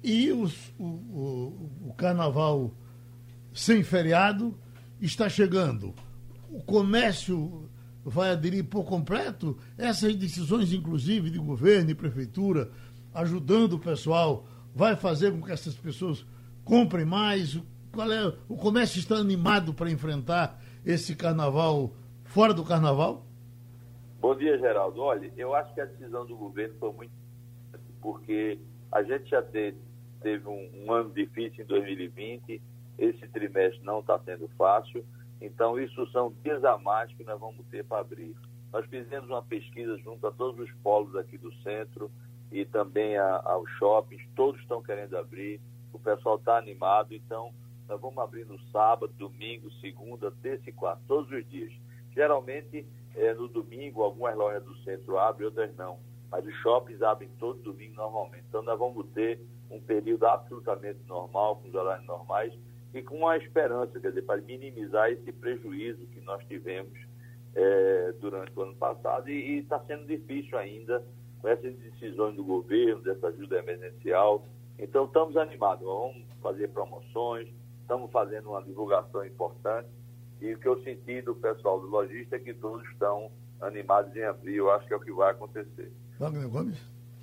e 0.02 0.30
os, 0.30 0.52
o, 0.78 0.84
o, 0.84 1.70
o 1.88 1.94
carnaval 1.94 2.70
sem 3.54 3.82
feriado 3.82 4.54
está 5.00 5.26
chegando. 5.26 5.94
O 6.50 6.62
comércio 6.62 7.70
vai 8.04 8.32
aderir 8.32 8.64
por 8.64 8.84
completo? 8.84 9.56
Essas 9.78 10.14
decisões, 10.14 10.70
inclusive, 10.70 11.30
de 11.30 11.38
governo 11.38 11.90
e 11.90 11.94
prefeitura, 11.94 12.70
ajudando 13.14 13.74
o 13.74 13.78
pessoal, 13.78 14.46
vai 14.74 14.94
fazer 14.96 15.32
com 15.32 15.40
que 15.40 15.50
essas 15.50 15.74
pessoas 15.74 16.26
comprem 16.62 17.06
mais? 17.06 17.58
Qual 17.90 18.12
é, 18.12 18.34
o 18.46 18.56
comércio 18.56 18.98
está 18.98 19.14
animado 19.14 19.72
para 19.72 19.90
enfrentar 19.90 20.62
esse 20.84 21.14
carnaval 21.14 21.96
fora 22.24 22.52
do 22.52 22.64
carnaval? 22.64 23.26
Bom 24.24 24.34
dia, 24.34 24.56
Geraldo. 24.56 25.02
Olha, 25.02 25.30
eu 25.36 25.54
acho 25.54 25.74
que 25.74 25.82
a 25.82 25.84
decisão 25.84 26.24
do 26.24 26.34
governo 26.34 26.74
foi 26.80 26.90
muito 26.94 27.12
porque 28.00 28.58
a 28.90 29.02
gente 29.02 29.28
já 29.28 29.42
teve, 29.42 29.76
teve 30.22 30.48
um, 30.48 30.70
um 30.76 30.92
ano 30.94 31.10
difícil 31.12 31.62
em 31.62 31.66
2020, 31.66 32.62
esse 32.96 33.28
trimestre 33.28 33.84
não 33.84 34.00
está 34.00 34.18
sendo 34.20 34.48
fácil, 34.56 35.04
então 35.42 35.78
isso 35.78 36.10
são 36.10 36.32
dias 36.42 36.64
a 36.64 36.78
mais 36.78 37.12
que 37.12 37.22
nós 37.22 37.38
vamos 37.38 37.66
ter 37.66 37.84
para 37.84 38.00
abrir. 38.00 38.34
Nós 38.72 38.86
fizemos 38.86 39.28
uma 39.28 39.42
pesquisa 39.42 39.98
junto 39.98 40.26
a 40.26 40.32
todos 40.32 40.58
os 40.58 40.74
polos 40.76 41.14
aqui 41.16 41.36
do 41.36 41.52
centro 41.56 42.10
e 42.50 42.64
também 42.64 43.18
aos 43.18 43.68
shoppings, 43.72 44.26
todos 44.34 44.58
estão 44.62 44.82
querendo 44.82 45.18
abrir, 45.18 45.60
o 45.92 45.98
pessoal 45.98 46.36
está 46.36 46.56
animado, 46.56 47.12
então 47.12 47.52
nós 47.86 48.00
vamos 48.00 48.16
abrir 48.16 48.46
no 48.46 48.58
sábado, 48.70 49.12
domingo, 49.18 49.70
segunda, 49.82 50.32
terça 50.40 50.70
e 50.70 50.72
quarta, 50.72 51.02
todos 51.06 51.30
os 51.30 51.46
dias. 51.50 51.74
Geralmente 52.14 52.86
é, 53.16 53.32
no 53.34 53.48
domingo, 53.48 54.02
algumas 54.02 54.36
lojas 54.36 54.64
do 54.64 54.76
centro 54.78 55.18
abrem, 55.18 55.46
outras 55.46 55.74
não. 55.76 55.98
Mas 56.30 56.44
os 56.44 56.54
shoppings 56.56 57.02
abrem 57.02 57.30
todo 57.38 57.62
domingo 57.62 57.94
normalmente. 57.94 58.44
Então 58.48 58.62
nós 58.62 58.78
vamos 58.78 59.06
ter 59.12 59.40
um 59.70 59.80
período 59.80 60.26
absolutamente 60.26 61.00
normal, 61.06 61.56
com 61.56 61.68
os 61.68 61.74
horários 61.74 62.06
normais, 62.06 62.52
e 62.92 63.02
com 63.02 63.16
uma 63.16 63.36
esperança, 63.36 63.98
quer 63.98 64.08
dizer, 64.08 64.22
para 64.22 64.40
minimizar 64.40 65.10
esse 65.10 65.32
prejuízo 65.32 66.06
que 66.06 66.20
nós 66.20 66.44
tivemos 66.46 66.92
é, 67.54 68.12
durante 68.20 68.52
o 68.56 68.62
ano 68.62 68.74
passado. 68.76 69.28
E 69.28 69.58
está 69.58 69.80
sendo 69.80 70.06
difícil 70.06 70.56
ainda 70.58 71.04
com 71.40 71.48
essas 71.48 71.74
decisões 71.76 72.36
do 72.36 72.44
governo, 72.44 73.02
dessa 73.02 73.28
ajuda 73.28 73.58
emergencial. 73.58 74.44
Então 74.78 75.04
estamos 75.04 75.36
animados, 75.36 75.84
vamos 75.84 76.24
fazer 76.42 76.68
promoções, 76.68 77.48
estamos 77.80 78.10
fazendo 78.10 78.50
uma 78.50 78.62
divulgação 78.62 79.24
importante 79.24 79.88
e 80.40 80.54
o 80.54 80.58
que 80.58 80.68
eu 80.68 80.82
senti 80.82 81.22
do 81.22 81.34
pessoal 81.34 81.80
do 81.80 81.86
lojista 81.86 82.36
é 82.36 82.38
que 82.38 82.54
todos 82.54 82.86
estão 82.90 83.30
animados 83.60 84.14
em 84.14 84.22
abrir. 84.22 84.56
Eu 84.56 84.70
acho 84.70 84.86
que 84.86 84.92
é 84.92 84.96
o 84.96 85.00
que 85.00 85.12
vai 85.12 85.30
acontecer. 85.30 85.92
Wagner 86.18 86.48
Gomes? 86.48 86.78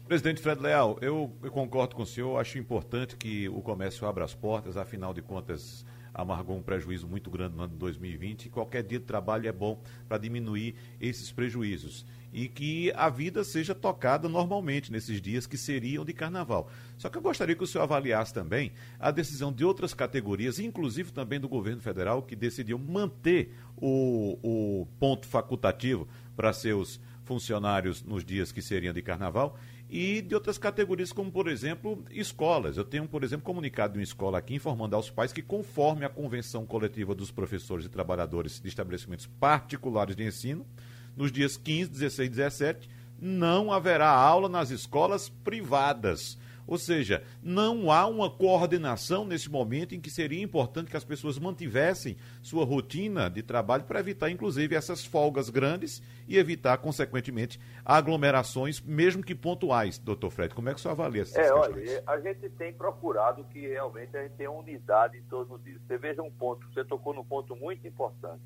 Presidente 0.07 0.41
Fred 0.41 0.61
Leal, 0.61 0.97
eu, 1.01 1.31
eu 1.41 1.51
concordo 1.51 1.95
com 1.95 2.01
o 2.01 2.05
senhor. 2.05 2.37
Acho 2.37 2.57
importante 2.57 3.15
que 3.15 3.47
o 3.47 3.61
comércio 3.61 4.05
abra 4.05 4.25
as 4.25 4.33
portas, 4.33 4.75
afinal 4.75 5.13
de 5.13 5.21
contas, 5.21 5.85
amargou 6.13 6.57
um 6.57 6.61
prejuízo 6.61 7.07
muito 7.07 7.29
grande 7.29 7.55
no 7.55 7.63
ano 7.63 7.73
de 7.73 7.79
2020 7.79 8.45
e 8.45 8.49
qualquer 8.49 8.83
dia 8.83 8.99
de 8.99 9.05
trabalho 9.05 9.47
é 9.47 9.51
bom 9.51 9.81
para 10.07 10.17
diminuir 10.17 10.75
esses 10.99 11.31
prejuízos 11.31 12.05
e 12.33 12.47
que 12.47 12.91
a 12.95 13.09
vida 13.09 13.43
seja 13.43 13.75
tocada 13.75 14.29
normalmente 14.29 14.91
nesses 14.91 15.21
dias 15.21 15.45
que 15.45 15.57
seriam 15.57 16.05
de 16.05 16.13
carnaval. 16.13 16.69
Só 16.97 17.09
que 17.09 17.17
eu 17.17 17.21
gostaria 17.21 17.55
que 17.55 17.63
o 17.63 17.67
senhor 17.67 17.83
avaliasse 17.83 18.33
também 18.33 18.71
a 18.99 19.11
decisão 19.11 19.51
de 19.51 19.65
outras 19.65 19.93
categorias, 19.93 20.59
inclusive 20.59 21.11
também 21.11 21.39
do 21.39 21.49
governo 21.49 21.81
federal, 21.81 22.23
que 22.23 22.35
decidiu 22.35 22.79
manter 22.79 23.53
o, 23.75 24.37
o 24.41 24.87
ponto 24.99 25.27
facultativo 25.27 26.07
para 26.35 26.53
seus 26.53 26.99
funcionários 27.23 28.03
nos 28.03 28.23
dias 28.23 28.51
que 28.51 28.61
seriam 28.61 28.93
de 28.93 29.01
carnaval 29.01 29.57
e 29.91 30.21
de 30.21 30.33
outras 30.33 30.57
categorias, 30.57 31.11
como, 31.11 31.29
por 31.29 31.49
exemplo, 31.49 32.01
escolas. 32.11 32.77
Eu 32.77 32.85
tenho, 32.85 33.05
por 33.09 33.25
exemplo, 33.25 33.43
comunicado 33.43 33.91
de 33.91 33.99
uma 33.99 34.03
escola 34.03 34.37
aqui 34.37 34.55
informando 34.55 34.95
aos 34.95 35.09
pais 35.09 35.33
que, 35.33 35.41
conforme 35.41 36.05
a 36.05 36.09
Convenção 36.09 36.65
Coletiva 36.65 37.13
dos 37.13 37.29
Professores 37.29 37.85
e 37.85 37.89
Trabalhadores 37.89 38.61
de 38.61 38.69
Estabelecimentos 38.69 39.25
Particulares 39.25 40.15
de 40.15 40.23
Ensino, 40.23 40.65
nos 41.13 41.29
dias 41.29 41.57
15, 41.57 41.89
16 41.89 42.27
e 42.27 42.29
17, 42.29 42.89
não 43.19 43.69
haverá 43.73 44.09
aula 44.09 44.47
nas 44.47 44.69
escolas 44.71 45.27
privadas. 45.27 46.37
Ou 46.67 46.77
seja, 46.77 47.23
não 47.41 47.91
há 47.91 48.05
uma 48.05 48.29
coordenação 48.29 49.25
nesse 49.25 49.49
momento 49.49 49.95
em 49.95 49.99
que 49.99 50.09
seria 50.09 50.41
importante 50.41 50.89
que 50.89 50.97
as 50.97 51.03
pessoas 51.03 51.37
mantivessem 51.37 52.17
sua 52.41 52.65
rotina 52.65 53.29
de 53.29 53.41
trabalho 53.41 53.83
para 53.83 53.99
evitar, 53.99 54.29
inclusive, 54.29 54.75
essas 54.75 55.05
folgas 55.05 55.49
grandes 55.49 56.01
e 56.27 56.37
evitar, 56.37 56.77
consequentemente, 56.77 57.59
aglomerações, 57.83 58.79
mesmo 58.81 59.23
que 59.23 59.35
pontuais. 59.35 59.97
Doutor 59.97 60.29
Fred, 60.29 60.53
como 60.53 60.69
é 60.69 60.73
que 60.73 60.79
o 60.79 60.81
senhor 60.81 60.93
avalia 60.93 61.23
essas 61.23 61.35
é, 61.35 61.41
questões? 61.41 61.89
Olha, 61.89 62.03
a 62.07 62.19
gente 62.19 62.49
tem 62.49 62.73
procurado 62.73 63.43
que 63.45 63.67
realmente 63.67 64.15
a 64.15 64.23
gente 64.23 64.35
tenha 64.35 64.51
unidade 64.51 65.17
em 65.17 65.23
torno 65.23 65.59
disso. 65.59 65.81
Você 65.87 65.97
veja 65.97 66.21
um 66.21 66.31
ponto, 66.31 66.65
você 66.73 66.83
tocou 66.83 67.13
num 67.13 67.23
ponto 67.23 67.55
muito 67.55 67.85
importante. 67.87 68.41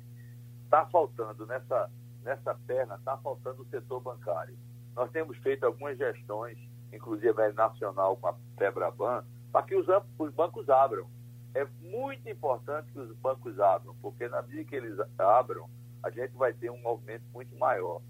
Está 0.64 0.84
faltando 0.86 1.46
nessa 1.46 1.88
nessa 2.26 2.54
perna 2.66 2.96
está 2.96 3.16
faltando 3.18 3.62
o 3.62 3.66
setor 3.66 4.00
bancário. 4.00 4.58
Nós 4.96 5.10
temos 5.12 5.38
feito 5.38 5.64
algumas 5.64 5.96
gestões, 5.96 6.58
inclusive 6.92 7.42
a 7.42 7.52
nacional 7.52 8.16
com 8.16 8.28
a 8.28 8.34
Febraban, 8.58 9.24
para 9.52 9.62
que 9.62 9.74
os, 9.74 9.86
os 10.18 10.32
bancos 10.32 10.68
abram. 10.68 11.06
É 11.54 11.66
muito 11.80 12.28
importante 12.28 12.92
que 12.92 12.98
os 12.98 13.16
bancos 13.16 13.58
abram, 13.58 13.94
porque 14.02 14.28
na 14.28 14.42
medida 14.42 14.64
que 14.64 14.76
eles 14.76 14.98
abram, 15.18 15.68
a 16.02 16.10
gente 16.10 16.34
vai 16.36 16.52
ter 16.52 16.70
um 16.70 16.80
movimento 16.82 17.24
muito 17.32 17.56
maior. 17.56 18.00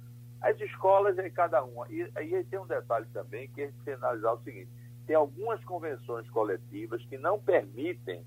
As 0.41 0.61
escolas 0.61 1.17
é 1.19 1.31
cada 1.31 1.63
uma. 1.65 1.87
E 1.89 2.11
aí 2.15 2.45
tem 2.45 2.59
um 2.59 2.67
detalhe 2.67 3.07
também 3.13 3.49
que 3.49 3.63
a 3.63 3.67
gente 3.67 3.77
precisa 3.77 4.05
analisar 4.05 4.33
o 4.33 4.43
seguinte: 4.43 4.71
tem 5.07 5.17
algumas 5.17 5.63
convenções 5.65 6.29
coletivas 6.31 7.05
que 7.07 7.17
não 7.17 7.39
permitem 7.39 8.25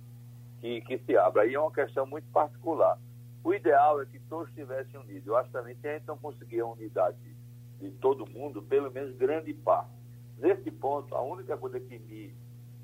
que, 0.60 0.82
que 0.82 0.98
se 1.00 1.18
abra. 1.18 1.44
Aí 1.44 1.54
é 1.54 1.60
uma 1.60 1.72
questão 1.72 2.06
muito 2.06 2.28
particular. 2.32 2.98
O 3.44 3.54
ideal 3.54 4.02
é 4.02 4.06
que 4.06 4.20
todos 4.22 4.50
estivessem 4.50 5.00
unidos. 5.00 5.28
Eu 5.28 5.38
acho 5.38 5.50
também 5.52 5.76
que 5.76 5.88
a 5.88 5.94
gente 5.94 6.08
não 6.08 6.18
conseguir 6.18 6.62
a 6.62 6.66
unidade 6.66 7.18
de 7.80 7.92
todo 7.92 8.30
mundo, 8.30 8.62
pelo 8.62 8.92
menos 8.92 9.16
grande 9.16 9.54
parte. 9.54 9.99
Nesse 10.40 10.72
ponto, 10.72 11.14
a 11.16 11.22
única 11.22 11.58
coisa 11.58 11.80
que 11.80 12.00
me 12.00 12.34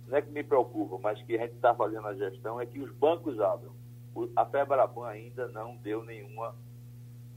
não 0.08 0.18
é 0.18 0.22
que 0.22 0.32
me 0.32 0.43
preocupa, 0.43 0.99
mas 0.99 1.22
que 1.24 1.36
a 1.36 1.41
gente 1.41 1.56
está 1.56 1.74
fazendo 1.74 2.08
a 2.08 2.14
gestão, 2.14 2.62
é 2.62 2.66
que 2.66 2.80
os 2.80 2.91
bancos 2.93 3.39
abram. 3.39 3.74
a 4.36 4.45
FEBRABAN 4.45 5.08
ainda 5.08 5.47
não 5.47 5.76
deu 5.78 6.03
nenhuma 6.03 6.56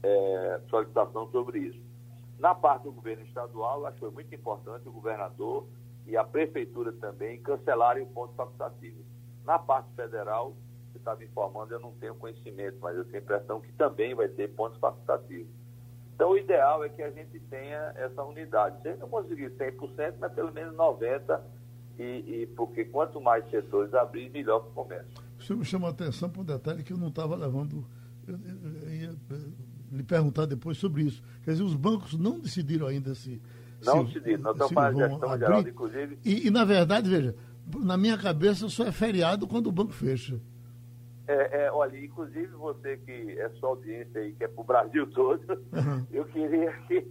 é, 0.03 0.61
solicitação 0.69 1.29
sobre 1.31 1.59
isso. 1.59 1.81
Na 2.37 2.53
parte 2.55 2.83
do 2.83 2.91
governo 2.91 3.25
estadual, 3.25 3.85
acho 3.85 3.95
que 3.95 3.99
foi 4.01 4.11
muito 4.11 4.33
importante 4.33 4.87
o 4.87 4.91
governador 4.91 5.67
e 6.05 6.15
a 6.15 6.23
prefeitura 6.23 6.93
também 6.93 7.41
cancelarem 7.41 8.03
o 8.03 8.07
ponto 8.07 8.33
facultativo. 8.35 9.03
Na 9.43 9.59
parte 9.59 9.93
federal, 9.95 10.55
você 10.91 10.99
está 10.99 11.15
me 11.15 11.25
informando, 11.25 11.73
eu 11.73 11.79
não 11.79 11.91
tenho 11.93 12.15
conhecimento, 12.15 12.77
mas 12.79 12.95
eu 12.95 13.03
tenho 13.03 13.17
a 13.17 13.21
impressão 13.21 13.59
que 13.59 13.71
também 13.73 14.13
vai 14.13 14.27
ter 14.29 14.53
pontos 14.53 14.79
facultativos. 14.79 15.58
Então, 16.19 16.31
o 16.31 16.37
ideal 16.37 16.83
é 16.83 16.89
que 16.89 17.01
a 17.01 17.09
gente 17.09 17.39
tenha 17.49 17.93
essa 17.95 18.21
unidade. 18.23 18.81
Se 18.81 18.89
a 18.89 18.91
gente 18.91 18.99
não 18.99 19.07
conseguir 19.07 19.51
100%, 19.51 20.15
mas 20.19 20.33
pelo 20.33 20.51
menos 20.51 20.75
90%, 20.75 21.39
e, 21.97 22.41
e 22.41 22.47
porque 22.57 22.83
quanto 22.83 23.21
mais 23.21 23.49
setores 23.49 23.93
abrir, 23.93 24.29
melhor 24.29 24.59
para 24.59 24.69
o 24.69 24.73
comércio. 24.73 25.13
O 25.39 25.43
senhor 25.43 25.59
me 25.59 25.63
chamou 25.63 25.87
a 25.87 25.91
atenção 25.91 26.29
para 26.29 26.41
um 26.41 26.43
detalhe 26.43 26.83
que 26.83 26.91
eu 26.91 26.97
não 26.97 27.07
estava 27.07 27.37
levando. 27.37 27.85
Eu, 28.27 28.35
eu, 28.35 28.93
ia 28.93 29.15
lhe 29.93 30.03
perguntar 30.03 30.45
depois 30.45 30.77
sobre 30.77 31.03
isso. 31.03 31.23
Quer 31.45 31.51
dizer, 31.51 31.63
os 31.63 31.75
bancos 31.75 32.19
não 32.19 32.37
decidiram 32.37 32.87
ainda 32.87 33.15
se. 33.15 33.41
Não 33.85 34.05
se, 34.05 34.15
decidiram, 34.15 34.43
nós 34.43 34.53
estamos 34.55 34.73
fazendo 34.73 35.03
a 35.05 35.07
gestão 35.07 35.29
abrir. 35.29 35.45
geral, 35.45 35.61
inclusive. 35.61 36.19
E, 36.25 36.47
e, 36.47 36.51
na 36.51 36.65
verdade, 36.65 37.09
veja, 37.09 37.33
na 37.77 37.95
minha 37.95 38.17
cabeça 38.17 38.67
só 38.67 38.83
é 38.83 38.91
feriado 38.91 39.47
quando 39.47 39.67
o 39.67 39.71
banco 39.71 39.93
fecha. 39.93 40.37
É, 41.29 41.65
é, 41.65 41.71
olha, 41.71 41.95
inclusive 42.03 42.47
você 42.47 42.97
que 42.97 43.39
é 43.39 43.49
sua 43.49 43.69
audiência 43.69 44.19
aí, 44.19 44.33
que 44.33 44.43
é 44.43 44.47
para 44.47 44.61
o 44.61 44.63
Brasil 44.63 45.05
todo, 45.13 45.53
uhum. 45.71 46.03
eu 46.11 46.25
queria 46.25 46.71
que, 46.87 47.03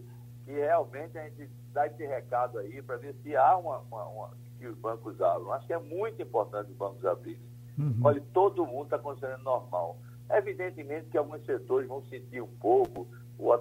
que 0.44 0.50
realmente 0.50 1.16
a 1.16 1.22
gente 1.28 1.48
dá 1.72 1.86
esse 1.86 2.04
recado 2.04 2.58
aí 2.58 2.82
para 2.82 2.96
ver 2.96 3.14
se 3.22 3.36
há 3.36 3.56
uma, 3.56 3.78
uma, 3.78 4.04
uma, 4.06 4.30
que 4.58 4.66
os 4.66 4.76
bancos 4.76 5.20
abram. 5.20 5.52
Acho 5.52 5.68
que 5.68 5.72
é 5.72 5.78
muito 5.78 6.20
importante 6.20 6.68
os 6.68 6.76
bancos 6.76 7.04
abrirem. 7.04 7.40
Uhum. 7.78 8.00
Olha, 8.02 8.20
todo 8.34 8.66
mundo 8.66 8.86
está 8.86 8.98
considerando 8.98 9.44
normal. 9.44 10.00
Evidentemente 10.32 11.06
que 11.10 11.16
alguns 11.16 11.46
setores 11.46 11.86
vão 11.86 12.02
sentir 12.06 12.42
um 12.42 12.56
pouco, 12.56 13.06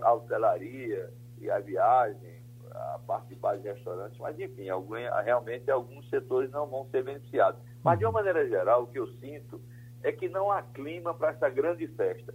a 0.01 0.11
hotelaria 0.11 1.13
e 1.37 1.51
a 1.51 1.59
viagem, 1.59 2.41
a 2.71 2.99
parte 3.05 3.27
de 3.27 3.35
base 3.35 3.61
de 3.61 3.71
restaurantes, 3.71 4.17
mas 4.17 4.39
enfim, 4.39 4.69
algum, 4.69 4.95
realmente 5.23 5.69
alguns 5.69 6.09
setores 6.09 6.49
não 6.49 6.65
vão 6.65 6.87
ser 6.89 7.03
beneficiados. 7.03 7.61
Mas 7.83 7.99
de 7.99 8.05
uma 8.05 8.13
maneira 8.13 8.47
geral, 8.49 8.83
o 8.83 8.87
que 8.87 8.97
eu 8.97 9.05
sinto 9.19 9.61
é 10.03 10.11
que 10.11 10.29
não 10.29 10.51
há 10.51 10.61
clima 10.61 11.13
para 11.13 11.31
essa 11.31 11.49
grande 11.49 11.87
festa. 11.87 12.33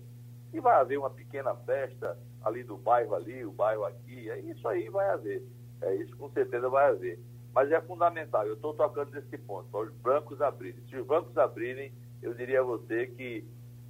E 0.52 0.60
vai 0.60 0.80
haver 0.80 0.98
uma 0.98 1.10
pequena 1.10 1.54
festa 1.54 2.18
ali 2.42 2.62
do 2.62 2.76
bairro 2.76 3.14
ali, 3.14 3.44
o 3.44 3.52
bairro 3.52 3.84
aqui, 3.84 4.30
é 4.30 4.40
isso 4.40 4.66
aí 4.68 4.88
vai 4.88 5.08
haver. 5.08 5.42
É 5.80 5.94
isso 5.96 6.16
com 6.16 6.30
certeza 6.30 6.68
vai 6.68 6.90
haver. 6.90 7.18
Mas 7.54 7.70
é 7.70 7.80
fundamental, 7.82 8.46
eu 8.46 8.54
estou 8.54 8.74
tocando 8.74 9.10
nesse 9.12 9.36
ponto, 9.38 9.68
para 9.70 9.80
os 9.80 9.92
bancos 9.96 10.40
abrirem. 10.40 10.82
Se 10.88 10.96
os 10.96 11.06
bancos 11.06 11.36
abrirem, 11.36 11.92
eu 12.22 12.34
diria 12.34 12.60
a 12.60 12.64
você 12.64 13.06
que 13.08 13.44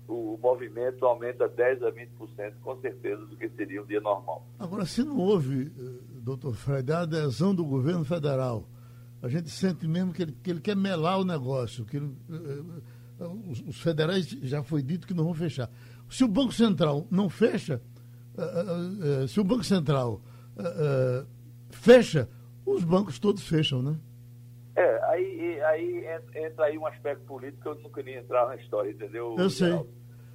o 0.08 0.38
movimento 0.42 1.04
aumenta 1.06 1.48
10% 1.48 1.86
a 1.86 1.92
20%, 1.92 2.54
com 2.60 2.80
certeza, 2.80 3.24
do 3.26 3.36
que 3.36 3.48
seria 3.50 3.82
um 3.82 3.86
dia 3.86 4.00
normal. 4.00 4.46
Agora, 4.58 4.84
se 4.84 5.04
não 5.04 5.16
houve, 5.16 5.66
eh, 5.66 6.20
doutor 6.20 6.54
Fred, 6.54 6.90
a 6.92 7.00
adesão 7.00 7.54
do 7.54 7.64
governo 7.64 8.04
federal, 8.04 8.68
a 9.22 9.28
gente 9.28 9.48
sente 9.48 9.86
mesmo 9.86 10.12
que 10.12 10.22
ele, 10.22 10.32
que 10.32 10.50
ele 10.50 10.60
quer 10.60 10.76
melar 10.76 11.20
o 11.20 11.24
negócio, 11.24 11.84
que 11.84 11.96
ele, 11.96 12.14
eh, 12.30 12.34
eh, 12.34 12.82
os, 13.28 13.60
os, 13.60 13.80
federais 13.80 14.26
já 14.26 14.62
foi 14.62 14.82
dito 14.82 15.06
que 15.06 15.14
não 15.14 15.24
vão 15.24 15.34
fechar. 15.34 15.70
Se 16.08 16.24
o 16.24 16.28
Banco 16.28 16.52
Central 16.52 17.06
não 17.10 17.28
fecha, 17.28 17.80
se 19.28 19.40
o 19.40 19.44
Banco 19.44 19.64
Central 19.64 20.20
fecha, 21.70 22.28
os 22.66 22.84
bancos 22.84 23.18
todos 23.18 23.46
fecham, 23.46 23.82
né? 23.82 23.96
É, 24.74 25.04
aí, 25.04 25.60
aí 25.62 26.04
entra 26.34 26.64
aí 26.66 26.78
um 26.78 26.86
aspecto 26.86 27.24
político 27.24 27.62
que 27.62 27.68
eu 27.68 27.74
não 27.82 27.90
queria 27.90 28.18
entrar 28.20 28.46
na 28.46 28.56
história, 28.56 28.90
entendeu? 28.90 29.36
Eu 29.38 29.50
sei. 29.50 29.72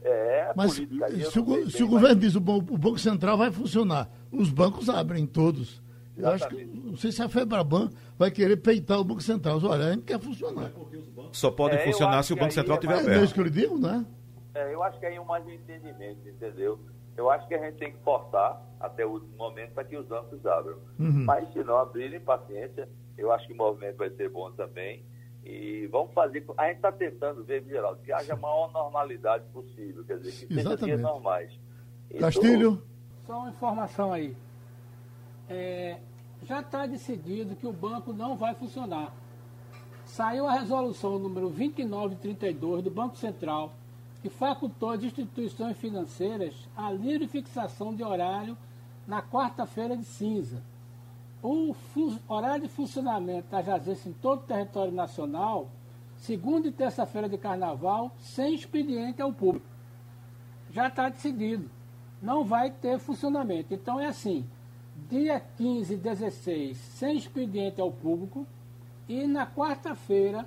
É, 0.03 0.09
é 0.09 0.53
Mas 0.55 0.75
política, 0.75 1.09
se, 1.31 1.39
o, 1.39 1.69
se 1.69 1.83
o 1.83 1.87
governo 1.87 2.15
diz 2.21 2.35
o, 2.35 2.39
o 2.39 2.77
Banco 2.77 2.99
Central 2.99 3.37
vai 3.37 3.51
funcionar, 3.51 4.09
os 4.31 4.49
bancos 4.49 4.89
abrem 4.89 5.25
todos. 5.25 5.81
Eu 6.17 6.29
acho 6.29 6.47
que, 6.49 6.65
não 6.65 6.97
sei 6.97 7.11
se 7.11 7.21
a 7.21 7.29
Febraban 7.29 7.89
vai 8.17 8.31
querer 8.31 8.57
peitar 8.57 8.99
o 8.99 9.03
Banco 9.03 9.21
Central. 9.21 9.59
Olha, 9.63 9.85
a 9.87 9.91
gente 9.91 10.03
quer 10.03 10.19
funcionar. 10.19 10.71
Só 11.31 11.51
pode 11.51 11.75
é, 11.75 11.85
funcionar 11.85 12.23
se 12.23 12.33
o 12.33 12.35
Banco 12.35 12.53
Central 12.53 12.77
estiver 12.77 12.95
é 12.95 12.99
aberto. 12.99 13.19
É 13.19 13.23
isso 13.23 13.33
que 13.33 13.39
eu 13.39 13.49
digo, 13.49 13.77
né? 13.77 14.05
É, 14.55 14.73
eu 14.73 14.81
acho 14.81 14.99
que 14.99 15.05
aí 15.05 15.15
é 15.15 15.23
mais 15.23 15.45
um 15.45 15.51
entendimento, 15.51 16.27
entendeu? 16.27 16.79
Eu 17.15 17.29
acho 17.29 17.47
que 17.47 17.55
a 17.55 17.59
gente 17.63 17.77
tem 17.77 17.91
que 17.91 17.99
forçar 17.99 18.61
até 18.79 19.05
o 19.05 19.11
último 19.11 19.35
momento 19.37 19.71
para 19.73 19.83
que 19.83 19.97
os 19.97 20.05
bancos 20.07 20.43
abram. 20.45 20.77
Uhum. 20.99 21.25
Mas 21.25 21.51
se 21.51 21.63
não 21.63 21.77
abrirem, 21.77 22.19
paciência, 22.19 22.87
eu 23.17 23.31
acho 23.31 23.47
que 23.47 23.53
o 23.53 23.57
movimento 23.57 23.97
vai 23.97 24.09
ser 24.11 24.29
bom 24.29 24.51
também. 24.51 25.03
E 25.43 25.87
vamos 25.87 26.13
fazer. 26.13 26.45
A 26.57 26.67
gente 26.67 26.77
está 26.77 26.91
tentando 26.91 27.43
ver, 27.43 27.63
Geraldo, 27.63 28.01
que 28.01 28.11
haja 28.11 28.33
a 28.33 28.35
maior 28.35 28.71
normalidade 28.71 29.45
possível, 29.53 30.03
quer 30.03 30.19
dizer, 30.19 30.47
que 30.47 30.53
Exatamente. 30.53 30.85
dias 30.85 31.01
normais. 31.01 31.59
Castilho? 32.19 32.81
Só 33.25 33.39
uma 33.39 33.49
informação 33.49 34.11
aí. 34.11 34.35
É, 35.49 35.99
já 36.43 36.59
está 36.59 36.85
decidido 36.85 37.55
que 37.55 37.65
o 37.65 37.73
banco 37.73 38.13
não 38.13 38.35
vai 38.35 38.53
funcionar. 38.53 39.13
Saiu 40.05 40.47
a 40.47 40.53
resolução 40.53 41.19
número 41.19 41.49
2932 41.49 42.83
do 42.83 42.91
Banco 42.91 43.17
Central, 43.17 43.73
que 44.21 44.29
facultou 44.29 44.91
as 44.91 45.03
instituições 45.03 45.77
financeiras 45.77 46.53
a 46.75 46.91
livre 46.91 47.27
fixação 47.27 47.93
de 47.93 48.03
horário 48.03 48.57
na 49.05 49.21
quarta-feira 49.21 49.95
de 49.95 50.05
cinza 50.05 50.61
o 51.41 51.75
horário 52.27 52.63
de 52.63 52.69
funcionamento 52.69 53.49
das 53.49 53.67
agências 53.67 54.07
em 54.07 54.13
todo 54.13 54.39
o 54.39 54.43
território 54.43 54.91
nacional, 54.91 55.69
segunda 56.17 56.67
e 56.67 56.71
terça-feira 56.71 57.29
de 57.29 57.37
carnaval, 57.37 58.11
sem 58.19 58.55
expediente 58.55 59.21
ao 59.21 59.31
público. 59.31 59.65
Já 60.71 60.87
está 60.87 61.09
decidido. 61.09 61.69
Não 62.21 62.43
vai 62.43 62.71
ter 62.71 62.97
funcionamento. 62.99 63.73
Então 63.73 63.99
é 63.99 64.07
assim, 64.07 64.45
dia 65.09 65.39
15 65.39 65.93
e 65.93 65.97
16, 65.97 66.77
sem 66.77 67.17
expediente 67.17 67.79
ao 67.79 67.91
público, 67.91 68.45
e 69.07 69.25
na 69.25 69.47
quarta-feira, 69.47 70.45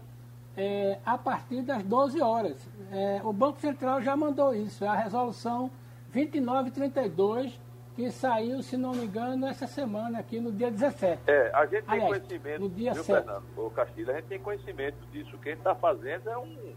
é, 0.56 0.98
a 1.04 1.16
partir 1.16 1.62
das 1.62 1.82
12 1.82 2.20
horas. 2.20 2.68
É, 2.90 3.20
o 3.24 3.32
Banco 3.32 3.60
Central 3.60 4.02
já 4.02 4.16
mandou 4.16 4.54
isso, 4.54 4.84
é 4.84 4.88
a 4.88 4.94
resolução 4.94 5.70
2932 6.12 7.58
que 7.94 8.10
saiu, 8.10 8.62
se 8.62 8.76
não 8.76 8.92
me 8.92 9.04
engano, 9.04 9.46
essa 9.46 9.66
semana 9.66 10.20
aqui 10.20 10.40
no 10.40 10.52
dia 10.52 10.70
17. 10.70 11.22
É, 11.26 11.50
a 11.54 11.66
gente 11.66 11.84
tem 11.84 12.00
conhecimento, 12.00 12.60
no 12.60 12.70
dia 12.70 12.92
viu, 12.94 13.04
7. 13.04 13.24
Fernando, 13.24 13.44
o 13.56 13.70
Castilho, 13.70 14.10
a 14.10 14.14
gente 14.14 14.26
tem 14.26 14.38
conhecimento 14.40 15.06
disso. 15.10 15.36
O 15.36 15.38
que 15.38 15.48
a 15.48 15.52
gente 15.52 15.60
está 15.60 15.74
fazendo 15.74 16.28
é, 16.28 16.38
um, 16.38 16.74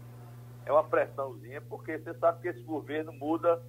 é 0.66 0.72
uma 0.72 0.84
pressãozinha, 0.84 1.60
porque 1.62 1.98
você 1.98 2.14
sabe 2.14 2.42
que 2.42 2.48
esse 2.48 2.62
governo 2.62 3.12
muda 3.12 3.62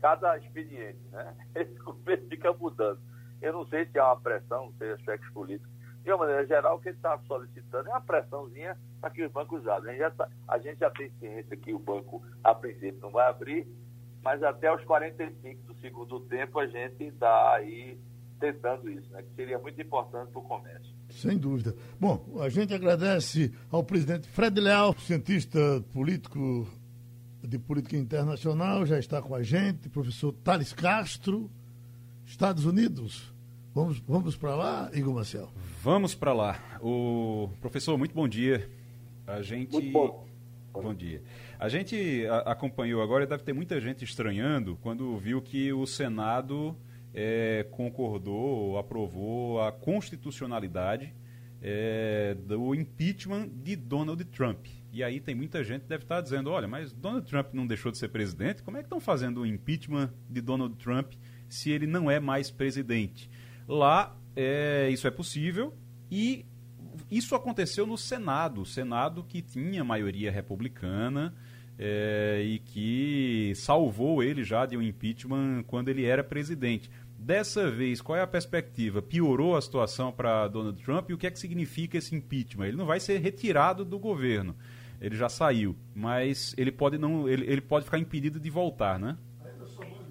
cada 0.00 0.36
expediente, 0.38 0.98
né? 1.12 1.34
Esse 1.54 1.74
governo 1.74 2.26
fica 2.28 2.52
mudando. 2.52 3.00
Eu 3.40 3.52
não 3.52 3.66
sei 3.66 3.86
se 3.86 3.98
há 3.98 4.06
uma 4.06 4.20
pressão, 4.20 4.66
não 4.66 4.72
sei 4.74 4.92
aspectos 4.92 5.30
políticos. 5.30 5.70
De 6.02 6.10
uma 6.10 6.18
maneira 6.18 6.46
geral, 6.46 6.76
o 6.76 6.80
que 6.80 6.88
ele 6.88 6.96
está 6.96 7.18
solicitando 7.26 7.88
é 7.88 7.92
uma 7.92 8.00
pressãozinha 8.00 8.76
para 9.00 9.10
que 9.10 9.22
os 9.22 9.32
bancos 9.32 9.66
abram. 9.66 9.90
A 9.90 9.92
gente, 9.92 10.00
já 10.00 10.10
tá, 10.10 10.28
a 10.48 10.58
gente 10.58 10.78
já 10.78 10.90
tem 10.90 11.10
ciência 11.18 11.56
que 11.56 11.74
o 11.74 11.78
banco, 11.78 12.22
a 12.42 12.54
princípio, 12.54 13.00
não 13.00 13.10
vai 13.10 13.28
abrir, 13.28 13.66
mas 14.22 14.42
até 14.42 14.74
os 14.74 14.82
45 14.84 15.62
do 15.64 15.80
segundo 15.80 16.20
tempo 16.20 16.58
a 16.58 16.66
gente 16.66 17.04
está 17.04 17.54
aí 17.54 17.98
tentando 18.38 18.90
isso, 18.90 19.10
né? 19.12 19.22
que 19.22 19.34
seria 19.34 19.58
muito 19.58 19.80
importante 19.80 20.30
para 20.32 20.40
o 20.40 20.44
comércio. 20.44 20.94
Sem 21.10 21.36
dúvida. 21.36 21.74
Bom, 22.00 22.38
a 22.40 22.48
gente 22.48 22.72
agradece 22.72 23.52
ao 23.70 23.84
presidente 23.84 24.28
Fred 24.28 24.58
Leal, 24.58 24.94
cientista 24.98 25.58
político 25.92 26.66
de 27.42 27.58
política 27.58 27.96
internacional, 27.96 28.86
já 28.86 28.98
está 28.98 29.20
com 29.20 29.34
a 29.34 29.42
gente, 29.42 29.88
professor 29.88 30.32
Thales 30.32 30.72
Castro, 30.72 31.50
Estados 32.30 32.64
Unidos. 32.64 33.34
Vamos, 33.74 33.98
vamos 33.98 34.36
para 34.36 34.54
lá, 34.54 34.88
Igor 34.94 35.12
Marcel? 35.12 35.50
Vamos 35.82 36.14
para 36.14 36.32
lá. 36.32 36.78
O 36.80 37.50
professor, 37.60 37.98
muito 37.98 38.14
bom 38.14 38.28
dia. 38.28 38.70
A 39.26 39.42
gente. 39.42 39.72
Muito 39.72 39.90
bom. 39.90 40.28
Bom 40.72 40.94
dia. 40.94 41.24
A 41.58 41.68
gente 41.68 42.24
acompanhou 42.46 43.02
agora 43.02 43.24
e 43.24 43.26
deve 43.26 43.42
ter 43.42 43.52
muita 43.52 43.80
gente 43.80 44.04
estranhando 44.04 44.78
quando 44.80 45.18
viu 45.18 45.42
que 45.42 45.72
o 45.72 45.84
Senado 45.86 46.76
é, 47.12 47.66
concordou, 47.72 48.78
aprovou 48.78 49.60
a 49.60 49.72
constitucionalidade 49.72 51.12
é, 51.60 52.36
do 52.46 52.76
impeachment 52.76 53.48
de 53.48 53.74
Donald 53.74 54.24
Trump. 54.26 54.66
E 54.92 55.02
aí 55.02 55.18
tem 55.18 55.34
muita 55.34 55.64
gente 55.64 55.82
que 55.82 55.88
deve 55.88 56.04
estar 56.04 56.20
dizendo, 56.20 56.48
olha, 56.50 56.68
mas 56.68 56.92
Donald 56.92 57.26
Trump 57.28 57.48
não 57.52 57.66
deixou 57.66 57.90
de 57.90 57.98
ser 57.98 58.08
presidente? 58.08 58.62
Como 58.62 58.76
é 58.76 58.80
que 58.80 58.86
estão 58.86 59.00
fazendo 59.00 59.40
o 59.40 59.46
impeachment 59.46 60.12
de 60.28 60.40
Donald 60.40 60.76
Trump 60.76 61.12
se 61.54 61.70
ele 61.70 61.86
não 61.86 62.10
é 62.10 62.18
mais 62.20 62.50
presidente? 62.50 63.30
Lá 63.66 64.16
é, 64.34 64.88
isso 64.90 65.06
é 65.06 65.10
possível 65.10 65.74
e 66.10 66.44
isso 67.10 67.34
aconteceu 67.34 67.86
no 67.86 67.98
Senado, 67.98 68.62
o 68.62 68.66
Senado 68.66 69.24
que 69.24 69.42
tinha 69.42 69.84
maioria 69.84 70.30
republicana 70.30 71.34
é, 71.78 72.42
e 72.44 72.58
que 72.58 73.52
salvou 73.56 74.22
ele 74.22 74.44
já 74.44 74.66
de 74.66 74.76
um 74.76 74.82
impeachment 74.82 75.64
quando 75.66 75.88
ele 75.88 76.04
era 76.04 76.22
presidente. 76.22 76.90
Dessa 77.18 77.70
vez, 77.70 78.00
qual 78.00 78.16
é 78.16 78.22
a 78.22 78.26
perspectiva? 78.26 79.02
Piorou 79.02 79.56
a 79.56 79.60
situação 79.60 80.10
para 80.10 80.48
Donald 80.48 80.82
Trump 80.82 81.10
e 81.10 81.14
o 81.14 81.18
que 81.18 81.26
é 81.26 81.30
que 81.30 81.38
significa 81.38 81.98
esse 81.98 82.14
impeachment? 82.14 82.66
Ele 82.66 82.76
não 82.76 82.86
vai 82.86 82.98
ser 83.00 83.18
retirado 83.18 83.84
do 83.84 83.98
governo, 83.98 84.56
ele 85.00 85.16
já 85.16 85.28
saiu, 85.28 85.76
mas 85.94 86.54
ele 86.56 86.70
pode 86.72 86.96
não, 86.98 87.28
ele, 87.28 87.44
ele 87.46 87.60
pode 87.60 87.84
ficar 87.84 87.98
impedido 87.98 88.38
de 88.38 88.50
voltar, 88.50 88.98
né? 88.98 89.16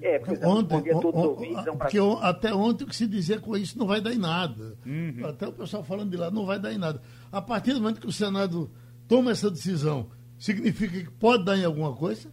É, 0.01 0.21
ontem, 0.45 0.93
ouvintes, 0.93 1.67
é 1.67 1.71
porque 1.71 1.97
até 2.21 2.53
ontem 2.53 2.83
o 2.85 2.87
que 2.87 2.95
se 2.95 3.07
dizia 3.07 3.39
com 3.39 3.57
isso 3.57 3.77
não 3.77 3.85
vai 3.85 3.99
dar 3.99 4.13
em 4.13 4.17
nada. 4.17 4.77
Uhum. 4.85 5.25
Até 5.27 5.47
o 5.47 5.51
pessoal 5.51 5.83
falando 5.83 6.09
de 6.09 6.17
lá, 6.17 6.31
não 6.31 6.45
vai 6.45 6.59
dar 6.59 6.71
em 6.71 6.77
nada. 6.77 7.01
A 7.31 7.41
partir 7.41 7.73
do 7.73 7.81
momento 7.81 7.99
que 7.99 8.07
o 8.07 8.11
Senado 8.11 8.71
toma 9.07 9.31
essa 9.31 9.51
decisão, 9.51 10.09
significa 10.37 10.99
que 10.99 11.11
pode 11.11 11.43
dar 11.43 11.57
em 11.57 11.65
alguma 11.65 11.95
coisa? 11.95 12.31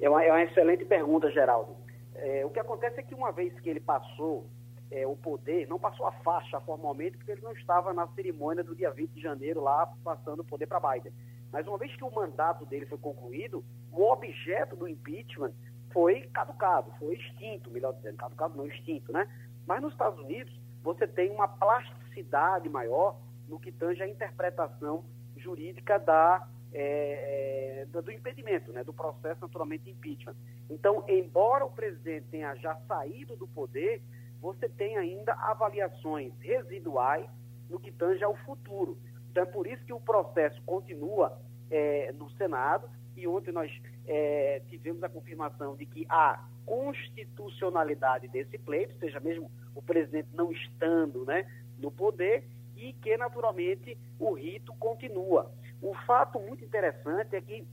É 0.00 0.08
uma, 0.08 0.22
é 0.22 0.30
uma 0.30 0.42
excelente 0.42 0.84
pergunta, 0.84 1.30
Geraldo. 1.30 1.74
É, 2.14 2.44
o 2.44 2.50
que 2.50 2.60
acontece 2.60 3.00
é 3.00 3.02
que 3.02 3.14
uma 3.14 3.32
vez 3.32 3.58
que 3.60 3.68
ele 3.68 3.80
passou 3.80 4.46
é, 4.90 5.06
o 5.06 5.16
poder, 5.16 5.66
não 5.68 5.78
passou 5.78 6.06
a 6.06 6.12
faixa 6.12 6.60
formalmente, 6.60 7.16
porque 7.16 7.32
ele 7.32 7.42
não 7.42 7.52
estava 7.52 7.92
na 7.92 8.06
cerimônia 8.08 8.64
do 8.64 8.74
dia 8.74 8.90
20 8.90 9.10
de 9.10 9.20
janeiro 9.20 9.60
lá 9.60 9.86
passando 10.04 10.40
o 10.40 10.44
poder 10.44 10.66
para 10.66 10.80
Biden. 10.80 11.12
Mas 11.52 11.66
uma 11.66 11.78
vez 11.78 11.94
que 11.96 12.04
o 12.04 12.14
mandato 12.14 12.66
dele 12.66 12.86
foi 12.86 12.98
concluído, 12.98 13.64
o 13.90 14.02
objeto 14.02 14.76
do 14.76 14.86
impeachment 14.86 15.52
foi 15.98 16.20
caducado, 16.32 16.92
foi 16.96 17.16
extinto, 17.16 17.72
melhor 17.72 17.92
dizendo, 17.94 18.18
caducado 18.18 18.56
não, 18.56 18.68
extinto, 18.68 19.10
né? 19.10 19.26
Mas 19.66 19.82
nos 19.82 19.90
Estados 19.90 20.16
Unidos, 20.20 20.56
você 20.80 21.08
tem 21.08 21.28
uma 21.28 21.48
plasticidade 21.48 22.68
maior 22.68 23.20
no 23.48 23.58
que 23.58 23.72
tange 23.72 24.00
a 24.00 24.06
interpretação 24.06 25.04
jurídica 25.36 25.98
da 25.98 26.46
é, 26.72 27.82
é, 27.92 28.00
do 28.00 28.12
impedimento, 28.12 28.72
né, 28.72 28.84
do 28.84 28.92
processo 28.92 29.40
naturalmente 29.40 29.90
impeachment. 29.90 30.36
Então, 30.70 31.02
embora 31.08 31.64
o 31.64 31.70
presidente 31.70 32.26
tenha 32.30 32.54
já 32.54 32.76
saído 32.86 33.34
do 33.34 33.48
poder, 33.48 34.00
você 34.40 34.68
tem 34.68 34.96
ainda 34.96 35.32
avaliações 35.32 36.32
residuais 36.38 37.28
no 37.68 37.80
que 37.80 37.90
tange 37.90 38.22
ao 38.22 38.36
futuro. 38.36 38.96
Então, 39.32 39.42
é 39.42 39.46
por 39.46 39.66
isso 39.66 39.84
que 39.84 39.92
o 39.92 39.98
processo 39.98 40.62
continua 40.62 41.36
é, 41.68 42.12
no 42.12 42.30
Senado 42.32 42.88
e 43.16 43.26
ontem 43.26 43.50
nós 43.50 43.72
é, 44.08 44.62
tivemos 44.68 45.04
a 45.04 45.08
confirmação 45.08 45.76
de 45.76 45.84
que 45.84 46.06
a 46.08 46.42
constitucionalidade 46.64 48.26
desse 48.28 48.58
pleito, 48.58 48.98
seja 48.98 49.20
mesmo 49.20 49.50
o 49.74 49.82
presidente 49.82 50.28
não 50.32 50.50
estando 50.50 51.24
né, 51.24 51.46
no 51.78 51.90
poder, 51.90 52.44
e 52.74 52.92
que, 52.94 53.16
naturalmente, 53.16 53.98
o 54.18 54.32
rito 54.32 54.72
continua. 54.76 55.52
Um 55.82 55.94
fato 56.06 56.40
muito 56.40 56.64
interessante 56.64 57.36
é 57.36 57.40
que, 57.40 57.66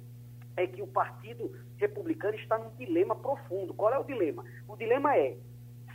é 0.58 0.66
que 0.66 0.82
o 0.82 0.86
Partido 0.86 1.52
Republicano 1.76 2.36
está 2.36 2.58
num 2.58 2.70
dilema 2.76 3.14
profundo. 3.14 3.72
Qual 3.74 3.92
é 3.92 3.98
o 3.98 4.04
dilema? 4.04 4.44
O 4.66 4.76
dilema 4.76 5.16
é, 5.16 5.36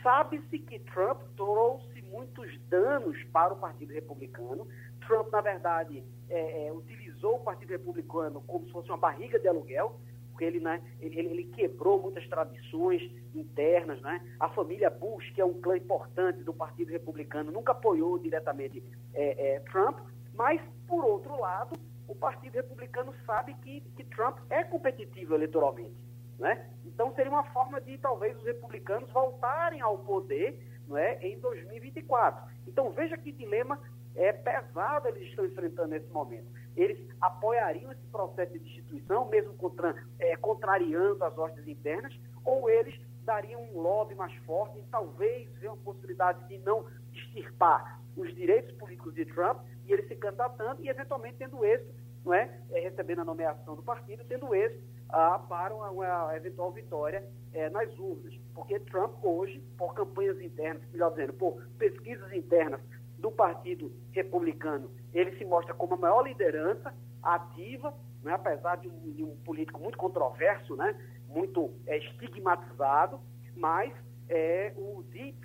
sabe-se 0.02 0.58
que 0.58 0.78
Trump 0.80 1.20
trouxe 1.36 2.02
muitos 2.02 2.58
danos 2.68 3.22
para 3.32 3.52
o 3.52 3.56
Partido 3.56 3.92
Republicano. 3.92 4.66
Trump, 5.06 5.30
na 5.30 5.40
verdade, 5.40 6.02
é, 6.28 6.66
é, 6.66 6.72
utilizou 6.72 7.36
o 7.36 7.40
Partido 7.40 7.70
Republicano 7.70 8.40
como 8.46 8.66
se 8.66 8.72
fosse 8.72 8.88
uma 8.88 8.96
barriga 8.96 9.38
de 9.38 9.46
aluguel, 9.46 10.00
porque 10.30 10.44
ele, 10.44 10.60
né, 10.60 10.82
ele, 11.00 11.20
ele, 11.20 11.44
quebrou 11.44 12.00
muitas 12.00 12.26
tradições 12.28 13.02
internas. 13.34 14.00
Né? 14.00 14.20
A 14.40 14.48
família 14.48 14.90
Bush, 14.90 15.30
que 15.30 15.40
é 15.40 15.44
um 15.44 15.60
clã 15.60 15.76
importante 15.76 16.42
do 16.42 16.52
Partido 16.52 16.90
Republicano, 16.90 17.52
nunca 17.52 17.72
apoiou 17.72 18.18
diretamente 18.18 18.82
é, 19.12 19.56
é 19.56 19.60
Trump, 19.60 19.98
mas, 20.34 20.60
por 20.88 21.04
outro 21.04 21.38
lado, 21.38 21.78
o 22.06 22.14
Partido 22.14 22.54
Republicano 22.54 23.14
sabe 23.26 23.54
que, 23.54 23.80
que 23.96 24.04
Trump 24.04 24.38
é 24.50 24.62
competitivo 24.64 25.34
eleitoralmente. 25.34 25.96
Né? 26.38 26.68
Então 26.84 27.14
seria 27.14 27.30
uma 27.30 27.44
forma 27.52 27.80
de 27.80 27.96
talvez 27.98 28.36
os 28.36 28.44
republicanos 28.44 29.10
voltarem 29.12 29.80
ao 29.80 29.98
poder 29.98 30.60
não 30.88 30.96
é, 30.96 31.18
em 31.22 31.38
2024. 31.38 32.44
Então 32.66 32.90
veja 32.90 33.16
que 33.16 33.32
dilema 33.32 33.78
é, 34.14 34.32
pesado 34.32 35.08
eles 35.08 35.28
estão 35.28 35.44
enfrentando 35.44 35.88
nesse 35.88 36.08
momento. 36.08 36.46
Eles 36.76 36.98
apoiariam 37.20 37.92
esse 37.92 38.06
processo 38.08 38.52
de 38.52 38.58
destituição, 38.58 39.28
mesmo 39.28 39.54
contra, 39.54 39.94
é, 40.18 40.36
contrariando 40.36 41.24
as 41.24 41.36
ordens 41.38 41.66
internas, 41.68 42.12
ou 42.44 42.68
eles 42.68 42.94
dariam 43.24 43.62
um 43.62 43.80
lobby 43.80 44.14
mais 44.14 44.34
forte 44.44 44.78
e 44.78 44.82
talvez 44.90 45.48
ver 45.58 45.68
uma 45.68 45.76
possibilidade 45.78 46.46
de 46.46 46.58
não 46.58 46.84
extirpar 47.14 48.00
os 48.16 48.34
direitos 48.34 48.72
políticos 48.76 49.14
de 49.14 49.24
Trump 49.26 49.60
e 49.86 49.92
ele 49.92 50.06
se 50.06 50.16
candidatando 50.16 50.82
e 50.82 50.88
eventualmente 50.88 51.36
tendo 51.38 51.64
êxito, 51.64 51.92
não 52.24 52.32
é? 52.34 52.60
é 52.70 52.80
recebendo 52.80 53.20
a 53.20 53.24
nomeação 53.24 53.74
do 53.74 53.82
partido, 53.82 54.24
tendo 54.24 54.54
êxito 54.54 54.82
ah, 55.08 55.38
para 55.38 55.74
uma, 55.74 55.90
uma, 55.90 56.36
eventual 56.36 56.72
vitória 56.72 57.24
é, 57.52 57.68
nas 57.70 57.96
urnas. 57.98 58.34
Porque 58.54 58.78
Trump 58.80 59.12
hoje, 59.22 59.60
por 59.76 59.94
campanhas 59.94 60.40
internas, 60.40 60.82
melhor 60.90 61.10
dizendo, 61.10 61.34
por 61.34 61.62
pesquisas 61.78 62.32
internas 62.32 62.80
do 63.18 63.30
Partido 63.30 63.92
Republicano, 64.12 64.90
ele 65.12 65.36
se 65.36 65.44
mostra 65.44 65.74
como 65.74 65.94
a 65.94 65.98
maior 65.98 66.22
liderança 66.22 66.94
ativa, 67.22 67.94
né, 68.22 68.32
apesar 68.32 68.76
de 68.76 68.88
um, 68.88 69.12
de 69.12 69.24
um 69.24 69.36
político 69.44 69.80
muito 69.80 69.96
controverso, 69.96 70.76
né, 70.76 70.94
muito 71.28 71.72
é, 71.86 71.98
estigmatizado, 71.98 73.20
mas 73.56 73.92
é, 74.28 74.72
o 74.76 75.02
Deep 75.10 75.36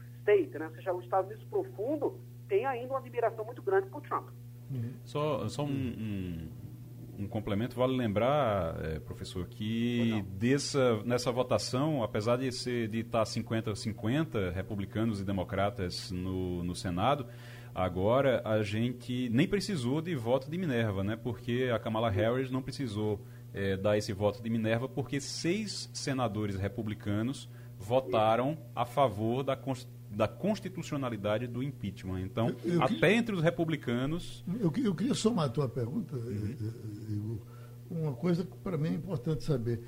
Né, 0.59 0.67
ou 0.67 0.71
seja, 0.75 0.93
o 0.93 1.01
Estados 1.01 1.29
Unidos 1.29 1.47
profundo, 1.49 2.19
tem 2.47 2.65
ainda 2.65 2.93
uma 2.93 2.99
admiração 2.99 3.45
muito 3.45 3.61
grande 3.61 3.87
por 3.87 4.01
Trump. 4.01 4.29
Uhum. 4.71 4.93
Só, 5.03 5.47
só 5.47 5.63
um, 5.63 5.67
um, 5.67 7.23
um, 7.23 7.27
complemento, 7.27 7.75
vale 7.75 7.95
lembrar, 7.95 8.75
é, 8.83 8.99
professor, 8.99 9.47
que 9.47 10.23
dessa, 10.33 11.01
nessa 11.03 11.31
votação, 11.31 12.03
apesar 12.03 12.37
de, 12.37 12.51
ser, 12.51 12.87
de 12.87 12.99
estar 12.99 13.23
50-50, 13.23 14.51
republicanos 14.51 15.19
e 15.21 15.25
democratas 15.25 16.11
no, 16.11 16.63
no 16.63 16.75
Senado, 16.75 17.25
agora 17.73 18.41
a 18.45 18.61
gente 18.61 19.29
nem 19.29 19.47
precisou 19.47 20.01
de 20.01 20.15
voto 20.15 20.49
de 20.49 20.57
Minerva, 20.57 21.03
né? 21.03 21.15
porque 21.15 21.71
a 21.73 21.79
Kamala 21.79 22.09
Harris 22.09 22.51
não 22.51 22.61
precisou 22.61 23.19
é, 23.53 23.75
dar 23.75 23.97
esse 23.97 24.13
voto 24.13 24.41
de 24.41 24.49
Minerva, 24.49 24.87
porque 24.87 25.19
seis 25.19 25.89
senadores 25.93 26.55
republicanos 26.55 27.49
votaram 27.77 28.57
a 28.75 28.85
favor 28.85 29.43
da 29.43 29.55
Constituição 29.55 29.98
da 30.09 30.27
constitucionalidade 30.27 31.47
do 31.47 31.61
impeachment. 31.61 32.21
Então, 32.21 32.55
eu, 32.63 32.75
eu 32.75 32.83
até 32.83 33.13
entre 33.13 33.35
os 33.35 33.41
republicanos. 33.41 34.43
Eu, 34.59 34.71
eu, 34.83 34.95
queria 34.95 35.13
somar 35.13 35.45
a 35.45 35.49
tua 35.49 35.69
pergunta, 35.69 36.15
uhum. 36.15 37.39
uma 37.89 38.13
coisa 38.13 38.43
que 38.43 38.57
para 38.57 38.77
mim 38.77 38.89
é 38.89 38.93
importante 38.93 39.43
saber. 39.43 39.81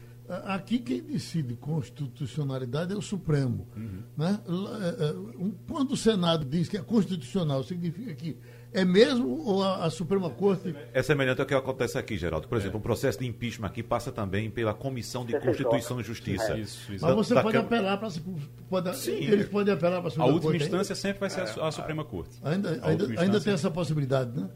Aqui 0.45 0.79
quem 0.79 1.01
decide 1.01 1.55
constitucionalidade 1.55 2.93
é 2.93 2.95
o 2.95 3.01
Supremo. 3.01 3.67
Uhum. 3.75 4.03
Né? 4.15 4.39
É, 4.99 5.53
quando 5.67 5.91
o 5.91 5.97
Senado 5.97 6.45
diz 6.45 6.69
que 6.69 6.77
é 6.77 6.81
constitucional, 6.81 7.63
significa 7.63 8.13
que 8.13 8.37
é 8.73 8.85
mesmo 8.85 9.45
ou 9.45 9.63
a, 9.63 9.85
a, 9.85 9.89
Suprema 9.89 10.29
Corte. 10.29 10.75
É 10.93 11.03
semelhante 11.03 11.41
ao 11.41 11.47
que 11.47 11.53
acontece 11.53 11.97
aqui, 11.97 12.17
Geraldo. 12.17 12.47
Por 12.47 12.57
exemplo, 12.57 12.79
o 12.79 12.81
processo 12.81 13.19
de 13.19 13.27
impeachment 13.27 13.67
aqui 13.67 13.83
passa 13.83 14.11
também 14.11 14.49
pela 14.49 14.73
Comissão 14.73 15.25
de 15.25 15.37
Constituição 15.39 15.99
e 15.99 16.03
Justiça. 16.03 16.53
É. 16.53 16.59
Isso, 16.59 16.93
isso. 16.93 17.05
Mas 17.05 17.15
você 17.15 17.33
da, 17.33 17.41
pode 17.41 17.57
da 17.57 17.63
apelar 17.63 17.97
para 17.97 18.09
pode, 18.69 18.97
Sim, 18.97 19.25
eles 19.25 19.49
podem 19.49 19.73
apelar 19.73 19.99
para 19.99 20.07
a 20.07 20.11
Suprema 20.11 20.31
Corte. 20.31 20.45
A 20.45 20.47
última 20.47 20.55
instância 20.63 20.93
ainda? 20.93 20.95
sempre 20.95 21.19
vai 21.19 21.29
ser 21.29 21.59
a, 21.59 21.67
a 21.67 21.71
Suprema 21.71 22.05
Corte. 22.05 22.39
Ainda, 22.43 22.79
ainda, 22.83 23.21
ainda 23.21 23.41
tem 23.41 23.53
essa 23.53 23.69
possibilidade, 23.69 24.39
né? 24.39 24.49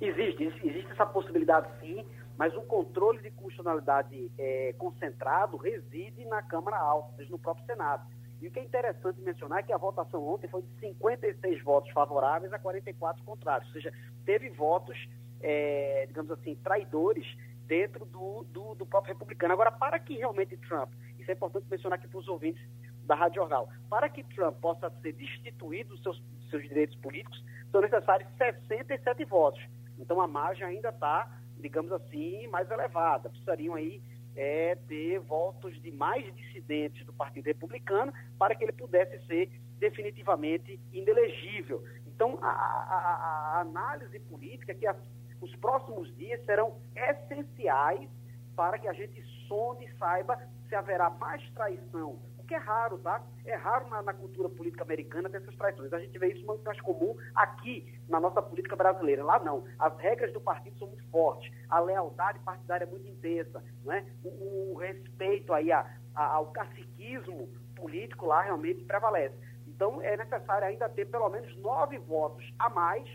Existe, 0.00 0.44
existe 0.64 0.90
essa 0.90 1.06
possibilidade 1.06 1.68
sim, 1.80 2.04
mas 2.36 2.54
o 2.56 2.62
controle 2.62 3.22
de 3.22 3.30
constitucionalidade 3.30 4.30
é, 4.36 4.74
concentrado 4.76 5.56
reside 5.56 6.24
na 6.26 6.42
Câmara 6.42 6.76
Alta, 6.76 7.16
seja 7.16 7.30
no 7.30 7.38
próprio 7.38 7.64
Senado. 7.64 8.04
E 8.42 8.48
o 8.48 8.50
que 8.50 8.58
é 8.58 8.64
interessante 8.64 9.20
mencionar 9.20 9.60
é 9.60 9.62
que 9.62 9.72
a 9.72 9.78
votação 9.78 10.26
ontem 10.26 10.48
foi 10.48 10.62
de 10.62 10.80
56 10.80 11.62
votos 11.62 11.92
favoráveis 11.92 12.52
a 12.52 12.58
44 12.58 13.22
contrários, 13.22 13.68
ou 13.68 13.72
seja, 13.72 13.92
teve 14.24 14.50
votos, 14.50 14.98
é, 15.40 16.06
digamos 16.08 16.28
assim, 16.32 16.56
traidores 16.56 17.24
dentro 17.68 18.04
do, 18.04 18.44
do, 18.50 18.74
do, 18.74 18.84
próprio 18.84 19.14
republicano. 19.14 19.52
Agora, 19.52 19.70
para 19.70 19.96
que 20.00 20.16
realmente 20.16 20.56
Trump, 20.56 20.90
isso 21.20 21.30
é 21.30 21.34
importante 21.34 21.66
mencionar 21.70 22.00
aqui 22.00 22.08
para 22.08 22.18
os 22.18 22.26
ouvintes 22.26 22.60
da 23.04 23.14
Rádio 23.14 23.42
Jornal, 23.42 23.68
para 23.88 24.08
que 24.08 24.24
Trump 24.24 24.56
possa 24.58 24.90
ser 25.00 25.12
destituído 25.12 25.90
dos 25.90 26.02
seus, 26.02 26.20
seus 26.50 26.64
direitos 26.64 26.96
políticos, 26.96 27.44
são 27.70 27.80
necessários 27.80 28.28
67 28.38 29.24
votos. 29.24 29.62
Então 30.00 30.20
a 30.20 30.26
margem 30.26 30.66
ainda 30.66 30.88
está, 30.88 31.30
digamos 31.58 31.92
assim, 31.92 32.48
mais 32.48 32.68
elevada. 32.68 33.30
Precisariam 33.30 33.76
aí 33.76 34.02
é, 34.36 34.76
ter 34.88 35.18
votos 35.20 35.80
de 35.82 35.90
mais 35.90 36.24
dissidentes 36.34 37.04
do 37.04 37.12
Partido 37.12 37.46
Republicano 37.46 38.12
para 38.38 38.54
que 38.54 38.64
ele 38.64 38.72
pudesse 38.72 39.24
ser 39.26 39.50
definitivamente 39.78 40.78
inelegível. 40.92 41.82
Então, 42.06 42.38
a, 42.40 42.48
a, 42.48 43.56
a 43.56 43.60
análise 43.60 44.18
política, 44.20 44.74
que 44.74 44.86
as, 44.86 44.96
os 45.40 45.54
próximos 45.56 46.14
dias 46.16 46.44
serão 46.44 46.78
essenciais 46.94 48.08
para 48.54 48.78
que 48.78 48.86
a 48.86 48.92
gente 48.92 49.22
sonde 49.48 49.84
e 49.84 49.98
saiba 49.98 50.38
se 50.68 50.74
haverá 50.74 51.10
mais 51.10 51.42
traição 51.50 52.18
que 52.52 52.56
é 52.56 52.58
raro, 52.58 52.98
tá? 52.98 53.22
É 53.46 53.54
raro 53.54 53.88
na, 53.88 54.02
na, 54.02 54.12
cultura 54.12 54.46
política 54.46 54.84
americana 54.84 55.30
ter 55.30 55.38
essas 55.38 55.56
traições. 55.56 55.90
A 55.90 55.98
gente 55.98 56.18
vê 56.18 56.34
isso 56.34 56.44
muito 56.44 56.62
mais 56.62 56.78
comum 56.82 57.16
aqui 57.34 57.98
na 58.06 58.20
nossa 58.20 58.42
política 58.42 58.76
brasileira. 58.76 59.24
Lá 59.24 59.38
não. 59.38 59.64
As 59.78 59.96
regras 59.96 60.30
do 60.34 60.40
partido 60.40 60.78
são 60.78 60.86
muito 60.86 61.04
fortes, 61.08 61.50
a 61.70 61.80
lealdade 61.80 62.38
partidária 62.40 62.84
é 62.84 62.86
muito 62.86 63.08
intensa, 63.08 63.64
né? 63.86 64.04
o, 64.22 64.72
o 64.72 64.78
respeito 64.78 65.54
aí 65.54 65.72
a, 65.72 65.90
a, 66.14 66.26
ao 66.26 66.52
caciquismo 66.52 67.48
político 67.74 68.26
lá 68.26 68.42
realmente 68.42 68.84
prevalece. 68.84 69.34
Então 69.66 70.02
é 70.02 70.14
necessário 70.14 70.68
ainda 70.68 70.90
ter 70.90 71.06
pelo 71.06 71.30
menos 71.30 71.56
nove 71.56 71.96
votos 71.96 72.44
a 72.58 72.68
mais, 72.68 73.08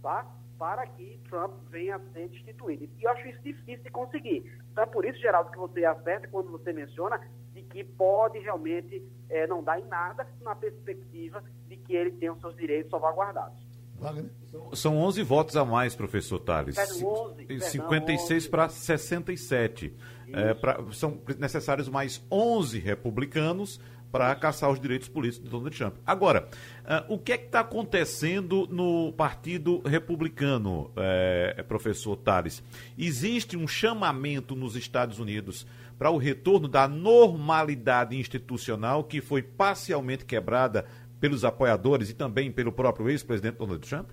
tá? 0.00 0.24
Para 0.56 0.86
que 0.86 1.20
Trump 1.28 1.52
venha 1.68 1.96
a 1.96 2.00
ser 2.12 2.28
destituído. 2.28 2.88
E 2.96 3.02
eu 3.02 3.10
acho 3.10 3.26
isso 3.26 3.42
difícil 3.42 3.82
de 3.82 3.90
conseguir. 3.90 4.56
Então 4.70 4.84
é 4.84 4.86
por 4.86 5.04
isso, 5.04 5.18
Geraldo, 5.18 5.50
que 5.50 5.58
você 5.58 5.84
acerta 5.84 6.28
quando 6.28 6.52
você 6.52 6.72
menciona 6.72 7.20
de 7.54 7.62
que 7.62 7.84
pode 7.84 8.38
realmente 8.40 9.02
é, 9.30 9.46
não 9.46 9.62
dar 9.62 9.78
em 9.78 9.86
nada 9.86 10.26
na 10.42 10.54
perspectiva 10.54 11.42
de 11.68 11.76
que 11.76 11.94
ele 11.94 12.10
tenha 12.10 12.32
os 12.32 12.40
seus 12.40 12.56
direitos 12.56 12.90
salvaguardados. 12.90 13.64
São 14.74 14.98
11 14.98 15.22
votos 15.22 15.56
a 15.56 15.64
mais, 15.64 15.94
professor 15.94 16.38
Tales. 16.40 16.76
11, 16.76 17.60
56 17.60 18.48
para 18.48 18.68
67. 18.68 19.94
É, 20.32 20.52
pra, 20.52 20.84
são 20.92 21.20
necessários 21.38 21.88
mais 21.88 22.22
11 22.30 22.78
republicanos 22.80 23.80
para 24.14 24.32
caçar 24.36 24.70
os 24.70 24.78
direitos 24.78 25.08
políticos 25.08 25.44
de 25.44 25.50
Donald 25.50 25.76
Trump. 25.76 25.96
Agora, 26.06 26.48
uh, 26.84 27.14
o 27.14 27.18
que 27.18 27.32
é 27.32 27.38
que 27.38 27.46
está 27.46 27.60
acontecendo 27.60 28.64
no 28.70 29.12
Partido 29.12 29.82
Republicano, 29.84 30.92
é, 30.96 31.64
professor 31.66 32.16
Tales? 32.16 32.62
Existe 32.96 33.56
um 33.56 33.66
chamamento 33.66 34.54
nos 34.54 34.76
Estados 34.76 35.18
Unidos 35.18 35.66
para 35.98 36.10
o 36.10 36.16
retorno 36.16 36.68
da 36.68 36.88
normalidade 36.88 38.16
institucional 38.18 39.04
que 39.04 39.20
foi 39.20 39.42
parcialmente 39.42 40.24
quebrada 40.24 40.86
pelos 41.20 41.44
apoiadores 41.44 42.10
e 42.10 42.14
também 42.14 42.52
pelo 42.52 42.72
próprio 42.72 43.08
ex-presidente 43.08 43.58
Donald 43.58 43.88
Trump? 43.88 44.10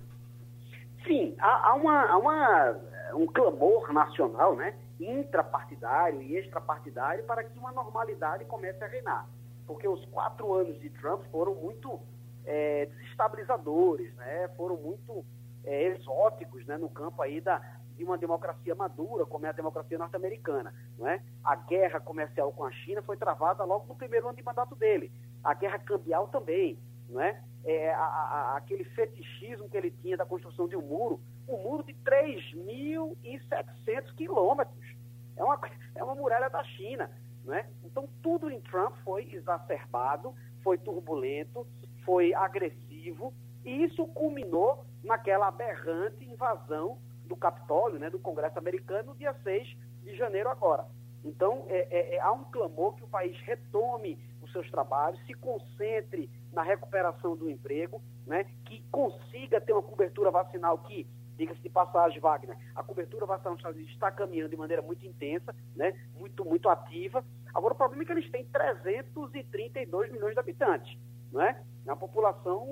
Sim, 1.05 1.35
há, 1.39 1.69
há, 1.69 1.75
uma, 1.75 2.05
há 2.05 2.17
uma, 2.17 2.79
um 3.15 3.25
clamor 3.27 3.91
nacional, 3.91 4.55
né, 4.55 4.75
intrapartidário 4.99 6.21
e 6.21 6.37
extrapartidário 6.37 7.23
para 7.25 7.43
que 7.43 7.57
uma 7.57 7.71
normalidade 7.71 8.45
comece 8.45 8.83
a 8.83 8.87
reinar. 8.87 9.27
Porque 9.65 9.87
os 9.87 10.05
quatro 10.05 10.53
anos 10.53 10.79
de 10.79 10.89
Trump 10.89 11.23
foram 11.31 11.55
muito 11.55 11.99
é, 12.45 12.85
desestabilizadores, 12.85 14.13
né, 14.15 14.49
foram 14.55 14.77
muito 14.77 15.25
é, 15.63 15.87
exóticos 15.87 16.65
né, 16.65 16.77
no 16.77 16.89
campo 16.89 17.21
aí 17.21 17.41
da, 17.41 17.61
de 18.01 18.05
uma 18.05 18.17
democracia 18.17 18.73
madura, 18.73 19.27
como 19.27 19.45
é 19.45 19.49
a 19.49 19.51
democracia 19.51 19.95
norte-americana. 19.95 20.73
Não 20.97 21.07
é? 21.07 21.21
A 21.43 21.55
guerra 21.55 21.99
comercial 21.99 22.51
com 22.51 22.65
a 22.65 22.71
China 22.71 22.99
foi 23.03 23.15
travada 23.15 23.63
logo 23.63 23.85
no 23.87 23.93
primeiro 23.93 24.27
ano 24.27 24.35
de 24.35 24.43
mandato 24.43 24.75
dele. 24.75 25.11
A 25.43 25.53
guerra 25.53 25.77
cambial 25.77 26.27
também. 26.27 26.79
Não 27.07 27.21
é? 27.21 27.39
É, 27.63 27.93
a, 27.93 28.03
a, 28.03 28.57
aquele 28.57 28.83
fetichismo 28.85 29.69
que 29.69 29.77
ele 29.77 29.91
tinha 29.91 30.17
da 30.17 30.25
construção 30.25 30.67
de 30.67 30.75
um 30.75 30.81
muro, 30.81 31.21
um 31.47 31.57
muro 31.57 31.83
de 31.83 31.93
3.700 31.93 34.15
quilômetros. 34.15 34.95
É 35.35 35.43
uma, 35.43 35.59
é 35.93 36.03
uma 36.03 36.15
muralha 36.15 36.49
da 36.49 36.63
China. 36.63 37.11
Não 37.45 37.53
é? 37.53 37.69
Então, 37.83 38.09
tudo 38.23 38.49
em 38.49 38.59
Trump 38.61 38.95
foi 39.03 39.29
exacerbado, 39.31 40.33
foi 40.63 40.79
turbulento, 40.79 41.67
foi 42.03 42.33
agressivo, 42.33 43.31
e 43.63 43.83
isso 43.83 44.07
culminou 44.07 44.83
naquela 45.03 45.49
aberrante 45.49 46.25
invasão 46.25 46.97
do 47.31 47.35
Capitólio, 47.37 47.97
né, 47.97 48.09
do 48.09 48.19
Congresso 48.19 48.59
americano, 48.59 49.13
no 49.13 49.15
dia 49.15 49.33
6 49.41 49.77
de 50.03 50.15
janeiro 50.17 50.49
agora. 50.49 50.85
Então, 51.23 51.65
é, 51.69 51.87
é, 51.89 52.15
é, 52.15 52.19
há 52.19 52.31
um 52.33 52.43
clamor 52.43 52.95
que 52.95 53.03
o 53.05 53.07
país 53.07 53.39
retome 53.41 54.19
os 54.41 54.51
seus 54.51 54.69
trabalhos, 54.69 55.23
se 55.25 55.33
concentre 55.33 56.29
na 56.51 56.61
recuperação 56.61 57.37
do 57.37 57.49
emprego, 57.49 58.01
né, 58.27 58.45
que 58.65 58.83
consiga 58.91 59.61
ter 59.61 59.71
uma 59.71 59.81
cobertura 59.81 60.29
vacinal 60.29 60.79
que, 60.79 61.07
diga-se 61.37 61.61
de 61.61 61.69
passagem, 61.69 62.19
Wagner, 62.19 62.57
a 62.75 62.83
cobertura 62.83 63.25
vacinal 63.25 63.53
nos 63.53 63.59
Estados 63.59 63.77
Unidos 63.77 63.93
está 63.93 64.11
caminhando 64.11 64.49
de 64.49 64.57
maneira 64.57 64.81
muito 64.81 65.05
intensa, 65.05 65.55
né, 65.73 65.93
muito, 66.15 66.43
muito 66.43 66.67
ativa. 66.67 67.23
Agora, 67.53 67.73
o 67.73 67.77
problema 67.77 68.03
é 68.03 68.05
que 68.05 68.11
eles 68.11 68.29
têm 68.29 68.43
332 68.45 70.11
milhões 70.11 70.33
de 70.33 70.39
habitantes, 70.39 70.97
não 71.31 71.41
é? 71.41 71.61
Uma 71.85 71.97
população 71.97 72.65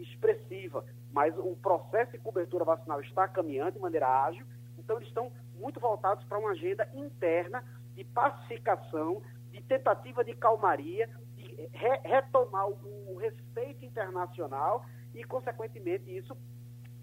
expressiva 0.00 0.84
mas 1.12 1.34
o 1.38 1.56
processo 1.56 2.12
de 2.12 2.18
cobertura 2.18 2.64
vacinal 2.64 3.00
está 3.00 3.26
caminhando 3.26 3.72
de 3.72 3.78
maneira 3.78 4.24
ágil, 4.24 4.46
então 4.78 4.96
eles 4.96 5.08
estão 5.08 5.32
muito 5.58 5.80
voltados 5.80 6.24
para 6.24 6.38
uma 6.38 6.50
agenda 6.50 6.88
interna 6.94 7.64
de 7.94 8.04
pacificação, 8.04 9.22
de 9.50 9.60
tentativa 9.62 10.24
de 10.24 10.34
calmaria, 10.34 11.08
de 11.34 11.68
re 11.72 11.98
retomar 12.04 12.68
o, 12.68 13.16
respeito 13.18 13.84
internacional 13.84 14.84
e, 15.12 15.24
consequentemente, 15.24 16.16
isso 16.16 16.36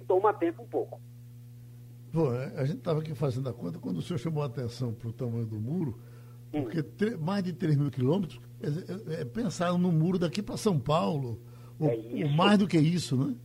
toma 0.07 0.33
tempo 0.33 0.63
um 0.63 0.67
pouco. 0.67 1.01
Bom, 2.13 2.29
a 2.55 2.63
gente 2.63 2.77
estava 2.77 3.01
aqui 3.01 3.13
fazendo 3.13 3.49
a 3.49 3.53
conta, 3.53 3.77
quando 3.77 3.97
o 3.97 4.01
senhor 4.01 4.17
chamou 4.17 4.41
a 4.43 4.45
atenção 4.45 4.93
para 4.93 5.09
o 5.09 5.13
tamanho 5.13 5.45
do 5.45 5.59
muro, 5.59 5.99
porque 6.61 7.17
mais 7.17 7.43
de 7.43 7.53
3 7.53 7.75
mil 7.75 7.91
quilômetros 7.91 8.39
é, 8.61 9.17
é, 9.17 9.21
é 9.21 9.25
pensar 9.25 9.73
no 9.77 9.91
muro 9.91 10.17
daqui 10.17 10.41
para 10.41 10.57
São 10.57 10.79
Paulo, 10.79 11.41
ou, 11.79 11.89
é 11.89 12.23
ou 12.23 12.29
mais 12.29 12.57
do 12.57 12.67
que 12.67 12.77
isso, 12.77 13.17
né? 13.17 13.35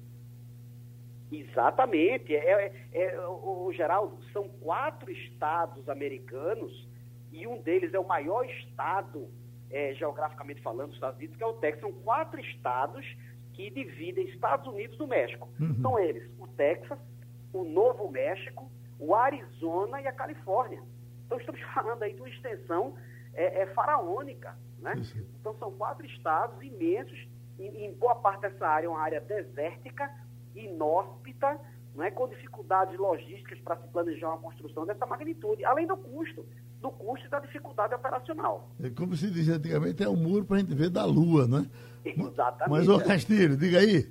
Exatamente. 1.32 2.34
É, 2.34 2.50
é, 2.50 2.72
é, 2.92 3.28
o, 3.28 3.72
Geraldo, 3.72 4.18
são 4.32 4.48
quatro 4.48 5.10
estados 5.10 5.88
americanos 5.88 6.88
e 7.32 7.46
um 7.46 7.60
deles 7.62 7.94
é 7.94 7.98
o 7.98 8.06
maior 8.06 8.44
estado, 8.44 9.28
é, 9.70 9.94
geograficamente 9.94 10.60
falando, 10.60 10.88
dos 10.88 10.96
Estados 10.96 11.18
Unidos, 11.18 11.36
que 11.36 11.42
é 11.42 11.46
o 11.46 11.54
Texas. 11.54 11.80
São 11.80 11.92
quatro 11.92 12.40
estados 12.40 13.06
que 13.52 13.70
dividem 13.70 14.28
Estados 14.28 14.66
Unidos 14.66 14.96
do 14.98 15.06
México. 15.06 15.48
Uhum. 15.60 15.80
São 15.80 15.98
eles 15.98 16.28
o 16.38 16.46
Texas, 16.48 16.98
o 17.52 17.64
Novo 17.64 18.10
México, 18.10 18.70
o 18.98 19.14
Arizona 19.14 20.00
e 20.00 20.06
a 20.06 20.12
Califórnia. 20.12 20.82
Então 21.30 21.38
estamos 21.38 21.60
falando 21.72 22.02
aí 22.02 22.12
de 22.12 22.20
uma 22.20 22.28
extensão 22.28 22.94
é, 23.32 23.62
é 23.62 23.66
faraônica. 23.68 24.58
Né? 24.80 24.94
Então 25.40 25.54
são 25.58 25.70
quatro 25.72 26.04
estados 26.04 26.60
imensos, 26.60 27.28
em, 27.58 27.84
em 27.84 27.92
boa 27.92 28.16
parte 28.16 28.40
dessa 28.40 28.66
área 28.66 28.86
é 28.86 28.90
uma 28.90 29.00
área 29.00 29.20
desértica, 29.20 30.10
inóspita, 30.56 31.60
não 31.94 32.02
é, 32.02 32.10
com 32.10 32.28
dificuldades 32.28 32.98
logísticas 32.98 33.58
para 33.60 33.76
se 33.76 33.86
planejar 33.88 34.30
uma 34.30 34.38
construção 34.38 34.86
dessa 34.86 35.06
magnitude, 35.06 35.64
além 35.64 35.86
do 35.86 35.96
custo, 35.96 36.46
do 36.80 36.90
custo 36.90 37.26
e 37.26 37.28
da 37.28 37.38
dificuldade 37.38 37.94
operacional. 37.94 38.70
É 38.82 38.88
como 38.90 39.14
se 39.14 39.30
dizia 39.30 39.56
antigamente, 39.56 40.02
é 40.02 40.08
um 40.08 40.16
muro 40.16 40.44
para 40.44 40.56
a 40.56 40.60
gente 40.60 40.74
ver 40.74 40.88
da 40.88 41.04
Lua, 41.04 41.46
né? 41.46 41.68
Exatamente. 42.04 42.70
Mas, 42.70 42.88
ô 42.88 42.98
Castilho, 42.98 43.56
diga 43.56 43.78
aí. 43.78 44.10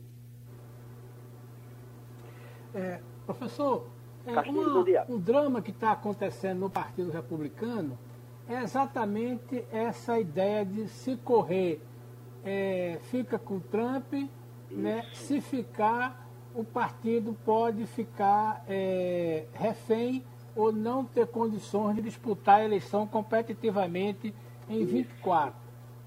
É, 2.75 3.01
professor, 3.25 3.87
É, 4.29 4.49
uma, 4.49 5.05
um 5.09 5.19
drama 5.19 5.61
que 5.61 5.71
está 5.71 5.91
acontecendo 5.91 6.59
no 6.59 6.69
Partido 6.69 7.11
Republicano 7.11 7.97
é 8.47 8.61
exatamente 8.63 9.63
essa 9.71 10.19
ideia 10.19 10.65
de 10.65 10.87
se 10.87 11.15
correr, 11.17 11.81
é, 12.43 12.97
fica 13.03 13.37
com 13.37 13.59
Trump, 13.59 14.11
né, 14.71 15.05
se 15.13 15.39
ficar, 15.39 16.27
o 16.55 16.63
partido 16.63 17.35
pode 17.45 17.85
ficar 17.85 18.63
é, 18.67 19.45
refém 19.53 20.23
ou 20.55 20.71
não 20.71 21.05
ter 21.05 21.27
condições 21.27 21.95
de 21.95 22.01
disputar 22.01 22.61
a 22.61 22.65
eleição 22.65 23.05
competitivamente 23.07 24.33
em 24.67 24.83
24. 24.83 25.53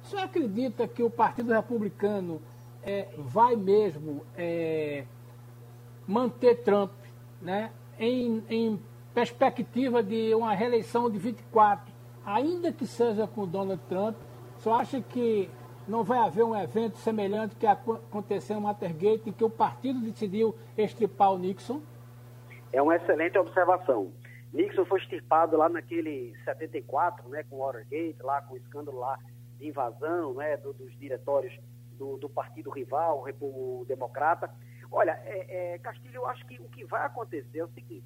O 0.02 0.06
senhor 0.06 0.24
acredita 0.24 0.86
que 0.88 1.02
o 1.02 1.08
Partido 1.08 1.52
Republicano 1.52 2.42
é, 2.82 3.08
vai 3.16 3.54
mesmo 3.54 4.26
é, 4.36 5.04
manter 6.06 6.56
Trump 6.62 6.90
né, 7.40 7.70
em, 8.02 8.44
em 8.48 8.82
perspectiva 9.14 10.02
de 10.02 10.34
uma 10.34 10.52
reeleição 10.54 11.08
de 11.08 11.18
24, 11.18 11.92
ainda 12.26 12.72
que 12.72 12.84
seja 12.84 13.28
com 13.28 13.46
Donald 13.46 13.80
Trump? 13.88 14.16
Senhor 14.58 14.76
acha 14.76 15.00
que 15.00 15.48
não 15.86 16.02
vai 16.02 16.18
haver 16.18 16.44
um 16.44 16.56
evento 16.56 16.98
semelhante 16.98 17.54
que 17.54 17.66
aconteceu 17.66 18.60
no 18.60 18.66
Watergate, 18.66 19.28
em 19.28 19.32
que 19.32 19.44
o 19.44 19.50
partido 19.50 20.00
decidiu 20.00 20.54
extirpar 20.76 21.32
o 21.32 21.38
Nixon? 21.38 21.80
É 22.72 22.82
uma 22.82 22.96
excelente 22.96 23.38
observação. 23.38 24.12
Nixon 24.52 24.84
foi 24.84 25.00
extirpado 25.00 25.56
lá 25.56 25.68
naquele 25.68 26.34
74, 26.44 27.28
né, 27.28 27.44
com 27.44 27.56
o 27.56 27.58
Watergate, 27.60 28.16
lá 28.22 28.42
com 28.42 28.54
o 28.54 28.56
escândalo 28.56 28.98
lá 28.98 29.18
de 29.58 29.68
invasão, 29.68 30.34
né, 30.34 30.56
do, 30.56 30.72
dos 30.72 30.96
diretórios 30.98 31.56
do, 31.96 32.16
do, 32.16 32.28
partido 32.28 32.70
rival, 32.70 33.24
o 33.40 33.84
democrata. 33.86 34.50
Olha, 34.92 35.18
é, 35.24 35.74
é, 35.74 35.78
Castilho, 35.78 36.16
eu 36.16 36.26
acho 36.26 36.46
que 36.46 36.60
o 36.60 36.68
que 36.68 36.84
vai 36.84 37.06
acontecer 37.06 37.58
é 37.58 37.64
o 37.64 37.68
seguinte, 37.68 38.04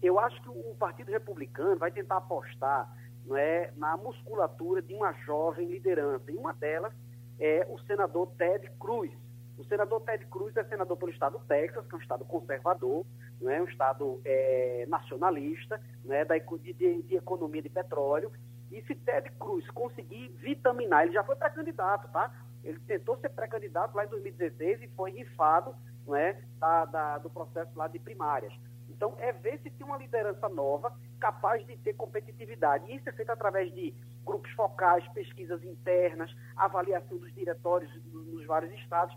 eu 0.00 0.18
acho 0.20 0.40
que 0.40 0.48
o 0.48 0.76
Partido 0.78 1.10
Republicano 1.10 1.76
vai 1.76 1.90
tentar 1.90 2.18
apostar 2.18 2.96
não 3.26 3.36
é, 3.36 3.72
na 3.76 3.96
musculatura 3.96 4.80
de 4.80 4.94
uma 4.94 5.12
jovem 5.24 5.68
liderança, 5.68 6.30
e 6.30 6.36
uma 6.36 6.54
delas 6.54 6.92
é 7.40 7.66
o 7.68 7.78
senador 7.80 8.32
Ted 8.38 8.70
Cruz. 8.78 9.10
O 9.58 9.64
senador 9.64 10.00
Ted 10.02 10.24
Cruz 10.26 10.56
é 10.56 10.62
senador 10.64 10.96
pelo 10.96 11.10
estado 11.10 11.38
do 11.38 11.44
Texas, 11.44 11.84
que 11.86 11.94
é 11.94 11.98
um 11.98 12.00
estado 12.00 12.24
conservador, 12.24 13.04
não 13.40 13.50
é 13.50 13.60
um 13.60 13.64
estado 13.64 14.20
é, 14.24 14.86
nacionalista, 14.88 15.80
não 16.04 16.14
é 16.14 16.24
da 16.24 16.38
de, 16.38 16.72
de, 16.72 17.16
economia 17.16 17.60
de 17.60 17.68
petróleo. 17.68 18.30
E 18.70 18.80
se 18.82 18.94
Ted 18.94 19.30
Cruz 19.32 19.68
conseguir 19.70 20.28
vitaminar, 20.38 21.02
ele 21.02 21.12
já 21.12 21.24
foi 21.24 21.34
pré-candidato, 21.34 22.08
tá? 22.12 22.32
Ele 22.62 22.78
tentou 22.80 23.16
ser 23.18 23.30
pré-candidato 23.30 23.96
lá 23.96 24.04
em 24.04 24.08
2016 24.08 24.82
e 24.82 24.88
foi 24.88 25.10
rifado, 25.10 25.74
não 26.08 26.16
é, 26.16 26.40
da, 26.58 26.84
da, 26.86 27.18
do 27.18 27.30
processo 27.30 27.70
lá 27.76 27.86
de 27.86 27.98
primárias. 27.98 28.52
Então, 28.88 29.14
é 29.18 29.32
ver 29.32 29.60
se 29.62 29.70
tem 29.70 29.86
uma 29.86 29.98
liderança 29.98 30.48
nova 30.48 30.92
capaz 31.20 31.64
de 31.66 31.76
ter 31.76 31.92
competitividade. 31.92 32.90
E 32.90 32.96
isso 32.96 33.08
é 33.08 33.12
feito 33.12 33.30
através 33.30 33.72
de 33.74 33.94
grupos 34.24 34.50
focais, 34.52 35.06
pesquisas 35.08 35.62
internas, 35.62 36.34
avaliação 36.56 37.18
dos 37.18 37.32
diretórios 37.34 37.90
nos 38.06 38.44
vários 38.46 38.72
estados 38.80 39.16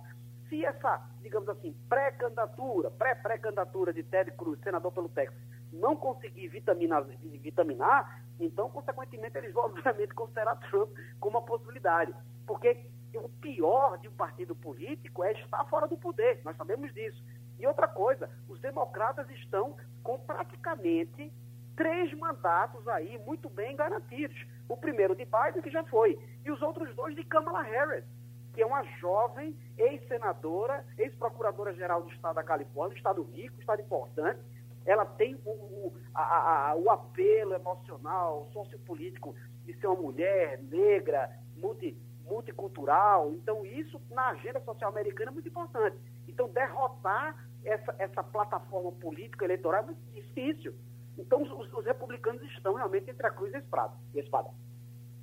se 0.51 0.65
essa, 0.65 1.01
digamos 1.21 1.47
assim, 1.47 1.73
pré-candidatura, 1.87 2.91
pré-pré-candidatura 2.91 3.93
de 3.93 4.03
Ted 4.03 4.31
Cruz, 4.31 4.59
senador 4.59 4.91
pelo 4.91 5.07
Texas, 5.07 5.39
não 5.71 5.95
conseguir 5.95 6.49
vitaminar, 6.49 7.05
vitaminar, 7.41 8.21
então, 8.37 8.69
consequentemente, 8.69 9.37
eles 9.37 9.53
vão, 9.53 9.65
obviamente, 9.65 10.13
considerar 10.13 10.57
Trump 10.69 10.89
como 11.21 11.37
uma 11.37 11.45
possibilidade. 11.45 12.13
Porque 12.45 12.85
o 13.17 13.29
pior 13.29 13.97
de 13.97 14.07
um 14.07 14.13
partido 14.13 14.55
político 14.55 15.23
é 15.23 15.33
estar 15.33 15.65
fora 15.65 15.87
do 15.87 15.97
poder, 15.97 16.41
nós 16.43 16.55
sabemos 16.57 16.93
disso. 16.93 17.23
E 17.59 17.67
outra 17.67 17.87
coisa, 17.87 18.29
os 18.47 18.59
democratas 18.59 19.29
estão 19.29 19.75
com 20.03 20.19
praticamente 20.19 21.31
três 21.75 22.13
mandatos 22.17 22.87
aí 22.87 23.17
muito 23.19 23.49
bem 23.49 23.75
garantidos. 23.75 24.37
O 24.67 24.75
primeiro 24.77 25.15
de 25.15 25.25
Biden, 25.25 25.61
que 25.61 25.69
já 25.69 25.83
foi, 25.83 26.17
e 26.45 26.51
os 26.51 26.61
outros 26.61 26.93
dois 26.95 27.15
de 27.15 27.23
Kamala 27.23 27.61
Harris 27.61 28.05
que 28.53 28.61
é 28.61 28.65
uma 28.65 28.83
jovem 28.99 29.55
ex-senadora, 29.77 30.85
ex-procuradora-geral 30.97 32.03
do 32.03 32.11
Estado 32.11 32.35
da 32.35 32.43
Califórnia, 32.43 32.95
Estado 32.95 33.23
rico, 33.23 33.59
Estado 33.59 33.81
importante. 33.81 34.39
Ela 34.85 35.05
tem 35.05 35.35
o, 35.45 35.49
o, 35.49 35.93
a, 36.13 36.71
a, 36.71 36.75
o 36.75 36.89
apelo 36.89 37.53
emocional, 37.53 38.49
sociopolítico 38.51 39.35
de 39.65 39.73
ser 39.79 39.87
uma 39.87 40.01
mulher 40.01 40.61
negra, 40.63 41.29
multi, 41.55 41.95
multicultural. 42.31 43.33
Então, 43.33 43.65
isso 43.65 44.01
na 44.09 44.29
agenda 44.29 44.61
social 44.61 44.89
americana 44.89 45.31
é 45.31 45.33
muito 45.33 45.49
importante. 45.49 45.97
Então, 46.27 46.49
derrotar 46.49 47.47
essa, 47.63 47.95
essa 47.99 48.23
plataforma 48.23 48.91
política 48.93 49.45
eleitoral 49.45 49.81
é 49.81 49.85
muito 49.87 50.01
difícil. 50.13 50.73
Então, 51.17 51.43
os, 51.43 51.73
os 51.73 51.85
republicanos 51.85 52.41
estão 52.53 52.73
realmente 52.73 53.09
entre 53.09 53.27
a 53.27 53.31
cruz 53.31 53.53
e 53.53 53.57
a 53.57 54.23
espada. 54.23 54.49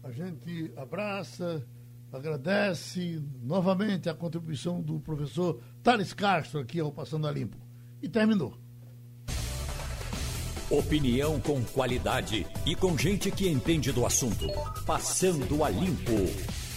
A 0.04 0.10
gente 0.10 0.72
abraça 0.76 1.66
agradece 2.12 3.22
novamente 3.42 4.08
a 4.08 4.14
contribuição 4.14 4.80
do 4.80 4.98
professor 5.00 5.60
Thales 5.82 6.12
Castro 6.12 6.60
aqui 6.60 6.80
ao 6.80 6.90
Passando 6.90 7.26
a 7.26 7.30
Limpo. 7.30 7.56
E 8.02 8.08
terminou. 8.08 8.56
Opinião 10.70 11.40
com 11.40 11.64
qualidade 11.64 12.46
e 12.66 12.74
com 12.74 12.96
gente 12.96 13.30
que 13.30 13.48
entende 13.48 13.90
do 13.90 14.04
assunto. 14.04 14.46
Passando 14.86 15.64
a 15.64 15.70
Limpo. 15.70 16.67